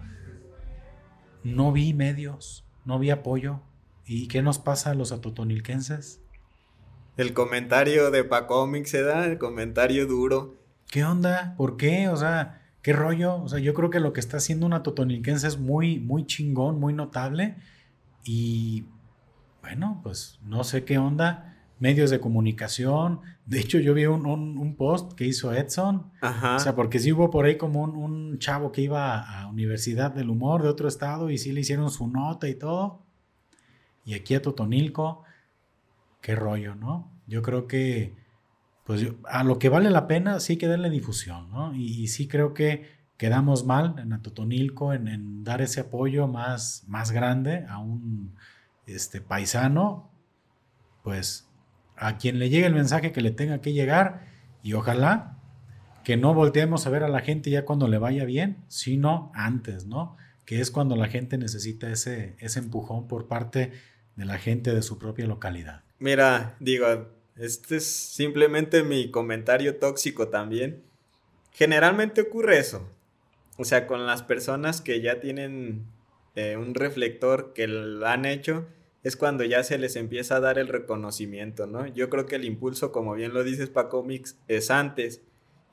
no 1.44 1.72
vi 1.72 1.94
medios, 1.94 2.66
no 2.86 2.98
vi 2.98 3.12
apoyo 3.12 3.62
¿Y 4.04 4.28
qué 4.28 4.42
nos 4.42 4.58
pasa 4.58 4.90
a 4.90 4.96
los 4.96 5.12
atotonilquenses? 5.12 6.20
El 7.18 7.34
comentario 7.34 8.10
de 8.10 8.24
Pacomic 8.24 8.86
se 8.86 9.04
da, 9.04 9.26
el 9.26 9.38
comentario 9.38 10.08
duro. 10.08 10.61
¿Qué 10.92 11.06
onda? 11.06 11.56
¿Por 11.56 11.78
qué? 11.78 12.10
O 12.10 12.18
sea, 12.18 12.62
¿qué 12.82 12.92
rollo? 12.92 13.42
O 13.42 13.48
sea, 13.48 13.60
yo 13.60 13.74
creo 13.74 13.90
que 13.90 14.02
lo 14.02 14.12
que 14.12 14.20
está 14.20 14.38
haciendo 14.38 14.66
un 14.66 14.74
atotonilquense 14.74 15.48
es 15.48 15.58
muy, 15.58 16.02
muy 16.02 16.26
chingón, 16.26 16.82
muy 16.82 16.94
notable. 16.94 17.56
Y 18.26 18.84
bueno, 19.62 20.02
pues 20.04 20.38
no 20.44 20.66
sé 20.66 20.84
qué 20.84 20.98
onda. 20.98 21.58
Medios 21.80 22.10
de 22.10 22.20
comunicación. 22.20 23.22
De 23.46 23.62
hecho, 23.62 23.80
yo 23.80 23.94
vi 23.94 24.06
un, 24.06 24.76
post 24.76 25.14
que 25.14 25.26
hizo 25.26 25.54
Edson. 25.54 26.12
Ajá. 26.20 26.58
O 26.58 26.60
sea, 26.60 26.76
porque 26.76 27.00
sí 27.00 27.14
hubo 27.14 27.30
por 27.30 27.46
ahí 27.46 27.58
como 27.58 27.82
un, 27.82 27.96
un 27.96 28.38
chavo 28.40 28.74
que 28.74 28.82
iba 28.82 29.22
a 29.22 29.48
Universidad 29.48 30.12
del 30.12 30.30
Humor 30.30 30.62
de 30.62 30.68
otro 30.68 30.90
estado 30.90 31.30
y 31.30 31.38
sí 31.38 31.54
le 31.54 31.62
hicieron 31.62 31.90
su 31.90 32.10
nota 32.10 32.50
y 32.50 32.56
todo. 32.56 33.02
Y 34.04 34.14
aquí 34.14 34.36
a 34.36 34.42
Totonilco, 34.42 35.24
qué 36.20 36.36
rollo, 36.36 36.76
¿no? 36.76 37.10
Yo 37.28 37.42
creo 37.42 37.66
que, 37.66 38.14
pues 38.84 39.06
a 39.26 39.44
lo 39.44 39.60
que 39.60 39.70
vale 39.70 39.90
la 39.90 40.08
pena 40.08 40.40
sí 40.40 40.58
que 40.58 40.68
darle 40.68 40.90
difusión, 40.90 41.50
¿no? 41.52 41.74
Y, 41.76 42.08
sí 42.08 42.28
creo 42.28 42.54
que 42.54 43.02
quedamos 43.18 43.66
mal 43.66 43.96
en 44.00 44.14
Atotonilco 44.14 44.94
en, 44.94 45.08
en 45.08 45.44
dar 45.44 45.62
ese 45.62 45.82
apoyo 45.82 46.28
más, 46.28 46.84
más 46.88 47.12
grande 47.12 47.66
a 47.70 47.78
un 47.78 48.36
este, 48.86 49.22
paisano, 49.22 50.12
pues 51.04 51.48
a 51.96 52.18
quien 52.18 52.40
le 52.40 52.50
llegue 52.50 52.66
el 52.66 52.74
mensaje 52.74 53.12
que 53.12 53.22
le 53.22 53.32
tenga 53.32 53.62
que 53.62 53.74
llegar 53.74 54.28
y 54.64 54.74
ojalá 54.74 55.38
que 56.04 56.18
no 56.18 56.34
volteemos 56.34 56.88
a 56.88 56.90
ver 56.90 57.04
a 57.04 57.10
la 57.10 57.22
gente 57.22 57.50
ya 57.52 57.64
cuando 57.64 57.88
le 57.88 58.00
vaya 58.00 58.26
bien, 58.26 58.58
sino 58.68 59.32
antes, 59.36 59.86
¿no? 59.86 60.18
Que 60.46 60.60
es 60.60 60.72
cuando 60.72 60.96
la 60.96 61.08
gente 61.08 61.38
necesita 61.38 61.92
ese, 61.92 62.36
ese 62.40 62.60
empujón 62.60 63.08
por 63.08 63.28
parte 63.28 63.72
de 64.16 64.26
la 64.26 64.40
gente 64.40 64.74
de 64.74 64.82
su 64.82 64.98
propia 64.98 65.28
localidad. 65.28 65.84
Mira, 66.00 66.56
digo, 66.60 66.88
este 67.42 67.78
es 67.78 67.86
simplemente 67.86 68.84
mi 68.84 69.12
comentario 69.12 69.78
tóxico 69.78 70.30
también. 70.30 70.84
Generalmente 71.52 72.22
ocurre 72.22 72.60
eso. 72.60 72.88
O 73.58 73.66
sea, 73.66 73.88
con 73.88 74.06
las 74.06 74.24
personas 74.24 74.82
que 74.82 75.02
ya 75.02 75.20
tienen 75.20 75.86
eh, 76.36 76.58
un 76.58 76.74
reflector 76.74 77.54
que 77.54 77.68
lo 77.68 78.08
han 78.08 78.26
hecho, 78.26 78.68
es 79.04 79.18
cuando 79.18 79.44
ya 79.44 79.64
se 79.64 79.78
les 79.78 79.96
empieza 79.96 80.38
a 80.38 80.40
dar 80.40 80.60
el 80.60 80.68
reconocimiento, 80.68 81.68
¿no? 81.68 81.88
Yo 81.88 82.10
creo 82.10 82.26
que 82.26 82.36
el 82.36 82.46
impulso, 82.46 82.92
como 82.92 83.16
bien 83.16 83.34
lo 83.34 83.44
dices, 83.44 83.70
Paco 83.70 84.04
Mix, 84.04 84.38
es 84.48 84.72
antes. 84.72 85.22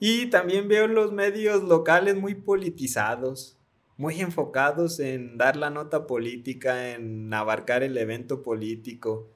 Y 0.00 0.26
también 0.26 0.68
veo 0.68 0.86
los 0.88 1.12
medios 1.12 1.62
locales 1.64 2.16
muy 2.16 2.34
politizados 2.34 3.58
muy 3.98 4.20
enfocados 4.20 5.00
en 5.00 5.36
dar 5.36 5.56
la 5.56 5.70
nota 5.70 6.06
política, 6.06 6.94
en 6.94 7.34
abarcar 7.34 7.82
el 7.82 7.98
evento 7.98 8.42
político, 8.42 9.28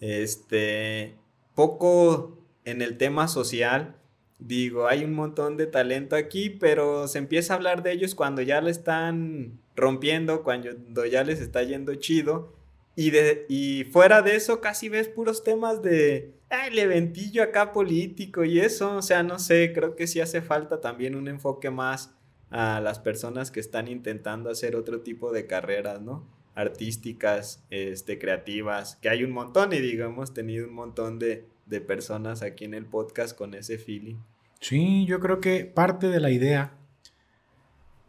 este, 0.00 1.16
poco 1.54 2.38
en 2.64 2.82
el 2.82 2.96
tema 2.98 3.28
social. 3.28 3.96
Digo, 4.38 4.88
hay 4.88 5.04
un 5.04 5.14
montón 5.14 5.56
de 5.56 5.66
talento 5.66 6.16
aquí, 6.16 6.50
pero 6.50 7.08
se 7.08 7.18
empieza 7.18 7.54
a 7.54 7.56
hablar 7.56 7.82
de 7.82 7.92
ellos 7.92 8.14
cuando 8.14 8.42
ya 8.42 8.60
le 8.60 8.70
están 8.70 9.60
rompiendo, 9.76 10.42
cuando 10.42 11.06
ya 11.06 11.24
les 11.24 11.40
está 11.40 11.62
yendo 11.62 11.94
chido. 11.94 12.52
Y, 12.96 13.10
de, 13.10 13.46
y 13.48 13.84
fuera 13.84 14.22
de 14.22 14.36
eso 14.36 14.60
casi 14.60 14.88
ves 14.88 15.08
puros 15.08 15.42
temas 15.42 15.82
de 15.82 16.34
el 16.66 16.78
eventillo 16.78 17.42
acá 17.42 17.72
político 17.72 18.44
y 18.44 18.60
eso. 18.60 18.96
O 18.96 19.02
sea, 19.02 19.22
no 19.22 19.38
sé, 19.38 19.72
creo 19.74 19.96
que 19.96 20.06
sí 20.06 20.20
hace 20.20 20.42
falta 20.42 20.80
también 20.80 21.14
un 21.14 21.28
enfoque 21.28 21.70
más 21.70 22.14
a 22.50 22.80
las 22.80 22.98
personas 23.00 23.50
que 23.50 23.60
están 23.60 23.88
intentando 23.88 24.50
hacer 24.50 24.76
otro 24.76 25.00
tipo 25.00 25.32
de 25.32 25.46
carreras, 25.46 26.00
¿no? 26.00 26.24
Artísticas, 26.54 27.64
este, 27.70 28.18
creativas, 28.18 28.96
que 28.96 29.08
hay 29.08 29.24
un 29.24 29.32
montón 29.32 29.72
y 29.72 29.80
digo, 29.80 30.04
hemos 30.04 30.34
tenido 30.34 30.68
un 30.68 30.74
montón 30.74 31.18
de, 31.18 31.46
de 31.66 31.80
personas 31.80 32.42
aquí 32.42 32.64
en 32.64 32.74
el 32.74 32.86
podcast 32.86 33.36
con 33.36 33.54
ese 33.54 33.78
feeling. 33.78 34.16
Sí, 34.60 35.04
yo 35.06 35.20
creo 35.20 35.40
que 35.40 35.64
parte 35.64 36.08
de 36.08 36.20
la 36.20 36.30
idea 36.30 36.72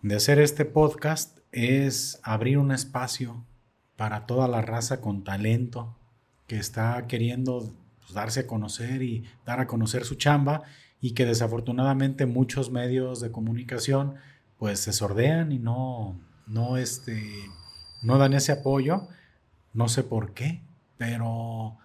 de 0.01 0.15
hacer 0.15 0.39
este 0.39 0.65
podcast 0.65 1.39
es 1.51 2.19
abrir 2.23 2.57
un 2.57 2.71
espacio 2.71 3.43
para 3.95 4.25
toda 4.25 4.47
la 4.47 4.61
raza 4.61 5.01
con 5.01 5.23
talento 5.23 5.97
que 6.47 6.57
está 6.57 7.07
queriendo 7.07 7.71
pues, 7.99 8.13
darse 8.13 8.41
a 8.41 8.47
conocer 8.47 9.01
y 9.01 9.23
dar 9.45 9.59
a 9.59 9.67
conocer 9.67 10.05
su 10.05 10.15
chamba 10.15 10.63
y 11.01 11.11
que 11.11 11.25
desafortunadamente 11.25 12.25
muchos 12.25 12.71
medios 12.71 13.19
de 13.19 13.31
comunicación 13.31 14.15
pues 14.57 14.79
se 14.79 14.93
sordean 14.93 15.51
y 15.51 15.59
no, 15.59 16.19
no, 16.47 16.77
este, 16.77 17.21
no 18.01 18.17
dan 18.17 18.33
ese 18.33 18.51
apoyo. 18.51 19.07
No 19.73 19.89
sé 19.89 20.03
por 20.03 20.33
qué, 20.33 20.61
pero 20.97 21.77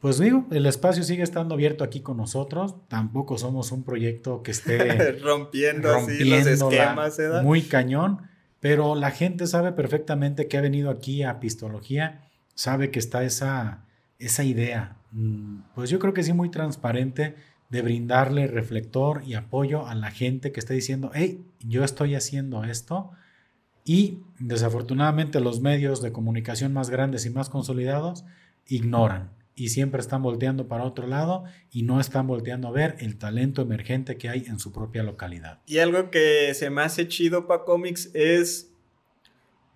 pues 0.00 0.18
digo, 0.18 0.46
el 0.50 0.66
espacio 0.66 1.02
sigue 1.02 1.22
estando 1.22 1.54
abierto 1.54 1.82
aquí 1.82 2.00
con 2.00 2.16
nosotros. 2.16 2.76
Tampoco 2.88 3.38
somos 3.38 3.72
un 3.72 3.82
proyecto 3.82 4.42
que 4.42 4.50
esté 4.50 5.12
rompiendo, 5.22 5.94
así 5.94 6.24
los 6.24 6.46
esquemas, 6.46 7.18
¿eh? 7.18 7.42
muy 7.42 7.62
cañón, 7.62 8.22
pero 8.60 8.94
la 8.94 9.10
gente 9.10 9.46
sabe 9.46 9.72
perfectamente 9.72 10.48
que 10.48 10.58
ha 10.58 10.60
venido 10.60 10.90
aquí 10.90 11.22
a 11.22 11.40
Pistología, 11.40 12.28
sabe 12.54 12.90
que 12.90 12.98
está 12.98 13.24
esa, 13.24 13.84
esa 14.18 14.44
idea. 14.44 14.96
Mm, 15.12 15.60
pues 15.74 15.90
yo 15.90 15.98
creo 15.98 16.12
que 16.12 16.22
sí, 16.22 16.32
muy 16.32 16.50
transparente 16.50 17.34
de 17.70 17.82
brindarle 17.82 18.46
reflector 18.46 19.22
y 19.24 19.34
apoyo 19.34 19.86
a 19.86 19.94
la 19.94 20.10
gente 20.10 20.52
que 20.52 20.60
está 20.60 20.74
diciendo, 20.74 21.10
hey, 21.14 21.44
yo 21.60 21.84
estoy 21.84 22.14
haciendo 22.14 22.64
esto. 22.64 23.10
Y 23.86 24.18
desafortunadamente 24.40 25.40
los 25.40 25.60
medios 25.60 26.02
de 26.02 26.12
comunicación 26.12 26.72
más 26.74 26.90
grandes 26.90 27.24
y 27.24 27.30
más 27.30 27.48
consolidados 27.48 28.24
ignoran 28.66 29.30
y 29.54 29.68
siempre 29.68 30.00
están 30.00 30.22
volteando 30.22 30.68
para 30.68 30.84
otro 30.84 31.06
lado 31.06 31.44
y 31.70 31.82
no 31.84 31.98
están 31.98 32.26
volteando 32.26 32.68
a 32.68 32.72
ver 32.72 32.96
el 32.98 33.16
talento 33.16 33.62
emergente 33.62 34.18
que 34.18 34.28
hay 34.28 34.44
en 34.46 34.58
su 34.58 34.72
propia 34.72 35.02
localidad. 35.04 35.60
Y 35.66 35.78
algo 35.78 36.10
que 36.10 36.52
se 36.54 36.68
me 36.68 36.82
hace 36.82 37.08
chido 37.08 37.46
para 37.46 37.64
cómics 37.64 38.10
es 38.12 38.70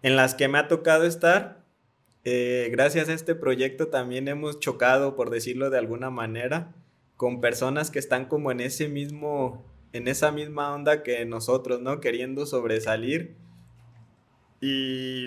en 0.03 0.17
las 0.17 0.35
que 0.35 0.49
me 0.49 0.59
ha 0.59 0.69
tocado 0.69 1.05
estar, 1.05 1.65
eh, 2.25 2.69
gracias 2.73 3.09
a 3.09 3.15
este 3.15 3.35
proyecto 3.35 3.89
también 3.89 4.29
hemos 4.29 4.59
chocado, 4.61 5.17
por 5.17 5.31
decirlo 5.31 5.71
de 5.71 5.79
alguna 5.79 6.11
manera, 6.11 6.75
con 7.17 7.41
personas 7.41 7.91
que 7.91 7.99
están 7.99 8.27
como 8.27 8.51
en 8.51 8.61
ese 8.61 8.89
mismo, 8.89 9.65
en 9.93 10.09
esa 10.09 10.33
misma 10.33 10.75
onda 10.75 11.03
que 11.03 11.25
nosotros, 11.25 11.81
¿no? 11.81 12.01
Queriendo 12.01 12.45
sobresalir. 12.45 13.37
Y, 14.61 15.27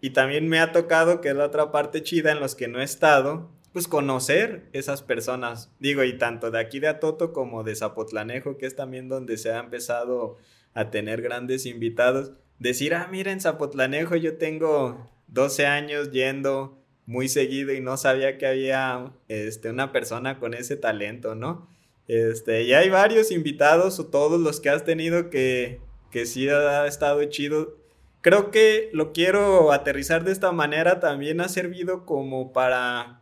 y 0.00 0.10
también 0.10 0.48
me 0.48 0.60
ha 0.60 0.72
tocado, 0.72 1.20
que 1.20 1.28
es 1.28 1.36
la 1.36 1.46
otra 1.46 1.70
parte 1.72 2.02
chida 2.02 2.32
en 2.32 2.40
los 2.40 2.54
que 2.54 2.68
no 2.68 2.80
he 2.80 2.84
estado, 2.84 3.50
pues 3.72 3.88
conocer 3.88 4.68
esas 4.72 5.02
personas. 5.02 5.70
Digo, 5.78 6.04
y 6.04 6.18
tanto 6.18 6.50
de 6.50 6.60
aquí 6.60 6.80
de 6.80 6.88
Atoto 6.88 7.32
como 7.32 7.64
de 7.64 7.74
Zapotlanejo, 7.74 8.58
que 8.58 8.66
es 8.66 8.76
también 8.76 9.08
donde 9.08 9.38
se 9.38 9.52
ha 9.52 9.60
empezado 9.60 10.36
a 10.74 10.90
tener 10.90 11.22
grandes 11.22 11.66
invitados. 11.66 12.32
Decir, 12.58 12.94
ah, 12.94 13.08
mira, 13.10 13.32
en 13.32 13.40
Zapotlanejo 13.40 14.16
yo 14.16 14.36
tengo 14.36 15.10
12 15.28 15.66
años 15.66 16.10
yendo 16.10 16.78
muy 17.06 17.28
seguido 17.28 17.72
y 17.72 17.80
no 17.80 17.96
sabía 17.96 18.38
que 18.38 18.46
había 18.46 19.12
este, 19.28 19.70
una 19.70 19.92
persona 19.92 20.38
con 20.38 20.54
ese 20.54 20.76
talento, 20.76 21.34
¿no? 21.34 21.68
Este, 22.08 22.62
y 22.64 22.74
hay 22.74 22.90
varios 22.90 23.30
invitados 23.30 23.98
o 23.98 24.06
todos 24.06 24.40
los 24.40 24.60
que 24.60 24.70
has 24.70 24.84
tenido 24.84 25.30
que, 25.30 25.80
que 26.10 26.26
sí 26.26 26.48
ha 26.48 26.86
estado 26.86 27.24
chido. 27.24 27.78
Creo 28.22 28.50
que 28.52 28.88
lo 28.92 29.12
quiero 29.12 29.72
aterrizar 29.72 30.24
de 30.24 30.32
esta 30.32 30.52
manera, 30.52 31.00
también 31.00 31.40
ha 31.40 31.48
servido 31.48 32.06
como 32.06 32.52
para, 32.52 33.20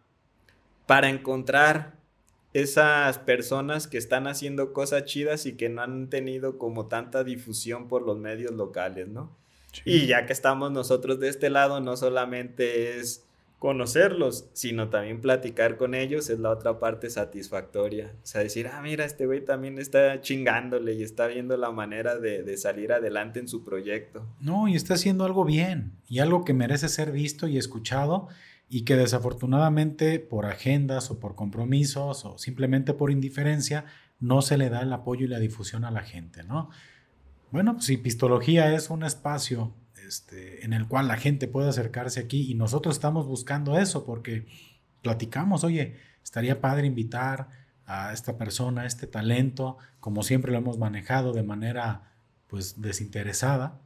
para 0.87 1.09
encontrar 1.09 1.95
esas 2.53 3.19
personas 3.19 3.87
que 3.87 3.97
están 3.97 4.27
haciendo 4.27 4.73
cosas 4.73 5.07
chidas 5.07 5.47
y 5.47 5.57
que 5.57 5.71
no 5.71 5.83
han 5.83 6.11
tenido 6.11 6.59
como 6.59 6.87
tanta 6.87 7.25
difusión 7.25 7.89
por 7.89 8.03
los 8.03 8.19
medios 8.19 8.53
locales, 8.53 9.09
¿no? 9.09 9.37
Y 9.85 10.07
ya 10.07 10.27
que 10.27 10.33
estamos 10.33 10.71
nosotros 10.71 11.19
de 11.19 11.29
este 11.29 11.49
lado, 11.49 11.81
no 11.81 11.97
solamente 11.97 12.99
es 12.99 13.25
conocerlos, 13.61 14.47
sino 14.55 14.89
también 14.89 15.21
platicar 15.21 15.77
con 15.77 15.95
ellos, 15.95 16.31
es 16.31 16.39
la 16.39 16.49
otra 16.49 16.81
parte 16.81 17.11
satisfactoria. 17.11 18.15
O 18.23 18.27
sea, 18.27 18.41
decir, 18.41 18.69
ah, 18.73 18.81
mira, 18.81 19.05
este 19.05 19.27
güey 19.27 19.45
también 19.45 19.79
está 19.79 20.23
chingándole 20.23 20.95
y 20.95 21.03
está 21.03 21.27
viendo 21.27 21.59
la 21.59 21.71
manera 21.71 22.17
de, 22.17 22.43
de, 22.43 22.57
salir 22.57 22.91
adelante 22.91 23.39
en 23.39 23.49
su 23.49 23.63
proyecto. 23.63 24.27
No, 24.41 24.67
y 24.67 24.77
está 24.77 24.95
haciendo 24.95 25.27
algo 25.27 25.45
bien 25.45 25.93
y 26.09 26.21
algo 26.21 26.43
que 26.43 26.55
merece 26.55 26.89
ser 26.89 27.13
visto 27.13 27.49
y 27.49 27.59
escuchado 27.59 28.29
y 28.71 28.87
que 28.87 28.97
desafortunadamente 28.97 30.21
por 30.21 30.47
agendas 30.47 31.11
o 31.11 31.21
por 31.21 31.35
compromisos 31.35 32.25
o 32.25 32.39
simplemente 32.39 32.95
por 32.95 33.11
indiferencia 33.11 33.85
no 34.21 34.41
se 34.41 34.57
le 34.57 34.71
da 34.71 34.81
el 34.81 34.93
apoyo 34.95 35.27
y 35.27 35.29
la 35.29 35.39
difusión 35.39 35.85
a 35.85 35.91
la 35.91 36.01
gente, 36.01 36.45
¿no? 36.45 36.71
Bueno, 37.51 37.75
pues 37.75 37.85
si 37.85 37.99
Pistología 37.99 38.75
es 38.75 38.89
un 38.89 39.03
espacio 39.03 39.75
este, 40.11 40.65
en 40.65 40.73
el 40.73 40.89
cual 40.89 41.07
la 41.07 41.17
gente 41.17 41.47
puede 41.47 41.69
acercarse 41.69 42.19
aquí 42.19 42.51
y 42.51 42.57
nosotros 42.57 42.97
estamos 42.97 43.29
buscando 43.29 43.79
eso 43.79 44.05
porque 44.05 44.45
platicamos, 45.03 45.63
oye, 45.63 45.99
estaría 46.25 46.61
padre 46.61 46.89
invitar 46.89 47.47
a 47.87 48.13
esta 48.13 48.37
persona, 48.37 48.83
a 48.83 48.87
este 48.87 49.07
talento, 49.07 49.79
como 50.01 50.25
siempre 50.25 50.51
lo 50.51 50.59
hemos 50.59 50.79
manejado 50.79 51.33
de 51.33 51.45
manera 51.45 52.11
pues 52.49 52.81
desinteresada, 52.83 53.79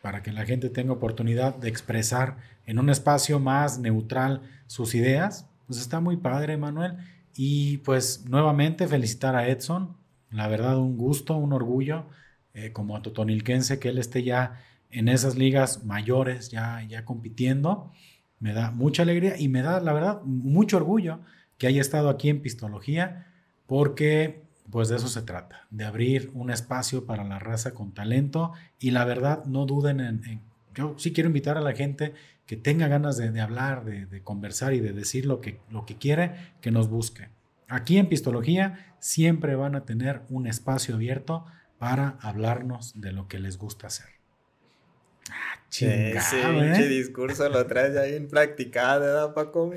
para 0.00 0.22
que 0.22 0.32
la 0.32 0.46
gente 0.46 0.70
tenga 0.70 0.94
oportunidad 0.94 1.54
de 1.54 1.68
expresar 1.68 2.38
en 2.64 2.78
un 2.78 2.88
espacio 2.88 3.38
más 3.38 3.78
neutral 3.78 4.40
sus 4.68 4.94
ideas, 4.94 5.44
pues 5.66 5.80
está 5.80 6.00
muy 6.00 6.16
padre, 6.16 6.56
Manuel. 6.56 6.96
Y 7.36 7.78
pues 7.78 8.24
nuevamente 8.26 8.88
felicitar 8.88 9.36
a 9.36 9.48
Edson, 9.48 9.98
la 10.30 10.48
verdad 10.48 10.78
un 10.78 10.96
gusto, 10.96 11.36
un 11.36 11.52
orgullo 11.52 12.06
eh, 12.54 12.72
como 12.72 12.96
a 12.96 13.02
Totonilquense, 13.02 13.78
que 13.78 13.90
él 13.90 13.98
esté 13.98 14.22
ya 14.22 14.62
en 14.90 15.08
esas 15.08 15.36
ligas 15.36 15.84
mayores, 15.84 16.50
ya, 16.50 16.82
ya 16.88 17.04
compitiendo. 17.04 17.92
Me 18.40 18.52
da 18.52 18.70
mucha 18.70 19.02
alegría 19.02 19.38
y 19.38 19.48
me 19.48 19.62
da, 19.62 19.80
la 19.80 19.92
verdad, 19.92 20.22
mucho 20.22 20.76
orgullo 20.76 21.20
que 21.58 21.66
haya 21.66 21.80
estado 21.80 22.08
aquí 22.08 22.28
en 22.28 22.40
Pistología, 22.40 23.26
porque 23.66 24.42
pues 24.70 24.88
de 24.88 24.96
eso 24.96 25.08
se 25.08 25.22
trata, 25.22 25.66
de 25.70 25.84
abrir 25.84 26.30
un 26.34 26.50
espacio 26.50 27.06
para 27.06 27.24
la 27.24 27.38
raza 27.38 27.72
con 27.72 27.92
talento 27.92 28.52
y 28.78 28.90
la 28.90 29.04
verdad 29.04 29.44
no 29.46 29.64
duden 29.64 30.00
en, 30.00 30.42
yo 30.74 30.94
sí 30.98 31.12
quiero 31.12 31.28
invitar 31.28 31.56
a 31.56 31.62
la 31.62 31.72
gente 31.72 32.14
que 32.46 32.56
tenga 32.56 32.86
ganas 32.86 33.16
de, 33.16 33.40
hablar, 33.40 33.84
de, 33.84 34.06
de, 34.06 34.22
conversar 34.22 34.74
y 34.74 34.80
de 34.80 34.92
decir 34.92 35.26
lo 35.26 35.40
que, 35.40 35.60
lo 35.70 35.84
que 35.86 35.96
quiere, 35.96 36.32
que 36.60 36.70
nos 36.70 36.88
busque. 36.88 37.28
Aquí 37.68 37.98
en 37.98 38.08
Pistología 38.08 38.94
siempre 39.00 39.54
van 39.54 39.74
a 39.74 39.84
tener 39.84 40.22
un 40.30 40.46
espacio 40.46 40.94
abierto 40.94 41.44
para 41.78 42.16
hablarnos 42.20 42.98
de 43.00 43.12
lo 43.12 43.28
que 43.28 43.38
les 43.38 43.58
gusta 43.58 43.88
hacer. 43.88 44.17
Ah, 45.30 45.60
chingado, 45.68 46.62
Ese 46.62 46.84
¿eh? 46.84 46.88
discurso 46.88 47.48
lo 47.48 47.66
traes 47.66 47.96
ahí 47.96 48.14
en 48.14 48.28
practicado, 48.28 49.00
¿verdad, 49.00 49.34
Paco? 49.34 49.72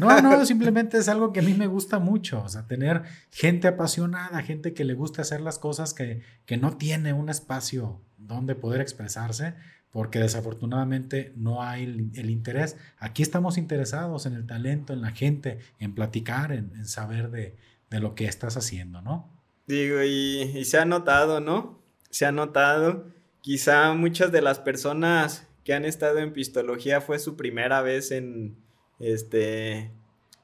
No, 0.00 0.20
no, 0.20 0.44
simplemente 0.44 0.98
es 0.98 1.08
algo 1.08 1.32
que 1.32 1.40
a 1.40 1.42
mí 1.42 1.54
me 1.54 1.66
gusta 1.66 1.98
mucho, 1.98 2.42
o 2.42 2.48
sea, 2.48 2.66
tener 2.66 3.02
gente 3.30 3.68
apasionada, 3.68 4.42
gente 4.42 4.74
que 4.74 4.84
le 4.84 4.94
gusta 4.94 5.22
hacer 5.22 5.40
las 5.40 5.58
cosas 5.58 5.94
que, 5.94 6.22
que 6.44 6.56
no 6.56 6.76
tiene 6.76 7.12
un 7.12 7.28
espacio 7.28 8.00
donde 8.18 8.54
poder 8.54 8.80
expresarse, 8.80 9.54
porque 9.90 10.18
desafortunadamente 10.18 11.32
no 11.36 11.62
hay 11.62 11.84
el, 12.14 12.30
interés. 12.30 12.76
Aquí 12.98 13.22
estamos 13.22 13.56
interesados 13.56 14.26
en 14.26 14.34
el 14.34 14.46
talento, 14.46 14.92
en 14.92 15.00
la 15.00 15.12
gente, 15.12 15.60
en 15.78 15.94
platicar, 15.94 16.52
en, 16.52 16.72
en 16.76 16.86
saber 16.86 17.30
de, 17.30 17.56
de 17.90 18.00
lo 18.00 18.14
que 18.14 18.26
estás 18.26 18.56
haciendo, 18.56 19.00
¿no? 19.00 19.30
Digo, 19.66 20.02
y, 20.02 20.64
se 20.64 20.78
ha 20.78 20.84
notado, 20.84 21.40
¿no? 21.40 21.80
Se 22.10 22.24
ha 22.24 22.32
notado. 22.32 23.06
Quizá 23.46 23.94
muchas 23.94 24.32
de 24.32 24.42
las 24.42 24.58
personas 24.58 25.46
que 25.62 25.72
han 25.72 25.84
estado 25.84 26.18
en 26.18 26.32
pistología 26.32 27.00
fue 27.00 27.20
su 27.20 27.36
primera 27.36 27.80
vez 27.80 28.10
en, 28.10 28.56
este, 28.98 29.92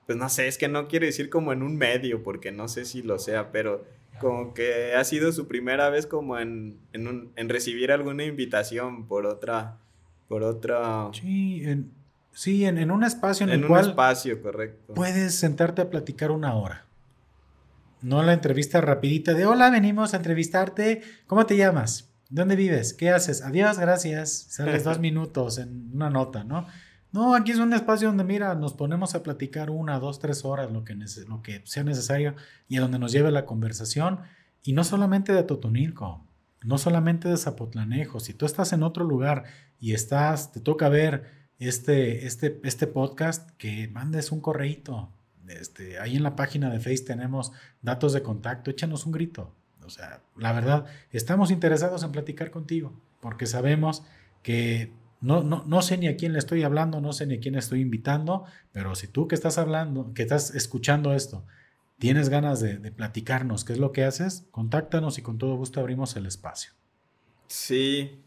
pues 0.06 0.16
no 0.16 0.28
sé, 0.28 0.46
es 0.46 0.56
que 0.56 0.68
no 0.68 0.86
quiero 0.86 1.06
decir 1.06 1.28
como 1.28 1.52
en 1.52 1.64
un 1.64 1.76
medio, 1.76 2.22
porque 2.22 2.52
no 2.52 2.68
sé 2.68 2.84
si 2.84 3.02
lo 3.02 3.18
sea, 3.18 3.50
pero 3.50 3.84
como 4.20 4.54
que 4.54 4.94
ha 4.94 5.02
sido 5.02 5.32
su 5.32 5.48
primera 5.48 5.90
vez 5.90 6.06
como 6.06 6.38
en, 6.38 6.78
en, 6.92 7.48
recibir 7.48 7.90
alguna 7.90 8.22
invitación 8.24 9.08
por 9.08 9.26
otra, 9.26 9.80
por 10.28 10.44
otra... 10.44 11.08
Sí, 11.12 11.64
en, 11.64 11.90
sí, 12.30 12.64
en, 12.66 12.88
un 12.88 13.02
espacio 13.02 13.44
en, 13.48 13.50
el 13.50 13.66
cual... 13.66 13.80
En 13.80 13.84
un 13.86 13.90
espacio, 13.90 14.40
correcto. 14.40 14.94
Puedes 14.94 15.34
sentarte 15.34 15.82
a 15.82 15.90
platicar 15.90 16.30
una 16.30 16.54
hora. 16.54 16.86
No 18.00 18.22
la 18.22 18.32
entrevista 18.32 18.80
rapidita 18.80 19.34
de 19.34 19.44
hola, 19.44 19.70
venimos 19.70 20.14
a 20.14 20.18
entrevistarte. 20.18 21.02
¿Cómo 21.26 21.46
te 21.46 21.56
llamas? 21.56 22.11
¿Dónde 22.32 22.56
vives? 22.56 22.94
¿Qué 22.94 23.10
haces? 23.10 23.42
Adiós, 23.42 23.78
gracias. 23.78 24.46
Sales 24.48 24.84
dos 24.84 24.98
minutos 25.00 25.58
en 25.58 25.90
una 25.92 26.08
nota, 26.08 26.44
¿no? 26.44 26.66
No, 27.12 27.34
aquí 27.34 27.52
es 27.52 27.58
un 27.58 27.74
espacio 27.74 28.08
donde, 28.08 28.24
mira, 28.24 28.54
nos 28.54 28.72
ponemos 28.72 29.14
a 29.14 29.22
platicar 29.22 29.68
una, 29.68 29.98
dos, 29.98 30.18
tres 30.18 30.42
horas, 30.46 30.72
lo 30.72 30.82
que, 30.82 30.96
lo 31.28 31.42
que 31.42 31.60
sea 31.66 31.84
necesario, 31.84 32.34
y 32.68 32.78
a 32.78 32.80
donde 32.80 32.98
nos 32.98 33.12
lleve 33.12 33.30
la 33.30 33.44
conversación. 33.44 34.20
Y 34.62 34.72
no 34.72 34.82
solamente 34.82 35.34
de 35.34 35.42
Totonilco, 35.42 36.26
no 36.62 36.78
solamente 36.78 37.28
de 37.28 37.36
Zapotlanejo. 37.36 38.18
Si 38.18 38.32
tú 38.32 38.46
estás 38.46 38.72
en 38.72 38.82
otro 38.82 39.04
lugar 39.04 39.44
y 39.78 39.92
estás, 39.92 40.52
te 40.52 40.60
toca 40.60 40.88
ver 40.88 41.26
este, 41.58 42.26
este, 42.26 42.62
este 42.64 42.86
podcast, 42.86 43.50
que 43.58 43.88
mandes 43.88 44.32
un 44.32 44.40
correíto, 44.40 45.12
este, 45.48 45.98
ahí 45.98 46.16
en 46.16 46.22
la 46.22 46.34
página 46.34 46.70
de 46.70 46.80
Face 46.80 47.04
tenemos 47.04 47.52
datos 47.82 48.14
de 48.14 48.22
contacto, 48.22 48.70
échanos 48.70 49.04
un 49.04 49.12
grito. 49.12 49.54
O 49.84 49.90
sea, 49.90 50.22
la 50.36 50.52
verdad, 50.52 50.86
estamos 51.10 51.50
interesados 51.50 52.02
en 52.02 52.12
platicar 52.12 52.50
contigo, 52.50 52.92
porque 53.20 53.46
sabemos 53.46 54.02
que 54.42 54.92
no, 55.20 55.42
no, 55.42 55.64
no, 55.66 55.82
sé 55.82 55.98
ni 55.98 56.08
a 56.08 56.16
quién 56.16 56.32
le 56.32 56.38
estoy 56.38 56.64
hablando, 56.64 57.00
no 57.00 57.12
sé 57.12 57.26
ni 57.26 57.36
a 57.36 57.40
quién 57.40 57.54
estoy 57.54 57.80
invitando, 57.80 58.44
pero 58.72 58.94
si 58.94 59.06
tú 59.06 59.28
que 59.28 59.36
estás 59.36 59.56
hablando, 59.56 60.12
que 60.14 60.22
estás 60.22 60.54
escuchando 60.54 61.14
esto, 61.14 61.44
tienes 62.02 62.28
ganas 62.28 62.58
de, 62.58 62.90
platicarnos 62.90 63.64
qué 63.64 63.74
es 63.74 63.78
lo 63.78 63.92
que 63.92 64.02
haces, 64.02 64.44
contáctanos 64.50 65.18
y 65.18 65.22
con 65.22 65.38
todo 65.38 65.54
gusto 65.54 65.78
abrimos 65.78 66.16
el 66.16 66.26
espacio. 66.26 66.72
Sí, 67.46 68.20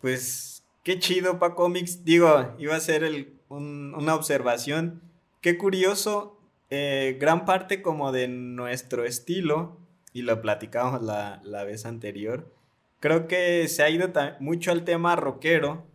pues 0.00 0.64
qué 0.82 0.98
chido, 0.98 1.38
para 1.38 1.54
cómics 1.54 2.04
Digo, 2.04 2.56
iba 2.58 2.74
a 2.74 2.80
ser 2.80 3.04
una 3.48 4.14
observación. 4.16 5.00
Qué 5.40 5.56
curioso, 5.56 6.40
eh, 6.70 7.16
gran 7.20 7.44
parte 7.44 7.82
como 7.82 8.10
de 8.10 8.26
nuestro 8.26 9.04
estilo, 9.04 9.77
y 10.12 10.22
lo 10.22 10.40
platicamos 10.40 11.02
la, 11.02 11.64
vez 11.64 11.86
anterior, 11.86 12.52
creo 13.00 13.26
que 13.28 13.68
se 13.68 13.82
ha 13.82 13.90
ido 13.90 14.10
mucho 14.40 14.72
al 14.72 14.84
tema 14.84 15.16
rockero, 15.16 15.86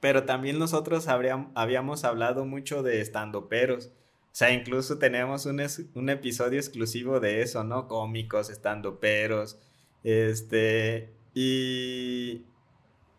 pero 0.00 0.24
también 0.24 0.58
nosotros 0.58 1.08
habíamos 1.08 2.04
hablado 2.04 2.44
mucho 2.44 2.82
de 2.82 3.00
estandoperos. 3.00 3.86
O 3.86 4.32
sea, 4.32 4.52
incluso 4.52 4.98
tenemos 4.98 5.44
un, 5.46 5.60
un 5.94 6.08
episodio 6.08 6.58
exclusivo 6.58 7.20
de 7.20 7.42
eso, 7.42 7.64
¿no? 7.64 7.88
Cómicos, 7.88 8.48
estandoperos. 8.48 9.58
Este. 10.04 11.12
Y. 11.34 12.44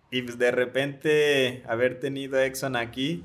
Y 0.09 0.21
pues 0.23 0.37
de 0.37 0.51
repente 0.51 1.63
haber 1.67 1.99
tenido 1.99 2.39
Exxon 2.39 2.75
aquí 2.75 3.23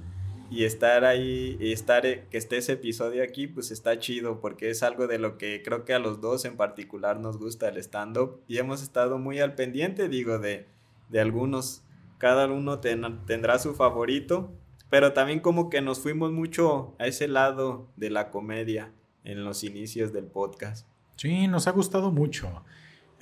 y 0.50 0.64
estar 0.64 1.04
ahí, 1.04 1.56
y 1.60 1.72
estar, 1.72 2.06
eh, 2.06 2.26
que 2.30 2.38
esté 2.38 2.58
ese 2.58 2.72
episodio 2.72 3.22
aquí, 3.22 3.46
pues 3.46 3.70
está 3.70 3.98
chido, 3.98 4.40
porque 4.40 4.70
es 4.70 4.82
algo 4.82 5.06
de 5.06 5.18
lo 5.18 5.38
que 5.38 5.62
creo 5.62 5.84
que 5.84 5.94
a 5.94 5.98
los 5.98 6.20
dos 6.20 6.44
en 6.44 6.56
particular 6.56 7.18
nos 7.18 7.38
gusta 7.38 7.68
el 7.68 7.78
stand-up 7.78 8.40
y 8.46 8.58
hemos 8.58 8.82
estado 8.82 9.18
muy 9.18 9.40
al 9.40 9.54
pendiente, 9.54 10.08
digo, 10.08 10.38
de, 10.38 10.66
de 11.08 11.20
algunos, 11.20 11.82
cada 12.18 12.46
uno 12.46 12.80
tendrá 12.80 13.58
su 13.58 13.74
favorito, 13.74 14.52
pero 14.88 15.12
también 15.12 15.40
como 15.40 15.68
que 15.68 15.80
nos 15.80 16.00
fuimos 16.00 16.32
mucho 16.32 16.94
a 16.98 17.06
ese 17.06 17.28
lado 17.28 17.88
de 17.96 18.10
la 18.10 18.30
comedia 18.30 18.92
en 19.24 19.44
los 19.44 19.64
inicios 19.64 20.12
del 20.12 20.26
podcast. 20.26 20.86
Sí, 21.16 21.48
nos 21.48 21.66
ha 21.66 21.72
gustado 21.72 22.12
mucho 22.12 22.62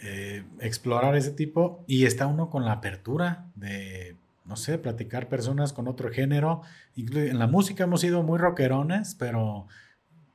eh, 0.03 0.45
explorar 0.61 1.17
ese 1.17 1.31
tipo 1.31 1.85
y 1.87 2.05
está 2.05 2.27
uno 2.27 2.51
con 2.51 2.65
la 2.65 2.73
apertura 2.73 3.47
de, 3.55 4.17
no 4.45 4.57
sé, 4.57 4.79
platicar 4.79 5.29
personas 5.29 5.73
con 5.73 5.89
otro 5.89 6.11
género. 6.11 6.63
En 6.97 7.39
la 7.39 7.47
música 7.47 7.85
hemos 7.85 8.01
sido 8.01 8.23
muy 8.23 8.39
rockerones, 8.39 9.15
pero 9.15 9.67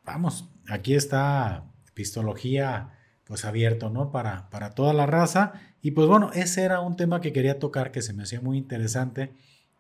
vamos, 0.03 0.49
aquí 0.67 0.95
está 0.95 1.65
epistología 1.87 2.95
pues 3.29 3.45
abierto, 3.45 3.91
¿no? 3.91 4.11
Para, 4.11 4.49
para 4.49 4.71
toda 4.71 4.91
la 4.91 5.05
raza. 5.05 5.53
Y 5.83 5.91
pues 5.91 6.07
bueno, 6.07 6.31
ese 6.33 6.63
era 6.63 6.79
un 6.79 6.95
tema 6.95 7.21
que 7.21 7.31
quería 7.31 7.59
tocar 7.59 7.91
que 7.91 8.01
se 8.01 8.13
me 8.13 8.23
hacía 8.23 8.41
muy 8.41 8.57
interesante, 8.57 9.33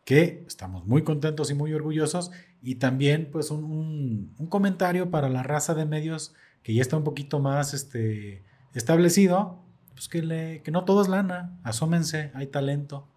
que 0.05 0.43
estamos 0.47 0.85
muy 0.85 1.03
contentos 1.03 1.49
y 1.49 1.55
muy 1.55 1.73
orgullosos. 1.73 2.29
Y 2.61 2.75
también 2.75 3.29
pues 3.31 3.49
un, 3.49 4.35
un, 4.37 4.47
comentario 4.47 5.09
para 5.09 5.29
la 5.29 5.41
raza 5.41 5.73
de 5.73 5.85
medios 5.85 6.35
que 6.61 6.75
ya 6.75 6.81
está 6.83 6.95
un 6.95 7.03
poquito 7.03 7.39
más 7.39 7.73
este, 7.73 8.43
establecido, 8.75 9.63
pues 9.93 10.09
que, 10.09 10.21
le, 10.21 10.61
que 10.61 10.69
no 10.69 10.85
todo 10.85 11.01
es 11.01 11.07
lana, 11.07 11.59
asómense, 11.63 12.31
hay 12.35 12.47
talento, 12.47 13.07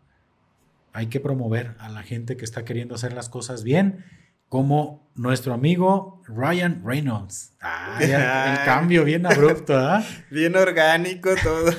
hay 0.93 1.07
que 1.07 1.21
promover 1.21 1.75
a 1.79 1.89
la 1.89 2.03
gente 2.03 2.37
que 2.37 2.45
está 2.45 2.65
queriendo 2.65 2.95
hacer 2.95 3.13
las 3.13 3.29
cosas 3.29 3.65
bien 3.65 4.05
como 4.49 5.11
nuestro 5.15 5.55
amigo 5.55 6.23
Ryan 6.27 6.83
Reynolds. 6.85 7.55
Ah, 7.61 7.99
el 8.01 8.11
cambio 8.67 9.03
bien 9.05 9.25
abrupto, 9.25 9.79
¿ah? 9.79 10.05
Bien 10.31 10.55
orgánico 10.57 11.31
todo. 11.43 11.73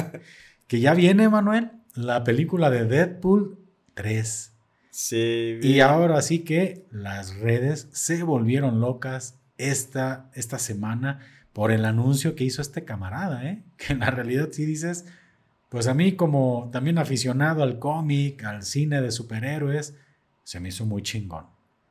que 0.68 0.78
ya 0.78 0.94
viene, 0.94 1.28
Manuel, 1.28 1.72
la 1.96 2.22
película 2.22 2.70
de 2.70 2.84
Deadpool 2.84 3.58
3. 3.94 4.52
Sí. 4.90 5.58
Y 5.62 5.80
ahora 5.80 6.22
sí 6.22 6.40
que 6.44 6.86
las 6.92 7.36
redes 7.38 7.88
se 7.92 8.22
volvieron 8.22 8.80
locas 8.80 9.40
esta, 9.58 10.30
esta 10.34 10.60
semana 10.60 11.18
por 11.52 11.72
el 11.72 11.84
anuncio 11.84 12.36
que 12.36 12.44
hizo 12.44 12.62
este 12.62 12.84
camarada, 12.84 13.44
¿eh? 13.48 13.64
Que 13.76 13.94
en 13.94 13.98
la 13.98 14.10
realidad 14.10 14.50
sí 14.52 14.64
dices, 14.64 15.06
pues 15.72 15.86
a 15.86 15.94
mí 15.94 16.16
como 16.16 16.68
también 16.70 16.98
aficionado 16.98 17.62
al 17.62 17.78
cómic, 17.78 18.44
al 18.44 18.62
cine 18.62 19.00
de 19.00 19.10
superhéroes, 19.10 19.96
se 20.44 20.60
me 20.60 20.68
hizo 20.68 20.84
muy 20.84 21.00
chingón. 21.02 21.46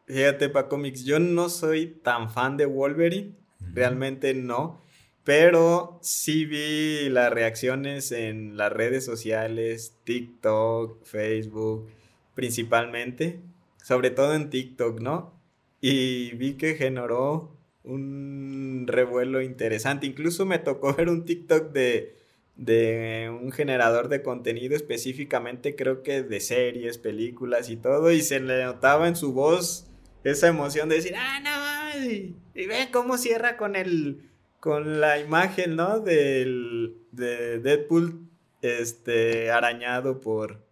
Fíjate, 0.06 0.50
pa 0.50 0.68
cómics, 0.68 1.04
yo 1.04 1.18
no 1.18 1.50
soy 1.50 1.88
tan 1.88 2.30
fan 2.30 2.58
de 2.58 2.68
Wolverine, 2.68 3.34
realmente 3.74 4.36
no, 4.36 4.80
pero 5.24 5.98
sí 6.04 6.46
vi 6.46 7.10
las 7.10 7.34
reacciones 7.34 8.12
en 8.12 8.56
las 8.56 8.72
redes 8.72 9.04
sociales, 9.04 9.98
TikTok, 10.04 11.04
Facebook, 11.04 11.90
principalmente, 12.36 13.40
sobre 13.82 14.12
todo 14.12 14.36
en 14.36 14.52
TikTok, 14.52 15.00
¿no? 15.00 15.34
Y 15.82 16.36
vi 16.36 16.54
que 16.54 16.76
generó 16.76 17.58
un 17.84 18.86
revuelo 18.88 19.42
interesante. 19.42 20.06
Incluso 20.06 20.46
me 20.46 20.60
tocó 20.60 20.94
ver 20.98 21.10
un 21.10 21.26
TikTok 21.26 21.72
de, 21.72 22.21
de 22.56 23.36
un 23.42 23.52
generador 23.52 24.08
de 24.08 24.22
contenido 24.22 24.76
específicamente, 24.76 25.76
creo 25.76 26.04
que 26.04 26.24
de 26.24 26.40
series, 26.40 26.98
películas 26.98 27.70
y 27.70 27.78
todo, 27.78 28.12
y 28.12 28.22
se 28.22 28.40
le 28.40 28.64
notaba 28.64 29.08
en 29.08 29.16
su 29.16 29.34
voz 29.34 29.88
esa 30.24 30.48
emoción 30.48 30.90
de 30.90 30.96
decir, 30.96 31.16
ah, 31.18 31.40
no, 31.40 32.06
y, 32.06 32.36
ven 32.54 32.90
cómo 32.92 33.18
cierra 33.18 33.58
con 33.58 33.76
el, 33.76 34.30
con 34.60 35.02
la 35.02 35.20
imagen, 35.20 35.76
¿no? 35.76 36.00
Del, 36.00 36.98
de 37.12 37.60
Deadpool, 37.60 38.28
este, 38.62 39.50
arañado 39.50 40.20
por, 40.20 40.64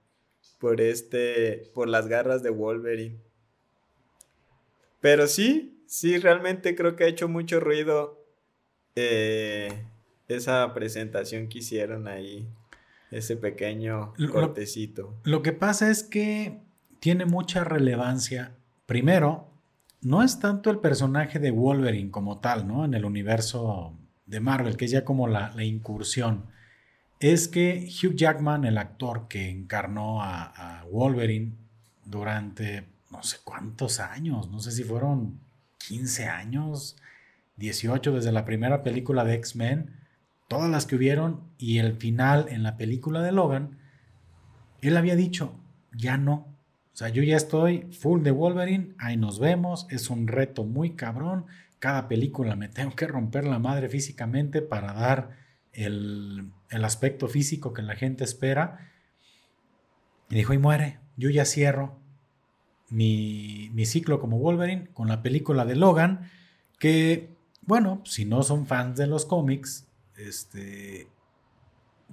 por 0.60 0.82
este, 0.82 1.72
por 1.74 1.90
las 1.90 2.08
garras 2.08 2.44
de 2.44 2.52
Wolverine. 2.52 3.20
Pero 5.02 5.28
sí, 5.28 5.84
sí, 5.88 6.18
realmente 6.18 6.76
creo 6.76 6.96
que 6.96 7.06
ha 7.06 7.08
hecho 7.08 7.28
mucho 7.28 7.60
ruido 7.60 8.24
eh, 8.96 9.86
esa 10.30 10.74
presentación 10.74 11.50
que 11.50 11.60
hicieron 11.60 12.08
ahí, 12.08 12.48
ese 13.12 13.36
pequeño 13.36 14.14
cortecito. 14.32 15.16
lo 15.24 15.42
que 15.42 15.52
pasa 15.52 15.92
es 15.92 16.04
que 16.04 16.62
tiene 17.00 17.26
mucha 17.26 17.64
relevancia 17.64 18.56
Primero, 18.90 19.54
no 20.02 20.24
es 20.24 20.40
tanto 20.40 20.72
el 20.72 20.80
personaje 20.80 21.38
de 21.38 21.52
Wolverine 21.52 22.10
como 22.10 22.40
tal, 22.40 22.68
¿no? 22.68 22.86
En 22.86 22.96
el 22.96 23.06
universo 23.06 23.94
de 24.26 24.40
Marvel, 24.40 24.78
que 24.78 24.86
es 24.86 24.92
ya 24.92 25.06
como 25.06 25.28
la, 25.28 25.54
incursión. 25.64 26.48
Es 27.20 27.48
que 27.48 27.88
Hugh 27.88 28.16
Jackman, 28.16 28.66
el 28.66 28.80
actor 28.80 29.28
que 29.28 29.48
encarnó 29.48 30.24
a, 30.24 30.84
Wolverine 30.92 31.52
durante 32.04 32.88
no 33.12 33.22
sé 33.22 33.38
cuántos 33.44 34.00
años, 34.00 34.50
no 34.50 34.60
sé 34.60 34.72
si 34.72 34.84
fueron 34.84 35.40
15 35.88 36.26
años, 36.26 36.98
18 37.58 38.14
desde 38.14 38.32
la 38.32 38.44
primera 38.44 38.82
película 38.82 39.24
de 39.24 39.36
X-Men, 39.36 39.99
todas 40.50 40.70
las 40.70 40.86
que 40.86 40.98
hubieron 40.98 41.42
y 41.58 41.78
el 41.78 41.94
final 41.94 42.48
en 42.50 42.64
la 42.64 42.76
película 42.76 43.22
de 43.22 43.32
Logan, 43.32 43.78
él 44.82 44.98
había 44.98 45.16
dicho, 45.16 45.54
ya 45.94 46.18
no, 46.18 46.50
o 46.94 46.98
sea, 47.00 47.08
yo 47.08 47.24
ya 47.24 47.38
estoy 47.38 47.88
full 47.94 48.24
de 48.24 48.32
Wolverine, 48.32 48.94
ahí 48.98 49.16
nos 49.16 49.40
vemos, 49.40 49.88
es 49.90 50.10
un 50.10 50.28
reto 50.28 50.66
muy 50.66 50.98
cabrón. 50.98 51.46
Cada 51.80 52.10
película 52.10 52.58
me 52.58 52.68
tengo 52.68 52.94
que 52.94 53.08
romper 53.08 53.46
la 53.46 53.58
madre 53.58 53.88
físicamente 53.88 54.62
para 54.62 54.92
dar 54.92 55.30
el, 55.72 56.52
aspecto 56.84 57.30
físico 57.30 57.72
que 57.72 57.84
la 57.84 57.96
gente 57.96 58.26
espera. 58.26 58.92
Y 60.30 60.36
dijo, 60.36 60.54
y 60.54 60.58
muere, 60.58 61.00
yo 61.16 61.30
ya 61.30 61.46
cierro 61.46 62.00
mi, 62.90 63.70
mi 63.74 63.86
ciclo 63.86 64.20
como 64.20 64.40
Wolverine 64.40 64.90
con 64.94 65.08
la 65.08 65.22
película 65.22 65.64
de 65.64 65.78
Logan, 65.78 66.30
que, 66.80 67.34
bueno, 67.62 68.02
si 68.04 68.26
no 68.26 68.44
son 68.44 68.66
fans 68.66 68.98
de 68.98 69.08
los 69.08 69.26
cómics, 69.26 69.89
este, 70.20 71.08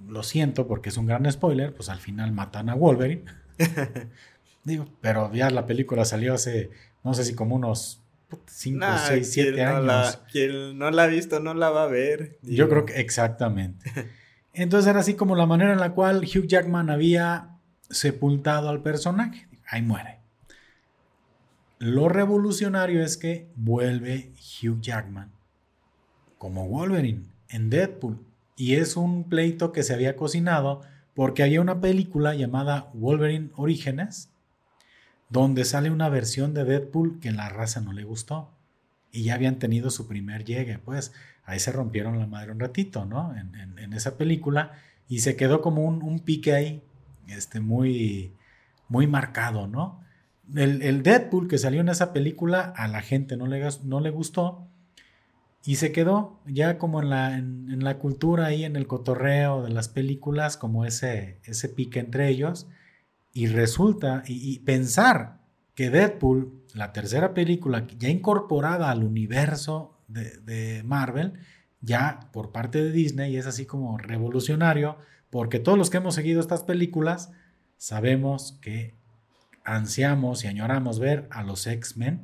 lo 0.07 0.23
siento 0.23 0.67
porque 0.67 0.89
es 0.89 0.97
un 0.97 1.07
gran 1.07 1.29
spoiler, 1.31 1.73
pues 1.73 1.89
al 1.89 1.99
final 1.99 2.31
matan 2.31 2.69
a 2.69 2.75
Wolverine. 2.75 3.25
Digo, 4.63 4.85
pero 5.01 5.33
ya 5.33 5.49
la 5.49 5.65
película 5.65 6.05
salió 6.05 6.33
hace, 6.33 6.69
no 7.03 7.13
sé 7.13 7.23
si 7.23 7.35
como 7.35 7.55
unos 7.55 8.01
5, 8.45 8.85
6, 9.07 9.31
7 9.31 9.63
años. 9.63 10.21
quien 10.31 10.77
no 10.77 10.91
la 10.91 11.03
ha 11.03 11.07
visto 11.07 11.39
no 11.39 11.53
la 11.53 11.69
va 11.69 11.83
a 11.83 11.87
ver. 11.87 12.37
Yo 12.41 12.67
creo 12.69 12.85
que 12.85 12.99
exactamente. 12.99 13.91
Entonces 14.53 14.89
era 14.89 14.99
así 14.99 15.13
como 15.13 15.35
la 15.35 15.45
manera 15.45 15.71
en 15.71 15.79
la 15.79 15.93
cual 15.93 16.23
Hugh 16.23 16.47
Jackman 16.47 16.89
había 16.89 17.57
sepultado 17.89 18.69
al 18.69 18.81
personaje. 18.81 19.47
Ahí 19.67 19.81
muere. 19.81 20.19
Lo 21.79 22.09
revolucionario 22.09 23.03
es 23.03 23.17
que 23.17 23.49
vuelve 23.55 24.33
Hugh 24.61 24.81
Jackman 24.81 25.31
como 26.37 26.67
Wolverine 26.67 27.36
en 27.49 27.69
Deadpool. 27.69 28.19
Y 28.55 28.75
es 28.75 28.97
un 28.97 29.29
pleito 29.29 29.71
que 29.71 29.83
se 29.83 29.93
había 29.93 30.15
cocinado 30.15 30.81
porque 31.13 31.43
había 31.43 31.61
una 31.61 31.81
película 31.81 32.35
llamada 32.35 32.89
Wolverine 32.93 33.49
Orígenes 33.55 34.29
donde 35.29 35.65
sale 35.65 35.89
una 35.89 36.09
versión 36.09 36.53
de 36.53 36.63
Deadpool 36.63 37.19
que 37.19 37.31
la 37.31 37.49
raza 37.49 37.81
no 37.81 37.93
le 37.93 38.03
gustó. 38.03 38.51
Y 39.11 39.23
ya 39.23 39.35
habían 39.35 39.59
tenido 39.59 39.89
su 39.89 40.07
primer 40.07 40.45
llegue, 40.45 40.79
pues 40.79 41.13
ahí 41.45 41.59
se 41.59 41.71
rompieron 41.71 42.19
la 42.19 42.27
madre 42.27 42.51
un 42.51 42.59
ratito, 42.59 43.05
¿no? 43.05 43.33
En, 43.35 43.93
esa 43.93 44.17
película. 44.17 44.73
Y 45.07 45.19
se 45.19 45.35
quedó 45.35 45.61
como 45.61 45.83
un, 45.83 46.19
pique 46.19 46.53
ahí, 46.53 46.83
este, 47.27 47.61
muy, 47.61 48.33
muy 48.89 49.07
marcado, 49.07 49.67
¿no? 49.67 50.01
El, 50.55 51.03
Deadpool 51.03 51.47
que 51.47 51.57
salió 51.57 51.81
en 51.81 51.89
esa 51.89 52.13
película 52.13 52.73
a 52.75 52.87
la 52.87 53.01
gente 53.01 53.37
no 53.37 53.47
le, 53.47 53.67
no 53.83 53.99
le 54.01 54.09
gustó. 54.09 54.67
Y 55.67 55.75
se 55.75 55.91
quedó 55.91 56.39
ya 56.45 56.77
como 56.77 57.01
en 57.01 57.83
la, 57.83 57.97
cultura 57.99 58.45
ahí, 58.45 58.63
en 58.63 58.77
el 58.77 58.87
cotorreo 58.87 59.63
de 59.63 59.69
las 59.69 59.89
películas, 59.89 60.55
como 60.55 60.85
ese, 60.85 61.41
ese 61.43 61.67
pique 61.67 61.99
entre 61.99 62.29
ellos. 62.29 62.67
Y 63.33 63.47
resulta, 63.47 64.23
y, 64.25 64.59
pensar 64.59 65.41
que 65.75 65.89
Deadpool, 65.89 66.53
la 66.73 66.93
tercera 66.93 67.33
película 67.33 67.85
ya 67.99 68.07
incorporada 68.07 68.89
al 68.89 69.03
universo 69.03 69.99
de, 70.07 70.83
Marvel, 70.85 71.33
ya 71.81 72.29
por 72.31 72.53
parte 72.53 72.81
de 72.81 72.93
Disney, 72.93 73.35
es 73.35 73.45
así 73.45 73.65
como 73.65 73.97
revolucionario, 73.97 74.95
porque 75.29 75.59
todos 75.59 75.77
los 75.77 75.89
que 75.89 75.97
hemos 75.97 76.15
seguido 76.15 76.39
estas 76.39 76.63
películas 76.63 77.33
sabemos 77.75 78.57
que 78.61 78.93
ansiamos 79.65 80.45
y 80.45 80.47
añoramos 80.47 80.99
ver 80.99 81.27
a 81.29 81.43
los 81.43 81.67
X-Men 81.67 82.21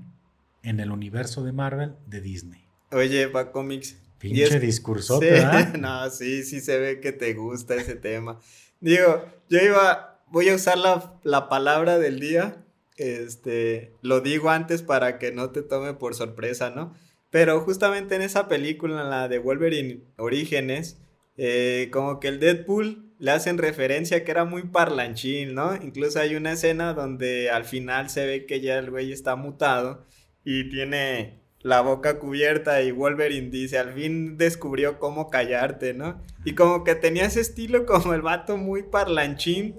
en 0.61 0.79
el 0.79 0.93
universo 0.93 1.43
de 1.43 1.51
Marvel 1.51 1.95
de 2.07 2.21
Disney. 2.21 2.62
Oye, 2.93 3.27
pa 3.27 3.51
Comics. 3.51 3.97
Pinche 4.19 4.57
discurso 4.59 5.19
no, 5.79 6.09
sí, 6.09 6.43
sí 6.43 6.61
se 6.61 6.79
ve 6.79 7.01
que 7.01 7.11
te 7.11 7.33
gusta 7.33 7.75
ese 7.75 7.95
tema. 7.95 8.39
Digo, 8.79 9.25
yo 9.49 9.59
iba 9.59 10.13
voy 10.33 10.49
a 10.49 10.55
usar 10.55 10.79
la, 10.79 11.47
palabra 11.47 11.99
del 11.99 12.19
día. 12.19 12.65
Este, 12.97 13.93
lo 14.01 14.19
digo 14.19 14.49
antes 14.49 14.81
para 14.81 15.19
que 15.19 15.31
no 15.31 15.51
te 15.51 15.61
tome 15.61 15.93
por 15.93 16.15
sorpresa, 16.15 16.71
¿no? 16.71 16.95
Pero 17.29 17.61
justamente 17.61 18.15
en 18.15 18.23
esa 18.23 18.47
película, 18.47 19.01
en 19.01 19.09
la 19.11 19.27
de 19.27 19.37
Wolverine 19.37 20.01
Orígenes, 20.17 20.99
eh, 21.37 21.89
como 21.91 22.19
que 22.19 22.29
el 22.29 22.39
Deadpool 22.39 23.13
le 23.19 23.31
hacen 23.31 23.59
referencia 23.59 24.23
que 24.23 24.31
era 24.31 24.43
muy 24.43 24.63
parlanchín, 24.63 25.53
¿no? 25.53 25.75
Incluso 25.75 26.19
hay 26.19 26.35
una 26.35 26.53
escena 26.53 26.93
donde 26.93 27.51
al 27.51 27.65
final 27.65 28.09
se 28.09 28.25
ve 28.25 28.45
que 28.47 28.59
ya 28.59 28.79
el 28.79 28.89
güey 28.89 29.11
está 29.11 29.35
mutado 29.35 30.05
y 30.43 30.69
tiene 30.69 31.42
la 31.63 31.79
boca 31.79 32.19
cubierta 32.19 32.81
y 32.81 32.91
Wolverine 32.91 33.49
dice, 33.49 33.79
al 33.79 33.93
fin 33.93 34.37
descubrió 34.37 34.99
cómo 34.99 35.29
callarte, 35.29 35.93
¿no? 35.93 36.21
Y 36.43 36.55
como 36.55 36.83
que 36.83 36.93
tenía 36.93 37.25
ese 37.25 37.39
estilo 37.39 37.85
como 37.87 38.13
el 38.13 38.21
vato 38.21 38.57
muy 38.57 38.83
parlanchín, 38.83 39.75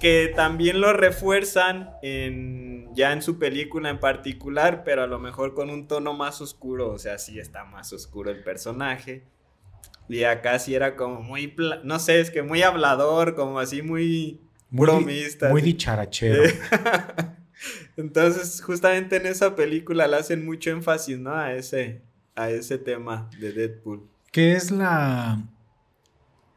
que 0.00 0.32
también 0.34 0.80
lo 0.80 0.92
refuerzan 0.92 1.90
en, 2.02 2.88
ya 2.94 3.12
en 3.12 3.22
su 3.22 3.38
película 3.38 3.88
en 3.88 4.00
particular, 4.00 4.82
pero 4.84 5.04
a 5.04 5.06
lo 5.06 5.18
mejor 5.20 5.54
con 5.54 5.70
un 5.70 5.86
tono 5.86 6.12
más 6.12 6.40
oscuro, 6.40 6.90
o 6.90 6.98
sea, 6.98 7.18
sí 7.18 7.38
está 7.38 7.64
más 7.64 7.92
oscuro 7.92 8.30
el 8.30 8.42
personaje. 8.42 9.24
Y 10.08 10.24
acá 10.24 10.58
sí 10.58 10.74
era 10.74 10.96
como 10.96 11.20
muy, 11.20 11.54
no 11.82 11.98
sé, 11.98 12.20
es 12.20 12.30
que 12.30 12.42
muy 12.42 12.62
hablador, 12.62 13.34
como 13.34 13.58
así 13.58 13.82
muy, 13.82 14.40
muy 14.70 14.86
bromista. 14.86 15.50
Muy 15.50 15.62
dicharachero. 15.62 16.42
Entonces, 17.96 18.62
justamente 18.62 19.16
en 19.16 19.26
esa 19.26 19.56
película 19.56 20.06
le 20.06 20.16
hacen 20.16 20.44
mucho 20.44 20.70
énfasis, 20.70 21.18
¿no? 21.18 21.34
A 21.34 21.54
ese, 21.54 22.02
a 22.34 22.50
ese 22.50 22.78
tema 22.78 23.30
de 23.40 23.52
Deadpool. 23.52 24.08
Que 24.32 24.52
es 24.52 24.70
la... 24.70 25.42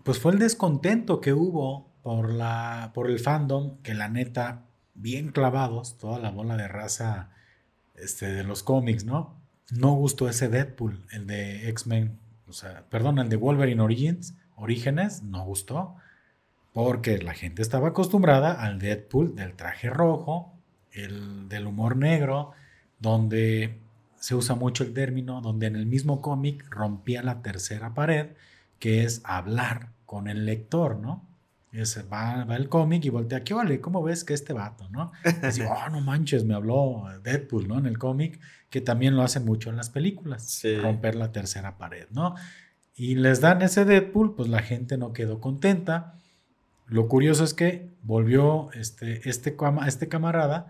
Pues 0.04 0.20
fue 0.20 0.32
el 0.34 0.40
descontento 0.40 1.22
que 1.22 1.34
hubo 1.34 1.90
por, 2.02 2.34
la, 2.34 2.92
por 2.94 3.10
el 3.10 3.20
fandom, 3.20 3.78
que 3.82 3.94
la 3.94 4.10
neta, 4.10 4.66
bien 4.96 5.32
clavados, 5.32 5.98
toda 5.98 6.20
la 6.20 6.32
bola 6.32 6.58
de 6.58 6.68
raza 6.68 7.32
este, 7.96 8.32
de 8.32 8.44
los 8.44 8.64
cómics, 8.64 9.06
¿no? 9.06 9.40
No 9.72 9.94
gustó 9.94 10.28
ese 10.28 10.50
Deadpool, 10.50 11.06
el 11.12 11.28
de 11.28 11.70
X-Men, 11.70 12.18
o 12.48 12.54
sea, 12.54 12.86
perdón, 12.90 13.20
el 13.20 13.30
de 13.30 13.36
Wolverine 13.36 13.82
Origins, 13.82 14.36
Orígenes, 14.56 15.22
no 15.24 15.46
gustó, 15.46 15.96
porque 16.74 17.20
la 17.20 17.34
gente 17.34 17.62
estaba 17.62 17.90
acostumbrada 17.90 18.54
al 18.54 18.80
Deadpool 18.80 19.36
del 19.36 19.54
traje 19.56 19.90
rojo, 19.90 20.59
el 20.94 21.48
del 21.50 21.68
humor 21.68 21.96
negro, 21.96 22.52
donde 23.00 23.80
se 24.20 24.36
usa 24.36 24.56
mucho 24.56 24.84
el 24.84 24.94
término, 24.94 25.42
donde 25.42 25.68
en 25.68 25.76
el 25.76 25.86
mismo 25.86 26.22
cómic 26.22 26.66
rompía 26.70 27.24
la 27.24 27.42
tercera 27.42 27.94
pared, 27.94 28.28
que 28.80 29.04
es 29.04 29.22
hablar 29.24 29.90
con 30.06 30.28
el 30.28 30.46
lector, 30.46 30.98
¿no? 30.98 31.30
va, 32.12 32.46
va, 32.46 32.56
el 32.56 32.68
cómic 32.68 33.06
y 33.06 33.10
voltea, 33.10 33.44
¿qué 33.44 33.54
vale? 33.54 33.80
¿Cómo 33.80 34.02
ves 34.02 34.24
que 34.24 34.34
este 34.34 34.54
vato, 34.54 34.90
no? 34.90 35.12
Digo, 35.56 35.70
oh, 35.70 35.90
no 35.90 36.02
manches, 36.02 36.44
me 36.44 36.56
habló 36.56 37.06
Deadpool, 37.24 37.68
¿no? 37.68 37.78
En 37.78 37.86
el 37.86 37.98
cómic, 37.98 38.40
que 38.70 38.82
también 38.82 39.16
lo 39.16 39.22
hacen 39.22 39.46
mucho 39.46 39.70
en 39.70 39.78
las 39.78 39.90
películas, 39.90 40.62
romper 40.82 41.16
la 41.16 41.32
tercera 41.32 41.78
pared, 41.78 42.08
¿no? 42.12 42.36
Y 42.96 43.16
les 43.16 43.40
dan 43.40 43.62
ese 43.62 43.86
Deadpool, 43.86 44.36
pues 44.36 44.50
la 44.50 44.62
gente 44.62 44.98
no 44.98 45.14
quedó 45.14 45.40
contenta. 45.40 46.19
Lo 46.90 47.08
curioso 47.08 47.44
es 47.44 47.54
que 47.54 47.90
volvió 48.02 48.72
este, 48.74 49.30
este, 49.30 49.56
este 49.88 50.08
camarada 50.10 50.68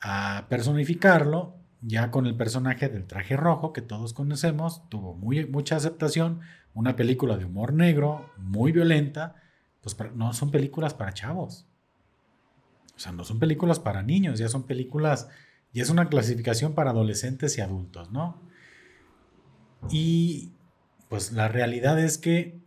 a 0.00 0.46
personificarlo 0.48 1.54
ya 1.82 2.10
con 2.10 2.26
el 2.26 2.36
personaje 2.36 2.88
del 2.88 3.06
traje 3.06 3.36
rojo 3.36 3.72
que 3.72 3.82
todos 3.82 4.12
conocemos, 4.12 4.88
tuvo 4.88 5.14
muy, 5.14 5.46
mucha 5.46 5.76
aceptación, 5.76 6.40
una 6.74 6.96
película 6.96 7.36
de 7.36 7.44
humor 7.44 7.72
negro, 7.72 8.30
muy 8.36 8.72
violenta, 8.72 9.36
pues 9.82 9.96
no 10.14 10.32
son 10.32 10.50
películas 10.50 10.94
para 10.94 11.12
chavos. 11.12 11.66
O 12.96 12.98
sea, 12.98 13.12
no 13.12 13.24
son 13.24 13.38
películas 13.38 13.78
para 13.78 14.02
niños, 14.02 14.38
ya 14.38 14.48
son 14.48 14.64
películas, 14.64 15.28
y 15.72 15.80
es 15.80 15.90
una 15.90 16.08
clasificación 16.08 16.74
para 16.74 16.90
adolescentes 16.90 17.58
y 17.58 17.60
adultos, 17.60 18.10
¿no? 18.10 18.40
Y 19.90 20.52
pues 21.08 21.32
la 21.32 21.48
realidad 21.48 21.98
es 21.98 22.18
que 22.18 22.58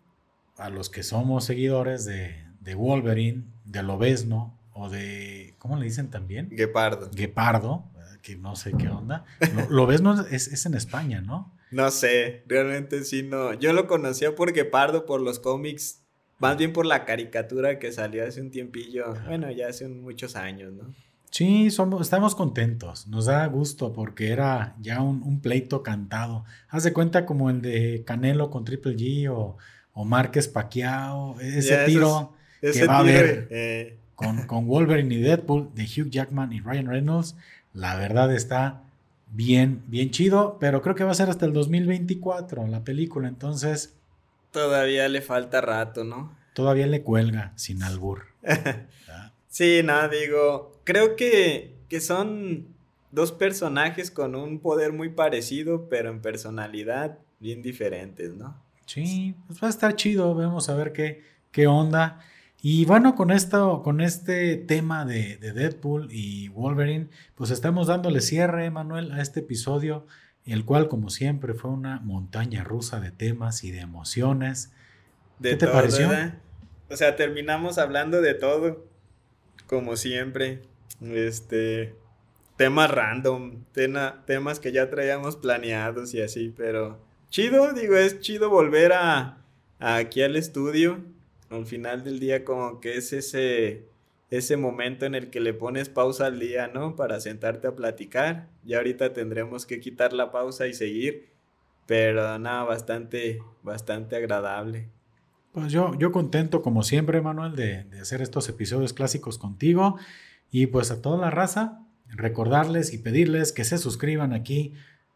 a 0.58 0.70
los 0.70 0.90
que 0.90 1.04
somos 1.04 1.46
seguidores 1.46 2.06
de, 2.06 2.49
de 2.70 2.76
Wolverine, 2.76 3.46
de 3.66 3.82
Lobesno 3.82 4.56
o 4.74 4.90
de, 4.90 5.56
¿cómo 5.58 5.76
le 5.78 5.86
dicen 5.86 6.12
también? 6.12 6.50
Guepardo. 6.52 7.10
Guepardo, 7.12 7.84
que 8.22 8.36
no 8.36 8.56
sé 8.56 8.74
qué 8.78 8.88
onda. 8.90 9.26
Lobesno 9.70 10.22
es, 10.28 10.48
es 10.48 10.68
en 10.68 10.76
España, 10.76 11.20
¿no? 11.20 11.52
No 11.72 11.90
sé, 11.90 12.44
realmente 12.46 13.04
sí, 13.06 13.24
no. 13.24 13.56
Yo 13.56 13.74
lo 13.74 13.88
conocía 13.88 14.36
por 14.36 14.54
Guepardo, 14.54 15.08
por 15.08 15.20
los 15.20 15.40
cómics, 15.40 16.04
más 16.38 16.58
bien 16.58 16.72
por 16.72 16.86
la 16.86 17.06
caricatura 17.06 17.80
que 17.80 17.92
salió 17.92 18.24
hace 18.24 18.40
un 18.40 18.52
tiempillo, 18.52 19.16
bueno, 19.26 19.50
ya 19.50 19.68
hace 19.68 19.88
muchos 19.88 20.36
años, 20.36 20.72
¿no? 20.72 20.94
Sí, 21.32 21.72
somos, 21.72 22.02
estamos 22.02 22.36
contentos, 22.36 23.08
nos 23.08 23.26
da 23.26 23.46
gusto 23.48 23.94
porque 23.94 24.30
era 24.30 24.76
ya 24.80 25.02
un, 25.02 25.42
pleito 25.42 25.82
cantado. 25.82 26.46
Haz 26.70 26.84
de 26.84 26.94
cuenta 26.94 27.26
como 27.26 27.50
el 27.50 27.64
de 27.64 28.04
Canelo 28.06 28.52
con 28.52 28.64
Triple 28.64 28.96
G 28.96 29.28
o, 29.32 29.58
o 29.94 30.06
Márquez 30.06 30.48
Paquiao, 30.48 31.40
ese 31.40 31.86
tiro 31.86 32.34
que 32.62 32.86
va 32.86 32.98
a 32.98 33.00
haber 33.00 33.48
eh. 33.52 33.98
con, 34.16 34.46
con, 34.48 34.68
Wolverine 34.68 35.16
y 35.16 35.22
Deadpool 35.22 35.70
de 35.74 35.84
Hugh 35.84 36.10
Jackman 36.10 36.54
y 36.54 36.62
Ryan 36.62 36.88
Reynolds, 36.88 37.36
la 37.74 37.96
verdad 37.96 38.34
está 38.34 38.82
bien, 39.32 39.84
bien 39.88 40.12
chido, 40.12 40.58
pero 40.60 40.82
creo 40.82 40.96
que 40.96 41.04
va 41.04 41.12
a 41.12 41.16
ser 41.16 41.30
hasta 41.30 41.46
el 41.46 41.54
2024 41.54 42.68
la 42.68 42.84
película, 42.84 43.28
entonces... 43.28 43.96
Todavía 44.52 45.08
le 45.08 45.22
falta 45.22 45.62
rato, 45.62 46.04
¿no? 46.04 46.36
Todavía 46.54 46.88
le 46.88 47.04
cuelga 47.04 47.54
sin 47.56 47.84
albur. 47.84 48.26
sí, 49.48 49.82
nada, 49.84 50.08
digo, 50.08 50.82
creo 50.84 51.16
que, 51.16 51.76
que 51.88 52.02
son 52.02 52.68
dos 53.12 53.32
personajes 53.32 54.12
con 54.12 54.36
un 54.36 54.60
poder 54.60 54.94
muy 54.94 55.10
parecido, 55.10 55.88
pero 55.90 56.10
en 56.10 56.22
personalidad 56.22 57.20
bien 57.40 57.62
diferentes, 57.62 58.34
¿no? 58.34 58.56
Sí, 58.86 59.36
pues 59.48 59.62
va 59.62 59.68
a 59.68 59.70
estar 59.70 59.96
chido, 59.96 60.34
vamos 60.34 60.68
a 60.70 60.76
ver 60.76 60.92
qué, 60.92 61.24
qué 61.52 61.68
onda. 61.68 62.20
Y 62.62 62.86
bueno, 62.86 63.16
con 63.16 63.32
esto, 63.32 63.82
con 63.84 64.02
este 64.02 64.58
tema 64.58 65.06
de, 65.06 65.38
Deadpool 65.38 66.10
y 66.12 66.50
Wolverine, 66.50 67.08
pues 67.36 67.52
estamos 67.52 67.88
dándole 67.88 68.20
cierre, 68.20 68.70
Manuel, 68.70 69.14
a 69.14 69.22
este 69.22 69.40
episodio, 69.40 70.06
el 70.46 70.66
cual, 70.66 70.90
como 70.90 71.10
siempre, 71.10 71.54
fue 71.54 71.72
una 71.72 72.00
montaña 72.02 72.66
rusa 72.66 73.00
de 73.00 73.12
temas 73.12 73.64
y 73.64 73.72
de 73.72 73.80
emociones. 73.80 74.72
¿Qué 75.42 75.56
te 75.56 75.68
pareció? 75.68 76.10
O 76.90 76.98
sea, 76.98 77.16
terminamos 77.16 77.78
hablando 77.78 78.22
de 78.22 78.34
todo, 78.34 78.86
como 79.66 79.96
siempre. 79.96 80.62
Este, 81.02 81.96
temas 82.58 82.92
random, 82.92 83.64
temas 84.26 84.60
que 84.60 84.74
ya 84.74 84.90
traíamos 84.90 85.38
planeados 85.38 86.14
y 86.14 86.22
así, 86.22 86.54
pero 86.58 87.00
chido, 87.30 87.72
digo, 87.72 87.96
es 87.96 88.20
chido 88.20 88.50
volver 88.50 88.92
a 88.92 89.38
aquí 89.80 90.22
al 90.24 90.36
estudio 90.36 91.00
al 91.50 91.66
final 91.66 92.04
del 92.04 92.20
día 92.20 92.46
como 92.46 92.80
que 92.80 92.98
es 92.98 93.14
ese, 93.14 93.88
ese 94.30 94.58
momento 94.58 95.06
en 95.06 95.16
el 95.16 95.30
que 95.30 95.40
le 95.40 95.54
pones 95.54 95.90
pausa 95.90 96.28
al 96.28 96.40
día, 96.40 96.68
¿no? 96.68 96.96
Para 96.96 97.20
sentarte 97.20 97.68
a 97.68 97.76
platicar. 97.76 98.48
Ya 98.64 98.78
ahorita 98.78 99.14
tendremos 99.14 99.66
que 99.66 99.80
quitar 99.80 100.14
la 100.14 100.32
pausa 100.32 100.68
y 100.68 100.74
seguir, 100.74 101.30
pero 101.86 102.38
nada, 102.38 102.64
bastante, 102.64 103.40
bastante 103.64 104.16
agradable. 104.16 104.90
Pues 105.52 105.72
yo, 105.72 105.98
yo 105.98 106.12
contento 106.12 106.62
como 106.62 106.84
siempre, 106.84 107.22
Manuel, 107.22 107.56
de, 107.56 107.86
de 107.86 108.00
hacer 108.00 108.22
estos 108.22 108.48
episodios 108.50 108.94
clásicos 108.94 109.40
contigo 109.40 109.98
y 110.52 110.68
pues 110.68 110.92
a 110.92 111.02
toda 111.02 111.18
la 111.18 111.32
raza, 111.32 111.84
recordarles 112.08 112.94
y 112.94 113.00
pedirles 113.00 113.52
que 113.52 113.64
se 113.64 113.80
suscriban 113.80 114.34
aquí 114.34 114.74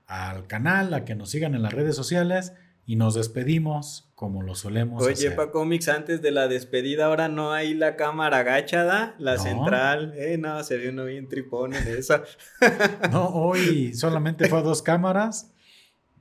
al 0.07 0.47
canal, 0.47 0.93
a 0.93 1.05
que 1.05 1.15
nos 1.15 1.29
sigan 1.29 1.53
en 1.53 1.61
las 1.61 1.73
redes 1.73 1.95
sociales 1.95 2.53
y 2.85 2.95
nos 2.95 3.13
despedimos 3.13 4.11
como 4.23 4.41
lo 4.41 4.55
solemos 4.55 5.03
Oye, 5.03 5.11
hacer. 5.11 5.27
Oye, 5.27 5.35
pa 5.35 5.51
Comics, 5.51 5.89
antes 5.89 6.21
de 6.21 6.31
la 6.31 6.47
despedida, 6.47 7.07
ahora 7.07 7.27
no 7.27 7.51
hay 7.51 7.73
la 7.73 7.97
cámara 7.97 8.37
agachada, 8.37 9.15
la 9.19 9.37
central. 9.37 10.13
Eh, 10.15 10.37
no, 10.37 10.63
se 10.63 10.77
ve 10.77 10.91
uno 10.91 11.03
bien 11.03 11.27
tripón 11.27 11.73
en 11.73 11.85
esa. 11.89 12.23
no, 13.11 13.27
hoy 13.27 13.93
solamente 13.93 14.47
fue 14.47 14.59
a 14.59 14.61
dos 14.61 14.81
cámaras. 14.81 15.51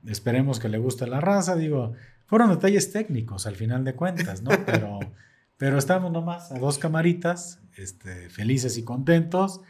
Esperemos 0.05 0.59
que 0.59 0.67
le 0.67 0.79
guste 0.79 1.07
la 1.07 1.21
raza. 1.21 1.55
Digo, 1.55 1.93
fueron 2.25 2.49
detalles 2.49 2.91
técnicos 2.91 3.47
al 3.47 3.55
final 3.55 3.85
de 3.85 3.95
cuentas, 3.95 4.41
¿no? 4.41 4.49
Pero, 4.65 4.99
pero 5.55 5.77
estamos 5.77 6.11
nomás 6.11 6.51
a 6.51 6.59
dos 6.59 6.77
camaritas, 6.77 7.61
este, 7.77 8.29
felices 8.29 8.77
y 8.77 8.83
contentos. 8.83 9.61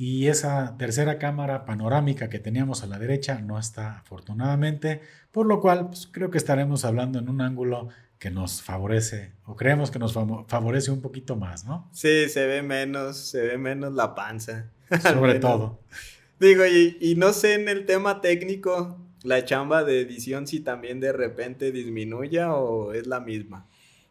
Y 0.00 0.28
esa 0.28 0.76
tercera 0.78 1.18
cámara 1.18 1.64
panorámica 1.64 2.28
que 2.28 2.38
teníamos 2.38 2.84
a 2.84 2.86
la 2.86 3.00
derecha 3.00 3.40
no 3.40 3.58
está 3.58 3.98
afortunadamente, 3.98 5.00
por 5.32 5.44
lo 5.44 5.60
cual 5.60 5.88
pues, 5.88 6.06
creo 6.06 6.30
que 6.30 6.38
estaremos 6.38 6.84
hablando 6.84 7.18
en 7.18 7.28
un 7.28 7.40
ángulo 7.40 7.88
que 8.20 8.30
nos 8.30 8.62
favorece 8.62 9.32
o 9.44 9.56
creemos 9.56 9.90
que 9.90 9.98
nos 9.98 10.14
favorece 10.46 10.92
un 10.92 11.02
poquito 11.02 11.34
más, 11.34 11.64
¿no? 11.64 11.90
Sí, 11.92 12.28
se 12.28 12.46
ve 12.46 12.62
menos, 12.62 13.16
se 13.16 13.40
ve 13.40 13.58
menos 13.58 13.92
la 13.92 14.14
panza. 14.14 14.70
Sobre 15.02 15.40
todo. 15.40 15.80
Digo, 16.38 16.64
y, 16.64 16.96
y 17.00 17.16
no 17.16 17.32
sé 17.32 17.54
en 17.54 17.68
el 17.68 17.84
tema 17.84 18.20
técnico, 18.20 18.96
la 19.24 19.44
chamba 19.44 19.82
de 19.82 20.00
edición 20.00 20.46
si 20.46 20.60
también 20.60 21.00
de 21.00 21.12
repente 21.12 21.72
disminuya 21.72 22.54
o 22.54 22.92
es 22.92 23.08
la 23.08 23.18
misma. 23.18 23.66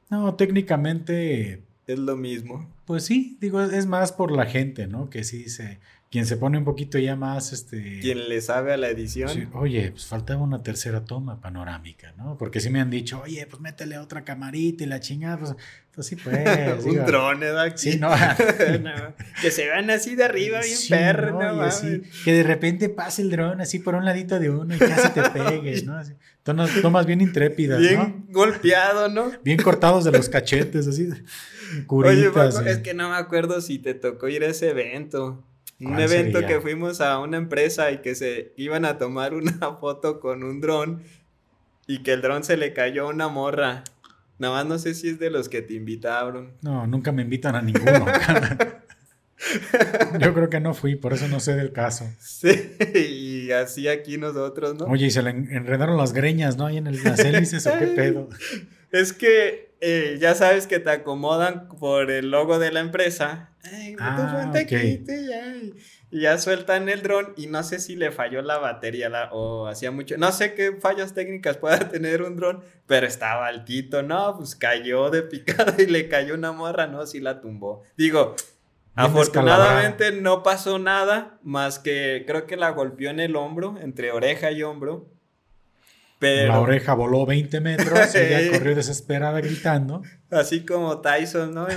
No, 0.10 0.36
técnicamente 0.36 1.64
es 1.88 2.00
lo 2.00 2.18
mismo. 2.18 2.70
Pues 2.86 3.06
sí, 3.06 3.38
digo, 3.42 3.62
es 3.62 3.86
más 3.86 4.12
por 4.12 4.32
la 4.32 4.46
gente, 4.46 4.88
¿no? 4.88 5.10
Que 5.10 5.24
sí 5.24 5.50
se, 5.50 5.80
quien 6.10 6.26
se 6.26 6.38
pone 6.38 6.58
un 6.58 6.64
poquito 6.64 6.98
ya 6.98 7.16
más, 7.18 7.52
este... 7.52 8.00
Quien 8.00 8.30
le 8.30 8.40
sabe 8.40 8.74
a 8.74 8.78
la 8.78 8.88
edición. 8.88 9.50
oye, 9.54 9.92
pues 9.92 10.06
faltaba 10.06 10.42
una 10.42 10.64
tercera 10.64 11.04
toma 11.04 11.42
panorámica, 11.42 12.14
¿no? 12.18 12.38
Porque 12.38 12.62
sí 12.62 12.70
me 12.70 12.80
han 12.80 12.90
dicho, 12.90 13.22
oye, 13.22 13.46
pues 13.46 13.62
métele 13.62 13.98
otra 13.98 14.24
camarita 14.24 14.86
y 14.86 14.88
la 14.88 15.02
chingada, 15.02 15.38
pues, 15.38 15.56
pues 15.94 16.08
sí, 16.08 16.16
pues. 16.16 16.38
un 16.86 17.06
drone, 17.06 17.40
¿verdad? 17.40 17.74
Sí, 17.76 17.98
no. 18.00 18.10
que 19.42 19.52
se 19.52 19.66
vean 19.66 19.90
así 19.90 20.16
de 20.16 20.24
arriba, 20.24 20.62
bien 20.62 20.78
perro, 20.90 21.42
no, 21.42 21.62
así, 21.62 22.04
Que 22.24 22.34
de 22.34 22.44
repente 22.44 22.88
pase 22.88 23.22
el 23.22 23.30
drone 23.30 23.62
así 23.62 23.80
por 23.80 23.96
un 23.96 24.06
ladito 24.06 24.40
de 24.40 24.50
uno 24.50 24.76
y 24.76 24.80
casi 24.80 25.10
te 25.10 25.30
pegues, 25.30 25.84
¿no? 25.84 25.98
Así, 25.98 26.14
tomas, 26.82 27.06
bien 27.06 27.20
intrépidas, 27.20 27.82
bien 27.82 28.28
golpeado, 28.30 29.10
¿no? 29.10 29.32
Bien 29.44 29.58
cortados 29.58 30.06
de 30.06 30.14
los 30.14 30.30
cachetes, 30.30 30.88
así. 30.88 31.10
Curitas, 31.86 32.56
Oye, 32.56 32.72
es 32.72 32.78
que 32.78 32.94
no 32.94 33.10
me 33.10 33.18
acuerdo 33.18 33.60
si 33.60 33.78
te 33.78 33.94
tocó 33.94 34.30
ir 34.30 34.46
a 34.46 34.48
ese 34.48 34.70
evento. 34.70 35.44
Un 35.80 36.00
evento 36.00 36.46
que 36.46 36.60
fuimos 36.60 37.02
a 37.02 37.20
una 37.20 37.38
empresa 37.38 37.92
y 37.92 38.00
que 38.00 38.16
se 38.16 38.54
iban 38.58 38.84
a 38.86 38.98
tomar 38.98 39.34
una 39.34 39.52
foto 39.80 40.20
con 40.20 40.44
un 40.44 40.60
dron 40.60 41.04
y 41.86 42.04
que 42.04 42.14
el 42.14 42.22
dron 42.22 42.44
se 42.44 42.58
le 42.58 42.74
cayó 42.74 43.08
a 43.08 43.10
una 43.10 43.28
morra. 43.28 43.84
Nada 44.40 44.56
más 44.56 44.66
no 44.66 44.80
sé 44.80 44.94
si 44.94 45.10
es 45.10 45.20
de 45.20 45.30
los 45.30 45.50
que 45.50 45.62
te 45.62 45.74
invitaron. 45.74 46.54
No, 46.62 46.86
nunca 46.88 47.12
me 47.12 47.24
invitan 47.24 47.56
a 47.56 47.62
ninguno. 47.62 48.06
Yo 50.20 50.34
creo 50.34 50.50
que 50.50 50.60
no 50.60 50.74
fui, 50.74 50.96
por 50.96 51.14
eso 51.14 51.28
no 51.28 51.40
sé 51.40 51.56
del 51.56 51.72
caso. 51.72 52.06
Sí, 52.20 52.50
y 52.96 53.52
así 53.52 53.88
aquí 53.88 54.18
nosotros, 54.18 54.76
¿no? 54.76 54.86
Oye, 54.86 55.08
y 55.08 55.12
se 55.12 55.22
le 55.22 55.30
enredaron 55.30 55.98
las 55.98 56.14
greñas, 56.14 56.58
¿no? 56.58 56.66
Ahí 56.66 56.78
en 56.78 56.88
el, 56.88 57.04
las 57.04 57.20
hélices 57.20 57.68
o 57.68 57.78
qué 57.78 57.88
pedo. 57.88 58.30
Es 58.92 59.14
que 59.14 59.68
eh, 59.80 60.18
ya 60.20 60.34
sabes 60.34 60.66
que 60.66 60.80
te 60.80 60.90
acomodan 60.90 61.68
por 61.68 62.10
el 62.10 62.32
logo 62.32 62.58
de 62.58 62.72
la 62.72 62.80
empresa. 62.80 63.52
Ay, 63.64 63.96
ah, 64.00 64.52
aquí, 64.56 65.04
ya. 65.06 65.54
Y 66.10 66.22
ya 66.22 66.38
sueltan 66.38 66.88
el 66.88 67.04
dron 67.04 67.34
y 67.36 67.48
no 67.48 67.64
sé 67.64 67.80
si 67.80 67.96
le 67.96 68.12
falló 68.12 68.42
la 68.42 68.58
batería 68.58 69.12
o 69.32 69.68
hacía 69.68 69.92
mucho. 69.92 70.18
No 70.18 70.32
sé 70.32 70.54
qué 70.54 70.78
fallas 70.80 71.14
técnicas 71.14 71.58
pueda 71.60 71.90
tener 71.90 72.22
un 72.22 72.38
dron, 72.38 72.64
pero 72.86 73.06
estaba 73.06 73.48
altito. 73.48 74.02
No, 74.04 74.36
pues 74.38 74.56
cayó 74.56 75.10
de 75.10 75.22
picada 75.24 75.76
y 75.78 75.86
le 75.86 76.08
cayó 76.08 76.34
una 76.34 76.52
morra, 76.52 76.88
no, 76.88 77.06
sí 77.06 77.20
la 77.20 77.42
tumbó. 77.42 77.84
Digo, 77.98 78.36
afortunadamente 78.96 80.12
no 80.14 80.44
pasó 80.44 80.80
nada, 80.80 81.38
más 81.44 81.78
que 81.78 82.24
creo 82.26 82.48
que 82.48 82.58
la 82.58 82.72
golpeó 82.72 83.10
en 83.10 83.20
el 83.20 83.36
hombro, 83.36 83.78
entre 83.80 84.12
oreja 84.12 84.52
y 84.52 84.64
hombro. 84.64 85.17
La 86.20 86.60
oreja 86.60 86.96
voló 86.96 87.26
20 87.26 87.62
metros 87.62 88.16
y 88.16 88.18
ella 88.18 88.52
corrió 88.58 88.76
desesperada 88.76 89.40
gritando. 89.40 90.02
Así 90.32 90.66
como 90.66 91.00
Tyson, 91.00 91.54
¿no? 91.54 91.68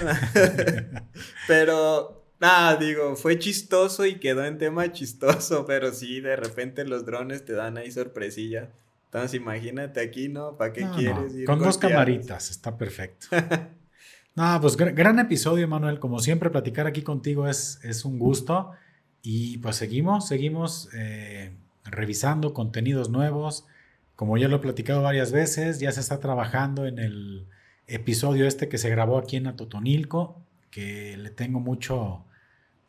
pero, 1.47 2.25
nada, 2.41 2.77
digo, 2.77 3.17
fue 3.17 3.39
chistoso 3.39 4.07
y 4.07 4.15
quedó 4.15 4.45
en 4.47 4.57
tema 4.57 4.93
chistoso, 4.93 5.67
pero 5.67 5.93
sí, 5.93 6.21
de 6.21 6.37
repente 6.37 6.85
los 6.87 7.05
drones 7.05 7.45
te 7.45 7.53
dan 7.53 7.77
ahí 7.77 7.91
sorpresilla. 7.91 8.71
Entonces 9.07 9.35
imagínate 9.35 10.01
aquí, 10.01 10.29
¿no? 10.29 10.57
¿Para 10.57 10.73
qué 10.73 10.87
quieres 10.97 11.35
ir? 11.35 11.45
Con 11.45 11.59
dos 11.59 11.77
camaritas, 11.77 12.51
está 12.51 12.79
perfecto. 12.79 13.27
no, 14.37 14.59
pues 14.61 14.77
gran 14.77 15.19
episodio, 15.19 15.67
Manuel. 15.69 15.99
Como 15.99 16.21
siempre, 16.21 16.49
platicar 16.49 16.87
aquí 16.87 17.03
contigo 17.03 17.49
es, 17.49 17.81
es 17.83 18.05
un 18.05 18.19
gusto. 18.19 18.71
Y 19.21 19.59
pues 19.59 19.77
seguimos, 19.77 20.29
seguimos 20.29 20.89
eh, 20.95 21.53
revisando 21.85 22.55
contenidos 22.55 23.11
nuevos 23.11 23.67
como 24.21 24.37
ya 24.37 24.49
lo 24.49 24.57
he 24.57 24.59
platicado 24.59 25.01
varias 25.01 25.33
veces, 25.33 25.81
ya 25.81 25.91
se 25.93 26.01
está 26.01 26.21
trabajando 26.21 26.85
en 26.85 26.99
el 26.99 27.47
episodio 27.87 28.47
este 28.47 28.69
que 28.69 28.77
se 28.77 28.91
grabó 28.91 29.17
aquí 29.17 29.37
en 29.37 29.47
Atotonilco, 29.47 30.37
que 30.71 31.17
le 31.17 31.31
tengo 31.31 31.59
mucho, 31.59 32.23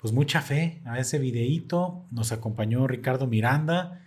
pues 0.02 0.12
mucha 0.12 0.42
fe 0.42 0.82
a 0.84 1.00
ese 1.00 1.20
videíto. 1.20 2.04
Nos 2.12 2.34
acompañó 2.34 2.86
Ricardo 2.86 3.28
Miranda. 3.28 4.02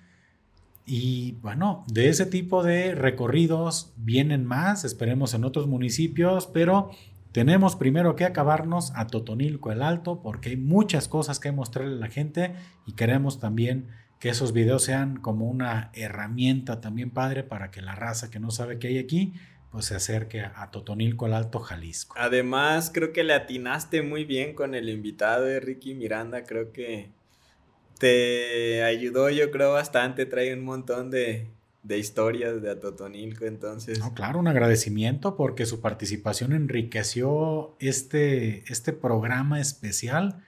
Y 0.84 1.38
bueno, 1.40 1.86
de 1.90 2.10
ese 2.10 2.26
tipo 2.26 2.62
de 2.62 2.94
recorridos 2.94 3.94
vienen 3.96 4.44
más, 4.44 4.84
esperemos 4.84 5.32
en 5.32 5.44
otros 5.44 5.66
municipios, 5.66 6.46
pero 6.46 6.90
tenemos 7.32 7.74
primero 7.74 8.16
que 8.16 8.26
acabarnos 8.26 8.92
a 8.96 9.06
Totonilco 9.06 9.72
el 9.72 9.80
Alto 9.80 10.20
porque 10.20 10.50
hay 10.50 10.56
muchas 10.58 11.08
cosas 11.08 11.40
que 11.40 11.52
mostrarle 11.52 11.94
a 11.94 12.00
la 12.00 12.08
gente 12.08 12.54
y 12.86 12.92
queremos 12.92 13.40
también 13.40 13.86
que 14.18 14.28
esos 14.28 14.52
videos 14.52 14.84
sean 14.84 15.16
como 15.16 15.46
una 15.46 15.90
herramienta 15.92 16.80
también 16.80 17.10
padre 17.10 17.42
para 17.42 17.70
que 17.70 17.82
la 17.82 17.94
raza 17.94 18.30
que 18.30 18.40
no 18.40 18.50
sabe 18.50 18.78
qué 18.78 18.88
hay 18.88 18.98
aquí, 18.98 19.34
pues 19.70 19.86
se 19.86 19.96
acerque 19.96 20.40
a 20.40 20.70
Totonilco 20.70 21.26
al 21.26 21.34
Alto 21.34 21.58
Jalisco. 21.58 22.14
Además, 22.16 22.90
creo 22.94 23.12
que 23.12 23.24
le 23.24 23.34
atinaste 23.34 24.02
muy 24.02 24.24
bien 24.24 24.54
con 24.54 24.74
el 24.74 24.88
invitado 24.88 25.44
de 25.44 25.58
Ricky 25.58 25.94
Miranda, 25.94 26.44
creo 26.44 26.72
que 26.72 27.10
te 27.98 28.82
ayudó, 28.84 29.30
yo 29.30 29.50
creo, 29.50 29.72
bastante, 29.72 30.26
trae 30.26 30.54
un 30.54 30.64
montón 30.64 31.10
de, 31.10 31.48
de 31.82 31.98
historias 31.98 32.62
de 32.62 32.70
Atotonilco, 32.70 33.46
entonces. 33.46 33.98
No, 33.98 34.14
claro, 34.14 34.38
un 34.38 34.48
agradecimiento 34.48 35.36
porque 35.36 35.66
su 35.66 35.80
participación 35.80 36.52
enriqueció 36.52 37.76
este, 37.80 38.70
este 38.72 38.92
programa 38.92 39.60
especial 39.60 40.43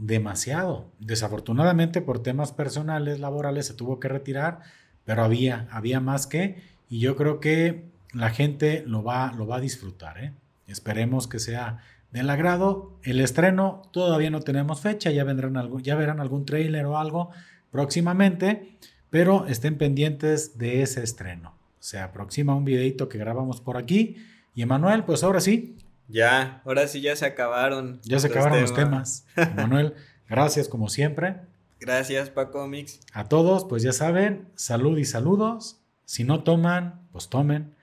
demasiado. 0.00 0.90
Desafortunadamente 0.98 2.00
por 2.00 2.22
temas 2.22 2.52
personales, 2.52 3.20
laborales, 3.20 3.66
se 3.66 3.74
tuvo 3.74 4.00
que 4.00 4.08
retirar, 4.08 4.60
pero 5.04 5.22
había, 5.22 5.68
había 5.70 6.00
más 6.00 6.26
que, 6.26 6.62
y 6.88 7.00
yo 7.00 7.16
creo 7.16 7.38
que 7.38 7.84
la 8.12 8.30
gente 8.30 8.82
lo 8.86 9.04
va, 9.04 9.32
lo 9.32 9.46
va 9.46 9.56
a 9.56 9.60
disfrutar. 9.60 10.18
¿eh? 10.18 10.32
Esperemos 10.66 11.28
que 11.28 11.38
sea 11.38 11.78
del 12.12 12.30
agrado. 12.30 12.98
El 13.02 13.20
estreno 13.20 13.82
todavía 13.92 14.30
no 14.30 14.40
tenemos 14.40 14.80
fecha, 14.80 15.10
ya, 15.10 15.22
vendrán 15.22 15.56
algo, 15.56 15.80
ya 15.80 15.96
verán 15.96 16.18
algún 16.18 16.46
trailer 16.46 16.86
o 16.86 16.98
algo 16.98 17.30
próximamente, 17.70 18.76
pero 19.10 19.46
estén 19.46 19.76
pendientes 19.76 20.56
de 20.58 20.82
ese 20.82 21.02
estreno. 21.02 21.54
Se 21.78 21.98
aproxima 21.98 22.54
un 22.54 22.64
videito 22.64 23.08
que 23.08 23.18
grabamos 23.18 23.60
por 23.60 23.76
aquí. 23.76 24.16
Y 24.54 24.62
Emanuel, 24.62 25.04
pues 25.04 25.22
ahora 25.22 25.40
sí, 25.40 25.76
ya, 26.10 26.62
ahora 26.64 26.86
sí 26.88 27.00
ya 27.00 27.16
se 27.16 27.26
acabaron. 27.26 28.00
Ya 28.02 28.18
se 28.18 28.28
acabaron 28.28 28.60
los 28.60 28.74
temas. 28.74 29.26
Manuel, 29.56 29.94
gracias 30.28 30.68
como 30.68 30.88
siempre. 30.88 31.36
Gracias, 31.80 32.28
Paco 32.30 32.66
Mix. 32.66 33.00
A 33.12 33.28
todos, 33.28 33.64
pues 33.64 33.82
ya 33.82 33.92
saben, 33.92 34.48
salud 34.54 34.98
y 34.98 35.04
saludos. 35.04 35.80
Si 36.04 36.24
no 36.24 36.42
toman, 36.42 37.08
pues 37.12 37.28
tomen. 37.28 37.74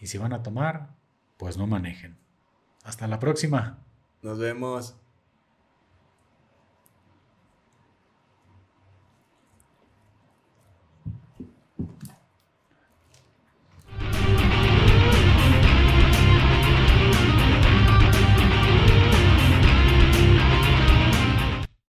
Y 0.00 0.06
si 0.06 0.16
van 0.16 0.32
a 0.32 0.42
tomar, 0.42 0.90
pues 1.36 1.58
no 1.58 1.66
manejen. 1.66 2.16
Hasta 2.84 3.06
la 3.06 3.18
próxima. 3.18 3.78
Nos 4.22 4.38
vemos. 4.38 4.96